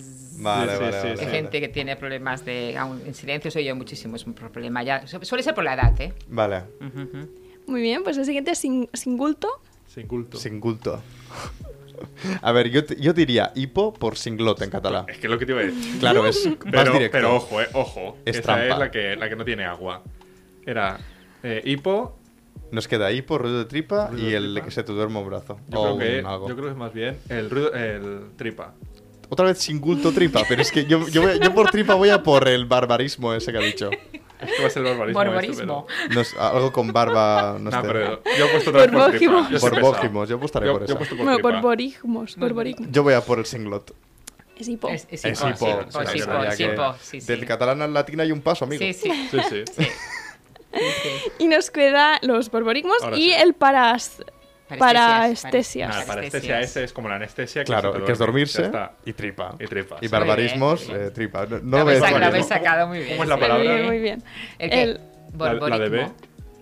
Vale, 0.41 0.71
Sí, 0.75 0.79
vale, 0.81 1.01
sí, 1.01 1.07
vale. 1.25 1.27
gente 1.31 1.59
que 1.61 1.67
tiene 1.67 1.95
problemas 1.95 2.43
de. 2.45 2.75
aún 2.77 3.01
en 3.05 3.13
silencio 3.13 3.51
soy 3.51 3.63
yo 3.65 3.75
muchísimo, 3.75 4.15
es 4.15 4.25
un 4.25 4.33
problema 4.33 4.81
ya. 4.83 5.05
su- 5.05 5.23
Suele 5.23 5.43
ser 5.43 5.53
por 5.53 5.63
la 5.63 5.75
edad, 5.75 5.93
¿eh? 6.01 6.13
Vale. 6.29 6.63
Muy 7.67 7.81
bien, 7.81 8.03
pues 8.03 8.17
el 8.17 8.25
siguiente 8.25 8.51
es 8.51 8.57
sin- 8.57 8.89
singulto. 8.93 9.47
Sin 9.87 10.07
culto. 10.07 10.37
sin 10.39 10.59
culto. 10.59 11.01
A 12.41 12.51
ver, 12.51 12.69
yo, 12.71 12.81
yo 12.99 13.13
diría 13.13 13.51
hipo 13.55 13.93
por 13.93 14.17
singlot 14.17 14.59
en 14.63 14.71
catalán. 14.71 15.05
Es 15.07 15.19
que 15.19 15.27
es 15.27 15.31
lo 15.31 15.37
que 15.37 15.45
te 15.45 15.51
iba 15.51 15.61
a 15.61 15.65
decir. 15.65 15.99
Claro, 15.99 16.25
es 16.25 16.43
más 16.47 16.57
Pero, 16.71 16.93
directo. 16.93 17.11
pero 17.17 17.35
ojo, 17.35 17.61
eh, 17.61 17.67
ojo. 17.73 18.17
Es 18.25 18.37
esa 18.37 18.43
trampa. 18.55 18.65
es 18.73 18.79
la 18.79 18.91
que, 18.91 19.15
la 19.15 19.29
que 19.29 19.35
no 19.35 19.45
tiene 19.45 19.65
agua. 19.65 20.01
Era 20.65 20.99
eh, 21.43 21.61
hipo. 21.65 22.17
Nos 22.71 22.87
queda 22.87 23.11
hipo, 23.11 23.37
ruido 23.37 23.59
de 23.59 23.65
tripa 23.65 24.07
Ruido 24.07 24.27
y 24.27 24.31
de 24.31 24.37
el 24.37 24.51
tripa. 24.53 24.65
que 24.65 24.71
se 24.71 24.83
te 24.83 24.91
duerma 24.93 25.19
un 25.19 25.27
brazo. 25.27 25.59
Yo, 25.67 25.81
o 25.81 25.97
creo 25.97 26.21
que, 26.21 26.27
algo. 26.27 26.47
yo 26.47 26.55
creo 26.55 26.65
que 26.67 26.71
es 26.71 26.77
más 26.77 26.93
bien 26.93 27.17
el 27.29 27.49
ruido, 27.49 27.73
el 27.73 28.21
tripa. 28.37 28.73
Otra 29.29 29.45
vez 29.45 29.59
singulto 29.59 30.11
tripa, 30.11 30.41
pero 30.47 30.61
es 30.61 30.71
que 30.71 30.85
yo, 30.85 31.07
yo, 31.09 31.21
voy- 31.21 31.39
yo 31.41 31.53
por 31.53 31.69
tripa 31.71 31.95
voy 31.95 32.09
a 32.09 32.21
por 32.23 32.47
el 32.47 32.65
barbarismo 32.65 33.33
ese 33.33 33.51
que 33.51 33.57
ha 33.57 33.61
dicho. 33.61 33.89
Es 33.91 34.51
que 34.55 34.61
va 34.61 34.67
a 34.67 34.69
ser 34.71 34.83
el 34.85 34.89
barbarismo. 34.89 35.19
Barbarismo. 35.19 35.87
este, 36.01 36.15
No 36.15 36.21
es- 36.21 36.35
algo 36.37 36.71
con 36.71 36.91
barba, 36.91 37.57
no, 37.59 37.69
sé. 37.71 37.77
No, 37.77 37.83
pero 37.83 38.23
yo 38.37 38.45
he 38.45 38.49
puesto 38.49 38.69
otra 38.71 38.81
vez 38.87 38.91
por 38.91 39.11
tripa. 39.11 39.33
Yo 39.33 39.49
pesado. 39.59 39.71
Borbógimos, 39.71 40.29
yo 40.29 40.35
apostaré 40.37 40.65
Yo- 40.65 40.73
por 40.73 40.87
yo 40.87 40.97
puesto 40.97 41.15
por 41.17 41.25
tripa. 41.33 41.41
borborigmos, 41.51 42.35
borborigmos. 42.37 42.89
Yo 42.91 43.03
voy 43.03 43.13
a 43.13 43.21
por 43.21 43.39
el 43.39 43.45
singlot. 43.45 43.93
Es 44.57 44.67
hipo. 44.67 44.89
Es, 44.89 45.07
hipo. 45.11 45.85
Del 47.27 47.45
catalán 47.45 47.81
al 47.81 47.93
latín 47.93 48.19
hay 48.19 48.31
un 48.31 48.41
paso, 48.41 48.65
amigo. 48.65 48.79
Sí, 48.83 48.93
sí. 48.93 49.11
Sí, 49.31 49.39
sí. 49.49 49.83
Y 51.39 51.47
nos 51.47 51.69
queda 51.71 52.19
los 52.21 52.49
borborigmos 52.51 53.01
Ahora 53.03 53.17
y 53.17 53.31
sí. 53.31 53.33
el 53.33 53.53
paras... 53.53 54.23
Parestesias, 54.79 55.41
Parestesias. 55.41 55.89
Nada, 55.89 56.05
para 56.05 56.19
anestesia 56.21 56.61
ese 56.61 56.83
es 56.85 56.93
como 56.93 57.09
la 57.09 57.15
anestesia. 57.15 57.65
Claro, 57.65 57.91
se 57.91 57.99
te 57.99 58.05
que 58.05 58.11
es 58.13 58.19
dormirse 58.19 58.71
y 59.03 59.11
tripa. 59.11 59.55
Y 59.59 59.65
tripa. 59.65 59.97
Y 59.99 60.05
sí. 60.05 60.07
barbarismos, 60.07 60.87
bien, 60.87 61.01
eh, 61.01 61.11
tripa. 61.11 61.45
No, 61.45 61.59
no 61.59 61.83
lo 61.83 62.25
a 62.25 62.27
habéis 62.27 62.45
sacado, 62.45 62.87
muy 62.87 62.99
bien. 62.99 63.09
¿Cómo 63.09 63.23
es 63.23 63.29
la 63.29 63.37
palabra? 63.37 63.63
Muy 63.65 63.73
bien, 63.73 63.85
muy 63.87 63.99
bien. 63.99 64.23
¿El? 64.59 64.71
El 64.71 64.99
La, 65.37 65.53
la 65.55 65.77
de 65.77 65.89
B. 65.89 66.07
Borborigmo. 66.07 66.15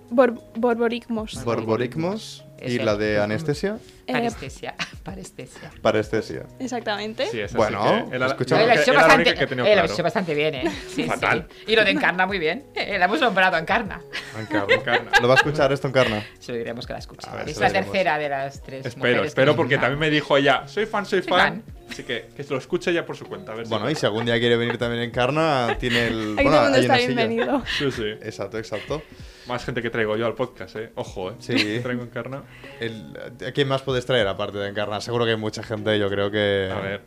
bor- 0.09 0.43
borborigmos. 0.55 1.43
Borborigmos 1.45 2.45
Es 2.61 2.73
y 2.73 2.77
el- 2.77 2.85
la 2.85 2.95
de 2.95 3.19
anestesia, 3.21 3.77
Eh, 4.07 4.11
Parestesia. 4.13 4.75
Parestesia. 5.03 5.71
parestesia. 5.81 6.43
exactamente. 6.59 7.27
Sí, 7.27 7.39
esa 7.39 7.55
Bueno, 7.57 7.83
sí 7.83 8.09
que 8.09 8.15
era, 8.15 8.25
escucha- 8.27 8.55
Oye, 8.55 8.63
era 8.65 8.73
lo 8.73 8.79
he 8.79 8.83
hecho 8.83 8.93
la 8.93 8.99
bastante, 9.01 9.21
única 9.29 9.37
que 9.37 9.43
he 9.43 9.47
tenido 9.47 9.65
eh, 9.65 9.69
lo 9.69 9.73
he 9.73 9.75
claro. 9.81 9.93
hecho 9.93 10.03
bastante 10.03 10.33
bien, 10.35 10.55
¿eh? 10.55 10.71
Sí, 10.95 11.03
Fatal. 11.03 11.47
sí. 11.49 11.63
Y 11.71 11.75
lo 11.75 11.83
de 11.85 11.91
Encarna 11.91 12.25
muy 12.25 12.39
bien. 12.39 12.65
Eh, 12.75 12.97
la 12.97 13.05
hemos 13.05 13.21
nombrado 13.21 13.57
Encarna. 13.57 14.01
Encarna. 14.39 14.73
Encarna. 14.75 15.11
¿Lo 15.21 15.27
va 15.27 15.33
a 15.35 15.37
escuchar 15.37 15.71
esto 15.71 15.87
Encarna? 15.87 16.23
Se 16.39 16.51
lo 16.51 16.57
diremos 16.57 16.85
que 16.87 16.93
la 16.93 16.99
escucha. 16.99 17.31
A 17.31 17.35
ver, 17.35 17.45
es 17.45 17.51
eso 17.51 17.61
la 17.61 17.69
tercera 17.71 18.17
de 18.17 18.29
las 18.29 18.61
tres. 18.61 18.85
Espero, 18.85 18.99
mujeres 19.07 19.27
espero, 19.27 19.53
que 19.53 19.57
porque 19.57 19.77
también 19.77 19.99
me 19.99 20.09
dijo 20.09 20.35
ella, 20.37 20.67
soy 20.67 20.85
fan, 20.85 21.05
soy 21.05 21.21
Soy 21.21 21.29
fan. 21.29 21.63
fan. 21.65 21.78
Así 21.89 22.04
que 22.04 22.30
que 22.36 22.43
se 22.43 22.52
lo 22.52 22.60
escuche 22.60 22.91
ella 22.91 23.06
por 23.06 23.15
su 23.17 23.25
cuenta. 23.25 23.52
A 23.52 23.56
ver 23.56 23.65
si 23.65 23.71
Bueno, 23.71 23.89
y 23.89 23.95
si 23.95 24.06
algún 24.06 24.25
día 24.25 24.38
quiere 24.39 24.56
venir 24.58 24.78
también 24.78 25.04
Encarna, 25.04 25.75
tiene 25.80 26.08
el... 26.08 26.34
Aquí 26.38 26.43
bueno, 26.43 26.52
todo 26.52 26.58
el 26.58 26.63
mundo 26.63 26.75
hay 26.78 26.82
está 26.82 26.93
una 26.93 26.97
silla. 27.02 27.08
bienvenido. 27.28 27.63
Sí, 27.78 27.91
sí. 27.91 28.04
Exacto, 28.21 28.58
exacto. 28.58 29.02
Más 29.47 29.65
gente 29.65 29.82
que 29.82 29.89
traigo 29.89 30.15
yo 30.15 30.25
al 30.28 30.36
podcast, 30.36 30.75
¿eh? 30.75 30.91
Ojo, 30.95 31.32
¿eh? 31.32 31.36
Sí. 31.39 31.80
Traigo 31.84 32.04
Encarna. 32.04 32.43
El- 32.80 33.17
¿A 33.47 33.52
quién 33.52 33.67
más 33.67 33.82
puedes 33.82 34.06
traer 34.06 34.28
aparte 34.28 34.58
de 34.60 34.69
Encarna? 34.69 35.02
Seguro 35.02 35.25
que 35.25 35.32
hay 35.32 35.38
mucha 35.38 35.63
gente, 35.63 35.97
yo 35.97 36.08
creo 36.10 36.30
que... 36.30 36.69
A 36.71 36.80
ver. 36.80 37.02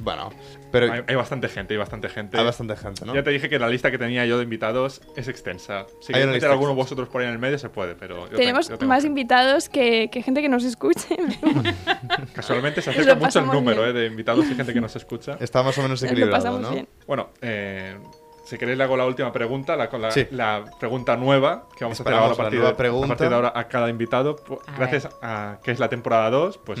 Bueno, 0.00 0.30
pero 0.72 0.92
Hay, 0.92 1.02
hay 1.06 1.14
bastante 1.14 1.48
gente, 1.48 1.74
hay 1.74 1.78
bastante 1.78 2.08
gente. 2.08 2.38
hay 2.38 2.44
bastante 2.44 2.76
gente, 2.76 3.04
¿no? 3.04 3.14
Ya 3.14 3.22
te 3.22 3.30
dije 3.30 3.48
que 3.48 3.58
la 3.58 3.68
lista 3.68 3.90
que 3.90 3.98
tenía 3.98 4.24
yo 4.26 4.38
de 4.38 4.44
invitados 4.44 5.00
es 5.16 5.28
extensa. 5.28 5.86
Si 6.00 6.12
una 6.12 6.26
meter 6.26 6.50
alguno 6.50 6.74
vosotros 6.74 7.08
por 7.08 7.20
ahí 7.20 7.26
en 7.26 7.32
el 7.32 7.38
medio, 7.38 7.58
se 7.58 7.68
puede, 7.68 7.94
pero. 7.94 8.28
yo 8.30 8.36
Tenemos 8.36 8.66
tengo- 8.66 8.76
yo 8.76 8.78
tengo 8.78 8.88
más 8.90 9.02
gente. 9.02 9.20
invitados 9.20 9.68
que, 9.68 10.08
que 10.10 10.22
gente 10.22 10.42
que 10.42 10.48
nos 10.48 10.64
escuche. 10.64 11.16
Casualmente 12.34 12.82
se 12.82 12.90
acerca 12.90 13.14
mucho 13.14 13.38
el 13.40 13.46
número 13.46 13.86
eh, 13.86 13.92
de 13.92 14.06
invitados 14.06 14.46
y 14.50 14.54
gente 14.54 14.72
que 14.72 14.80
nos 14.80 14.94
escucha. 14.96 15.36
Está 15.40 15.62
más 15.62 15.76
o 15.78 15.82
menos 15.82 16.02
equilibrado, 16.02 16.58
¿no? 16.58 16.70
bien. 16.70 16.88
Bueno, 17.06 17.30
eh, 17.40 17.96
si 18.44 18.58
queréis 18.58 18.78
le 18.78 18.84
hago 18.84 18.96
la 18.96 19.06
última 19.06 19.32
pregunta, 19.32 19.76
la, 19.76 19.88
con 19.88 20.02
la, 20.02 20.10
Sí. 20.10 20.26
la 20.30 20.64
pregunta 20.78 21.16
nueva 21.16 21.66
que 21.76 21.84
vamos 21.84 22.00
a 22.00 22.02
hacer 22.02 22.14
ahora 22.14 22.32
a 22.32 22.36
partir, 22.36 22.54
nueva 22.58 22.70
de, 22.70 22.76
pregunta. 22.76 23.04
a 23.06 23.08
partir 23.08 23.28
de 23.28 23.34
ahora 23.34 23.52
a 23.54 23.68
cada 23.68 23.88
invitado. 23.90 24.36
A 24.66 24.76
gracias 24.76 25.08
a 25.22 25.58
que 25.62 25.70
es 25.70 25.78
la 25.78 25.88
temporada 25.88 26.30
2, 26.30 26.58
pues 26.58 26.80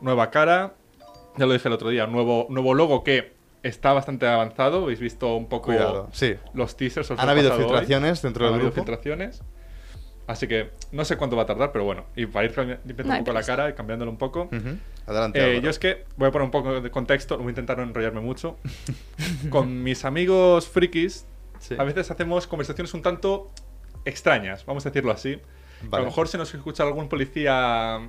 nueva 0.00 0.30
cara. 0.30 0.74
Ya 1.36 1.46
lo 1.46 1.52
dije 1.52 1.68
el 1.68 1.74
otro 1.74 1.88
día, 1.90 2.06
nuevo, 2.06 2.46
nuevo 2.50 2.74
logo 2.74 3.02
que 3.04 3.32
está 3.62 3.92
bastante 3.92 4.26
avanzado. 4.26 4.84
Habéis 4.84 5.00
visto 5.00 5.34
un 5.36 5.48
poco 5.48 5.66
Cuidado, 5.66 6.08
sí. 6.12 6.34
los 6.54 6.76
teasers. 6.76 7.10
os 7.10 7.18
Han 7.18 7.28
habido 7.28 7.48
pasado 7.50 7.68
hoy. 7.68 7.72
filtraciones 7.72 8.22
dentro 8.22 8.44
Han 8.46 8.52
del 8.52 8.60
habido 8.60 8.72
grupo. 8.72 8.84
filtraciones. 8.86 9.42
Así 10.26 10.46
que 10.46 10.70
no 10.92 11.04
sé 11.04 11.16
cuánto 11.16 11.36
va 11.36 11.42
a 11.42 11.46
tardar, 11.46 11.72
pero 11.72 11.84
bueno. 11.84 12.04
Y 12.16 12.26
para 12.26 12.44
ir 12.46 12.56
limpiando 12.84 13.12
No 13.12 13.18
un 13.18 13.24
poco 13.24 13.32
la 13.32 13.42
cara 13.42 13.68
y 13.70 13.72
cambiándolo 13.74 14.10
un 14.10 14.18
poco. 14.18 14.42
Ujú. 14.52 14.76
Adelante, 15.06 15.56
Eh, 15.56 15.60
yo 15.60 15.68
es 15.70 15.78
que 15.78 16.04
voy 16.16 16.28
a 16.28 16.30
poner 16.30 16.44
un 16.44 16.50
poco 16.52 16.80
de 16.80 16.90
contexto, 16.90 17.36
voy 17.38 17.46
a 17.48 17.50
intentar 17.50 17.76
no 17.78 17.82
enrollarme 17.82 18.20
mucho. 18.20 18.56
Con 19.50 19.82
mis 19.82 20.04
amigos 20.04 20.68
frikis, 20.68 21.26
Sí. 21.58 21.76
a 21.78 21.84
veces 21.84 22.10
hacemos 22.10 22.46
conversaciones 22.46 22.92
un 22.94 23.02
tanto 23.02 23.50
extrañas, 24.04 24.64
vamos 24.66 24.84
a 24.86 24.90
decirlo 24.90 25.12
así. 25.12 25.34
A 25.34 25.86
Vale. 25.88 26.04
lo 26.04 26.10
mejor 26.10 26.28
si 26.28 26.36
nos 26.38 26.52
escucha 26.54 26.82
algún 26.84 27.08
policía 27.08 28.00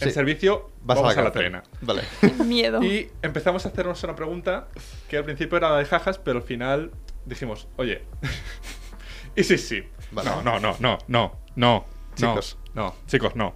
en 0.00 0.08
Sí. 0.08 0.10
servicio, 0.14 0.70
Vas 0.82 0.96
vamos 0.96 1.12
a 1.12 1.16
la, 1.16 1.20
a 1.20 1.24
la 1.24 1.32
trena. 1.32 1.62
Vale. 1.82 2.02
Miedo. 2.44 2.82
Y 2.82 3.10
empezamos 3.22 3.66
a 3.66 3.68
hacernos 3.68 4.02
una 4.04 4.14
pregunta 4.16 4.68
que 5.08 5.16
al 5.18 5.24
principio 5.24 5.58
era 5.58 5.76
de 5.76 5.84
jajas, 5.84 6.18
pero 6.18 6.38
al 6.38 6.44
final 6.44 6.90
dijimos, 7.26 7.68
oye, 7.76 8.02
y 9.36 9.44
sí, 9.44 9.58
sí. 9.58 9.82
Vale. 10.12 10.30
No, 10.30 10.42
no, 10.42 10.58
no, 10.60 10.76
no, 10.80 10.98
no, 11.08 11.36
no. 11.56 11.84
Chicos. 12.14 12.58
No, 12.74 12.82
no, 12.86 12.94
chicos, 13.06 13.36
no. 13.36 13.54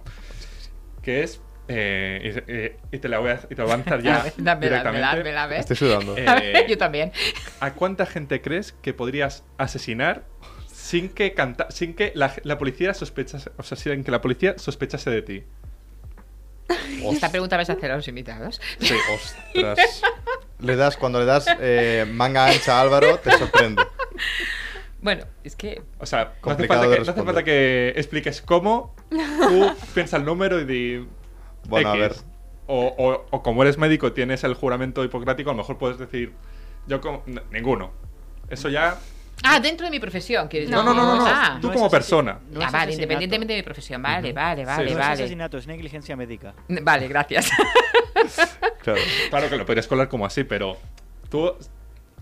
Que 1.01 1.23
es. 1.23 1.41
eh, 1.67 2.43
y, 2.47 2.51
eh, 2.51 2.77
y 2.91 2.99
te 2.99 3.09
la 3.09 3.19
voy 3.19 3.31
a, 3.31 3.39
y 3.49 3.55
te 3.55 3.61
voy 3.61 3.71
a 3.71 3.77
lanzar 3.77 4.01
ya. 4.01 4.25
Dámela, 4.37 4.83
dámela, 4.83 5.15
dámela. 5.15 5.57
Estoy 5.57 5.75
sudando. 5.75 6.15
Eh, 6.17 6.65
yo 6.69 6.77
también. 6.77 7.11
¿A 7.59 7.73
cuánta 7.73 8.05
gente 8.05 8.41
crees 8.41 8.71
que 8.81 8.93
podrías 8.93 9.43
asesinar 9.57 10.25
sin 10.67 11.09
que 11.09 11.33
canta 11.33 11.69
sin 11.71 11.95
que 11.95 12.11
la, 12.15 12.33
la 12.43 12.57
policía 12.57 12.93
sospechase, 12.93 13.49
o 13.57 13.63
sea, 13.63 13.75
sin 13.77 14.03
que 14.03 14.11
la 14.11 14.21
policía 14.21 14.57
sospechase 14.57 15.09
de 15.09 15.21
ti? 15.23 15.43
Esta 17.11 17.29
pregunta 17.31 17.55
vais 17.57 17.69
a 17.69 17.73
hacer 17.73 17.91
a 17.91 17.95
los 17.97 18.07
invitados. 18.07 18.59
Sí. 18.79 18.95
Ostras. 19.13 20.01
Le 20.59 20.75
das, 20.75 20.97
cuando 20.97 21.19
le 21.19 21.25
das 21.25 21.45
eh, 21.59 22.05
manga 22.11 22.45
ancha 22.47 22.77
a 22.77 22.81
Álvaro, 22.81 23.19
te 23.19 23.31
sorprende. 23.37 23.83
Bueno, 25.01 25.25
es 25.43 25.55
que 25.55 25.83
O 25.99 26.05
sea, 26.05 26.33
no 26.43 26.51
hace, 26.51 26.65
falta 26.67 26.83
que, 26.83 26.87
no 26.87 26.93
hace 26.93 26.97
responder. 27.03 27.25
falta 27.25 27.43
que 27.43 27.93
expliques 27.95 28.41
cómo, 28.41 28.95
tú 29.09 29.71
piensa 29.93 30.17
el 30.17 30.25
número 30.25 30.59
y 30.59 30.65
di. 30.65 31.07
Bueno, 31.67 31.89
a 31.91 31.95
ver. 31.95 32.15
O, 32.67 32.87
o- 32.97 33.25
o 33.29 33.43
como 33.43 33.61
eres 33.61 33.77
médico, 33.77 34.13
tienes 34.13 34.43
el 34.43 34.55
juramento 34.55 35.03
hipocrático, 35.03 35.51
a 35.51 35.53
lo 35.53 35.57
mejor 35.57 35.77
puedes 35.77 35.99
decir. 35.99 36.33
Yo 36.87 37.01
con. 37.01 37.21
n- 37.27 37.41
Ninguno. 37.51 37.91
Eso 38.49 38.69
ya. 38.69 38.97
Ah, 39.45 39.59
dentro 39.59 39.85
de 39.85 39.91
mi 39.91 39.99
profesión, 39.99 40.47
quieres 40.47 40.69
No, 40.69 40.83
no, 40.83 40.93
no, 40.93 41.05
no. 41.05 41.15
no. 41.17 41.25
Ah, 41.27 41.57
Tú 41.61 41.71
como 41.71 41.89
persona. 41.89 42.39
no 42.49 42.61
ah, 42.61 42.69
vale, 42.71 42.93
independientemente 42.93 43.53
de 43.53 43.59
mi 43.59 43.63
profesión. 43.63 44.01
Vale, 44.01 44.33
vale, 44.33 44.65
vale, 44.65 44.87
Sí. 44.87 44.93
No 44.93 44.99
es 44.99 45.07
vale. 45.07 45.23
asesinato, 45.23 45.57
es 45.57 45.67
negligencia 45.67 46.15
médica. 46.15 46.53
Vale, 46.67 47.07
gracias. 47.07 47.49
Claro. 48.81 48.99
Claro 49.29 49.49
que 49.49 49.57
lo 49.57 49.65
podrías 49.65 49.87
colar 49.87 50.07
como 50.07 50.25
así, 50.25 50.43
pero. 50.43 50.77
Tú. 51.29 51.53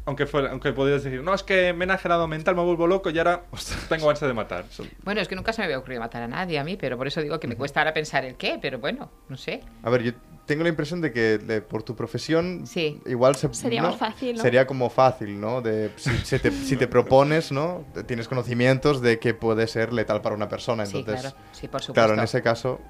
Aunque, 0.06 0.26
fuera, 0.26 0.52
aunque 0.52 0.74
podrías 0.74 1.02
decir, 1.04 1.24
no, 1.24 1.34
es 1.34 1.44
que 1.44 1.72
me 1.72 1.84
he 1.84 1.86
enajenado 1.86 2.28
mental, 2.28 2.56
me 2.56 2.64
vuelvo 2.64 2.88
loco 2.88 3.10
y 3.10 3.18
ahora 3.18 3.46
tengo 3.88 4.10
ansia 4.10 4.28
de 4.28 4.34
matar. 4.34 4.66
Bueno, 5.04 5.22
es 5.22 5.30
que 5.30 5.36
nunca 5.36 5.54
se 5.54 5.62
me 5.62 5.66
había 5.66 5.80
ocurrido 5.80 6.02
matar 6.02 6.24
a 6.24 6.28
nadie 6.28 6.60
a 6.60 6.64
mí, 6.66 6.76
pero 6.76 6.98
por 6.98 7.08
eso 7.08 7.22
digo 7.22 7.40
que 7.40 7.48
me 7.48 7.56
cuesta 7.56 7.80
ahora 7.80 7.94
pensar 7.94 8.26
el 8.26 8.36
qué, 8.36 8.60
pero 8.62 8.80
bueno, 8.80 9.10
no 9.30 9.38
sé. 9.38 9.62
A 9.82 9.90
ver, 9.90 10.04
yo 10.04 10.12
tengo 10.46 10.64
la 10.64 10.70
impresión 10.70 11.00
de 11.00 11.14
que 11.14 11.38
de- 11.38 11.62
por 11.62 11.84
tu 11.84 11.96
profesión 11.96 12.68
Sí. 12.68 13.00
igual 13.06 13.38
se, 13.38 13.54
Sería 13.54 13.82
¿no? 13.82 13.92
más 13.92 13.98
fácil, 13.98 14.36
¿no? 14.36 14.42
Sería 14.42 14.68
como 14.68 14.90
fácil, 14.90 15.40
¿no? 15.40 15.62
De, 15.62 15.90
si, 15.96 16.12
si 16.18 16.38
te, 16.40 16.52
si 16.52 16.76
te 16.76 16.90
propones, 16.90 17.54
¿no? 17.54 17.86
Tienes 18.06 18.28
conocimientos 18.28 19.02
de 19.02 19.20
que 19.20 19.34
puede 19.34 19.68
ser 19.68 19.94
letal 19.94 20.22
para 20.22 20.36
una 20.36 20.50
persona. 20.50 20.86
Sí, 20.86 20.98
Entonces, 20.98 21.32
claro, 21.32 21.38
sí, 21.54 21.68
por 21.70 21.82
supuesto. 21.82 21.94
claro, 21.94 22.14
en 22.16 22.20
ese 22.26 22.42
caso... 22.42 22.82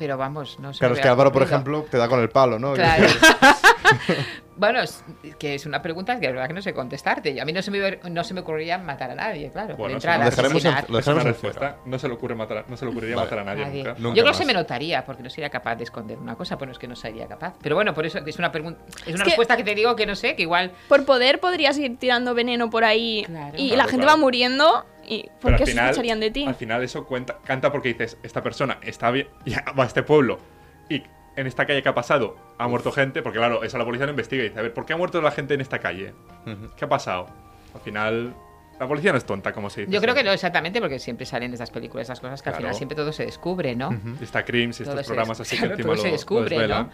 Pero 0.00 0.16
vamos, 0.18 0.58
no 0.58 0.72
sé. 0.72 0.80
Claro, 0.80 0.94
es 0.94 1.00
que 1.00 1.06
Álvaro, 1.08 1.30
por 1.30 1.42
ejemplo, 1.42 1.86
te 1.88 1.96
da 1.98 2.08
con 2.08 2.18
el 2.20 2.28
palo, 2.30 2.58
¿no? 2.58 2.72
Claro. 2.72 3.06
bueno, 4.56 4.80
es, 4.80 5.02
que 5.38 5.54
es 5.54 5.64
una 5.66 5.80
pregunta 5.80 6.18
que 6.20 6.26
es 6.26 6.32
verdad 6.32 6.46
que 6.48 6.52
no 6.54 6.62
sé 6.62 6.74
contestarte. 6.74 7.40
A 7.40 7.44
mí 7.44 7.52
no 7.52 7.62
se 7.62 7.70
me, 7.70 7.98
no 8.10 8.24
se 8.24 8.34
me 8.34 8.40
ocurriría 8.40 8.78
matar 8.78 9.10
a 9.10 9.14
nadie, 9.14 9.50
claro. 9.50 9.76
Bueno, 9.76 9.94
entrada, 9.94 10.18
lo 10.18 10.24
dejaremos 10.30 10.64
en- 10.64 10.74
lo 10.88 10.96
dejaremos 10.98 11.24
en 11.24 11.32
respuesta. 11.32 11.58
fuera. 11.60 11.76
No 11.86 11.98
se 11.98 12.08
le 12.08 12.14
ocurre 12.14 12.34
matar, 12.34 12.64
no 12.68 12.76
se 12.76 12.84
le 12.84 12.90
ocurriría 12.90 13.16
Vale. 13.16 13.26
matar 13.26 13.38
a 13.40 13.44
nadie, 13.44 13.64
Nadie. 13.64 13.84
nunca. 13.84 14.00
Nunca 14.00 14.16
Yo 14.16 14.22
creo 14.22 14.32
que 14.32 14.38
se 14.38 14.44
me 14.44 14.52
notaría, 14.52 15.04
porque 15.04 15.22
no 15.22 15.30
sería 15.30 15.50
capaz 15.50 15.76
de 15.76 15.84
esconder 15.84 16.18
una 16.18 16.34
cosa, 16.34 16.58
pues 16.58 16.66
no 16.68 16.72
es 16.72 16.78
que 16.78 16.88
no 16.88 16.96
sería 16.96 17.26
capaz. 17.26 17.54
Pero 17.62 17.74
bueno, 17.74 17.94
por 17.94 18.04
eso 18.06 18.18
es 18.24 18.38
una 18.38 18.52
pregunta, 18.52 18.80
es 19.06 19.14
una 19.14 19.24
respuesta 19.24 19.56
que 19.56 19.64
te 19.64 19.74
digo 19.74 19.96
que 19.96 20.06
no 20.06 20.14
sé, 20.14 20.36
que 20.36 20.42
igual 20.42 20.72
Por 20.88 21.04
poder 21.04 21.40
podrías 21.40 21.78
ir 21.78 21.98
tirando 21.98 22.34
veneno 22.34 22.68
por 22.70 22.84
ahí 22.84 23.24
Claro. 23.26 23.54
y 23.56 23.68
Claro, 23.68 23.76
la 23.76 23.84
gente 23.84 24.04
claro. 24.04 24.18
va 24.18 24.20
muriendo 24.22 24.86
y 25.10 25.24
¿por 25.24 25.32
Pero 25.42 25.56
qué 25.58 25.62
al 25.64 25.68
final, 25.68 25.86
sospecharían 25.88 26.20
de 26.20 26.30
ti? 26.30 26.44
al 26.46 26.54
final 26.54 26.82
eso 26.82 27.04
cuenta, 27.04 27.38
canta 27.44 27.70
porque 27.72 27.88
dices, 27.88 28.16
esta 28.22 28.42
persona 28.42 28.78
está 28.82 29.10
bien, 29.10 29.28
ya 29.44 29.64
va 29.78 29.84
a 29.84 29.86
este 29.86 30.02
pueblo 30.02 30.38
y 30.88 31.02
en 31.36 31.46
esta 31.46 31.66
calle 31.66 31.82
que 31.82 31.88
ha 31.88 31.94
pasado 31.94 32.36
ha 32.58 32.68
muerto 32.68 32.92
gente, 32.92 33.20
porque 33.22 33.38
claro, 33.38 33.62
eso 33.64 33.76
la 33.78 33.84
policía 33.84 34.06
lo 34.06 34.10
investiga 34.12 34.42
y 34.44 34.48
dice, 34.48 34.58
a 34.58 34.62
ver, 34.62 34.72
¿por 34.74 34.86
qué 34.86 34.92
ha 34.92 34.96
muerto 34.96 35.20
la 35.20 35.30
gente 35.30 35.54
en 35.54 35.60
esta 35.60 35.78
calle? 35.78 36.12
¿Qué 36.76 36.84
ha 36.84 36.88
pasado? 36.88 37.26
Al 37.74 37.80
final, 37.80 38.34
la 38.78 38.86
policía 38.88 39.12
no 39.12 39.18
es 39.18 39.24
tonta, 39.24 39.52
como 39.52 39.70
se 39.70 39.82
dice. 39.82 39.92
Yo 39.92 40.00
creo 40.00 40.14
que 40.14 40.22
no 40.24 40.32
exactamente, 40.32 40.80
porque 40.80 40.98
siempre 40.98 41.24
salen 41.26 41.52
estas 41.52 41.70
películas, 41.70 42.06
esas 42.06 42.20
cosas 42.20 42.42
que 42.42 42.48
al 42.48 42.54
Claro. 42.54 42.62
final 42.64 42.74
siempre 42.76 42.96
todo 42.96 43.12
se 43.12 43.24
descubre, 43.26 43.74
¿no? 43.76 43.90
Y 44.20 44.24
está 44.24 44.44
Crims 44.44 44.80
y 44.80 44.84
Todo 44.84 44.92
estos 44.94 45.06
se 45.06 45.10
programas 45.10 45.40
así 45.40 45.56
claro, 45.56 45.76
que 45.76 45.82
todo 45.82 45.92
encima 45.92 46.02
se 46.02 46.08
lo, 46.08 46.12
descubre, 46.12 46.68
lo. 46.68 46.78
¿no? 46.84 46.90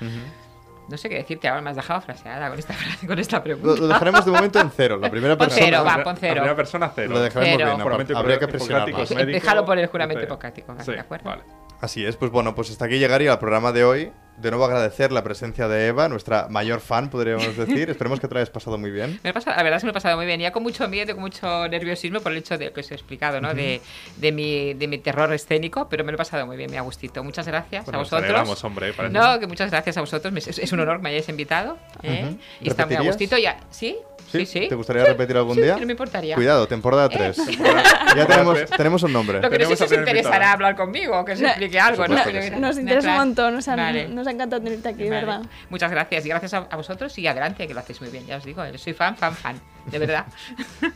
No 0.89 0.97
sé 0.97 1.09
qué 1.09 1.17
decirte, 1.17 1.49
ahora 1.49 1.61
me 1.63 1.71
has 1.71 1.77
dejado 1.77 2.01
fraseada 2.01 2.49
con 2.49 2.59
esta, 2.59 2.75
frase- 2.75 3.07
con 3.07 3.19
esta 3.19 3.43
pregunta. 3.43 3.81
lo 3.81 3.89
dejaremos 3.89 4.25
de 4.25 4.31
momento 4.31 4.61
en 4.61 4.71
cero. 4.71 4.99
La 5.01 5.11
primera 5.11 5.37
Pon 5.39 5.47
persona... 5.49 5.67
cero, 5.67 5.85
va, 5.85 5.97
La- 5.99 6.05
pon 6.05 6.15
La 6.15 6.21
cero. 6.21 6.35
primera 6.35 6.57
persona, 6.57 6.93
cero. 6.95 7.13
Lo 7.13 7.21
dejaremos 7.21 7.57
Cero. 7.59 7.97
bien. 8.07 8.17
Habría 8.17 8.39
que 8.39 8.49
presionar 8.49 8.93
más. 8.93 9.09
Déjalo 9.09 9.65
por 9.65 9.79
el 9.79 9.87
juramento 9.89 10.21
sí. 10.21 10.27
hipocrático, 10.27 10.75
¿de 10.75 10.85
Sí, 10.85 10.93
acuerdo? 10.93 11.29
vale. 11.31 11.43
Así 11.81 12.07
es, 12.07 12.17
pues 12.17 12.31
bueno, 12.31 12.55
pues 12.55 12.71
hasta 12.71 12.85
aquí 12.87 12.99
llegaría 12.99 13.33
el 13.33 13.39
programa 13.39 13.73
de 13.73 13.85
hoy. 13.85 14.13
De 14.39 14.51
nuevo 14.51 14.65
agradecer 14.67 15.13
la 15.13 15.23
presencia 15.25 15.67
de 15.69 15.87
Eva, 15.89 16.09
nuestra 16.09 16.49
mayor 16.49 16.81
fan, 16.81 17.09
podríamos 17.11 17.57
decir. 17.57 17.91
Esperemos 17.91 18.21
que 18.21 18.29
te 18.29 18.35
lo 18.35 18.41
hayas 18.41 18.51
pasado 18.51 18.79
muy 18.79 18.91
bien. 18.91 19.19
Me 19.23 19.31
he 19.31 19.33
pasado- 19.33 19.57
la 19.57 19.63
verdad 19.63 19.77
es 19.79 19.83
que 19.83 19.87
me 19.87 19.91
he 19.91 19.95
pasado 19.95 20.17
muy 20.17 20.27
bien, 20.27 20.41
ya 20.41 20.53
con 20.53 20.63
mucho 20.63 20.87
miedo, 20.89 21.15
con 21.15 21.23
mucho 21.23 21.69
nerviosismo 21.69 22.21
por 22.21 22.33
el 22.33 22.39
hecho 22.39 22.59
de 22.59 22.73
que 22.73 22.81
os 22.81 22.91
he 22.91 22.95
explicado, 22.95 23.41
¿no? 23.41 23.55
de, 23.55 23.81
de, 24.17 24.33
mi, 24.33 24.75
de 24.75 24.89
mi 24.89 24.99
terror 24.99 25.33
escénico, 25.33 25.89
pero 25.89 26.05
me 26.05 26.13
lo 26.13 26.17
he 26.17 26.19
pasado 26.19 26.47
muy 26.47 26.57
bien, 26.57 26.71
me 26.71 26.79
ha 26.79 26.83
gustito. 26.83 27.23
Muchas 27.25 27.47
gracias 27.47 27.85
Bueno, 27.85 27.99
a 27.99 28.03
vosotros. 28.03 28.25
alegramos, 28.25 28.65
hombre, 28.65 28.93
no, 29.11 29.39
que 29.41 29.47
muchas 29.47 29.71
gracias 29.71 29.97
a 29.97 30.01
vosotros, 30.01 30.33
es, 30.47 30.59
es 30.59 30.73
un 30.73 30.81
honor 30.81 30.97
que 30.99 31.03
me 31.03 31.09
hayáis 31.11 31.29
invitado. 31.29 31.79
¿eh? 32.03 32.25
Ujú. 32.29 32.39
Y 32.61 32.69
está 32.69 32.87
muy 32.87 32.97
a 32.97 33.01
gustito. 33.01 33.39
Ya. 33.39 33.57
¿Sí? 33.71 33.97
Sí, 34.31 34.45
sí. 34.45 34.67
¿Te 34.69 34.75
gustaría 34.75 35.05
repetir 35.05 35.37
algún 35.37 35.55
Sí, 35.55 35.63
día? 35.63 35.77
no 35.77 35.87
me 35.87 35.93
importaría. 35.93 36.33
Eh. 36.33 36.35
Cuidado, 36.35 36.67
temporada 36.67 37.09
3. 37.09 37.37
ya 38.17 38.27
tenemos, 38.27 38.59
tenemos 38.77 39.03
un 39.05 39.13
nombre. 39.13 39.41
Lo 39.41 39.49
que 39.49 39.59
no 39.59 39.67
sé 39.69 39.77
si 39.77 39.85
os 39.85 39.93
interesará 39.93 40.51
hablar 40.53 40.75
conmigo, 40.75 41.25
que 41.25 41.37
No, 41.37 41.47
explique 41.47 41.79
algo. 41.79 42.09
¿no? 42.09 42.17
Nos 42.59 42.75
no, 42.77 42.81
interesa 42.81 43.11
un 43.13 43.17
montón, 43.19 43.55
nos, 43.55 43.69
han- 43.69 43.77
Vale. 43.77 44.09
nos 44.09 44.26
ha 44.27 44.31
encantado 44.33 44.63
tenerte 44.63 44.89
aquí, 44.89 45.05
Vale. 45.05 45.11
¿verdad? 45.25 45.43
Muchas 45.71 45.91
gracias 45.91 46.27
y 46.27 46.29
gracias 46.29 46.55
a, 46.55 46.59
a 46.71 46.77
vosotros 46.77 47.17
y 47.19 47.27
adelante 47.27 47.67
que 47.67 47.75
lo 47.75 47.81
hacéis 47.81 48.01
muy 48.01 48.11
bien, 48.11 48.27
ya 48.27 48.37
os 48.37 48.45
digo, 48.45 48.65
yo 48.67 48.79
soy 48.79 48.93
fan, 48.95 49.17
fan, 49.17 49.35
fan, 49.35 49.61
de 49.87 49.99
verdad. 49.99 50.27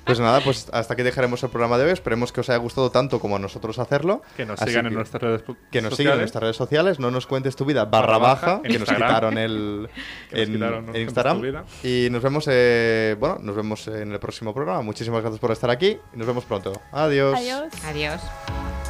Pues 0.04 0.18
nada, 0.18 0.40
pues 0.40 0.68
hasta 0.72 0.94
aquí 0.94 1.02
dejaremos 1.04 1.40
el 1.44 1.50
programa 1.50 1.78
de 1.78 1.84
hoy. 1.84 1.90
Esperemos 1.92 2.32
que 2.32 2.40
os 2.40 2.48
haya 2.50 2.58
gustado 2.58 2.90
tanto 2.90 3.20
como 3.20 3.36
a 3.36 3.38
nosotros 3.38 3.78
hacerlo. 3.78 4.22
Que 4.36 4.44
nos 4.44 4.60
Así 4.60 4.70
sigan 4.72 4.86
en 4.86 4.94
nuestras 4.94 5.22
redes 5.22 5.44
pu- 5.46 5.56
Que 5.70 5.80
nos 5.80 5.90
sociales. 5.90 5.96
sigan 5.96 6.12
en 6.14 6.18
nuestras 6.20 6.42
redes 6.42 6.56
sociales, 6.56 6.98
no 6.98 7.10
nos 7.12 7.26
cuentes 7.28 7.54
tu 7.54 7.64
vida 7.64 7.84
barra 7.84 8.00
Barra 8.00 8.18
baja, 8.18 8.46
baja, 8.56 8.62
que 8.62 8.78
nos 8.78 8.88
quitaron 8.88 9.38
el 9.38 9.88
Que 10.30 10.36
nos 10.38 10.46
en, 10.48 10.52
quitaron, 10.54 10.86
nos 10.86 10.96
Instagram. 10.96 11.36
tu 11.36 11.42
vida. 11.44 11.64
Y 11.84 12.08
nos 12.10 12.22
vemos, 12.24 12.44
eh, 12.50 13.14
bueno, 13.20 13.38
nos 13.40 13.54
vemos 13.54 13.86
en 13.86 14.10
el 14.12 14.18
próximo 14.18 14.52
programa. 14.52 14.82
Muchísimas 14.82 15.20
gracias 15.20 15.38
por 15.40 15.52
estar 15.52 15.70
aquí 15.70 15.96
y 16.12 16.16
nos 16.16 16.26
vemos 16.26 16.44
pronto. 16.44 16.72
Adiós. 16.90 17.36
Adiós. 17.38 17.72
Adiós. 17.84 18.89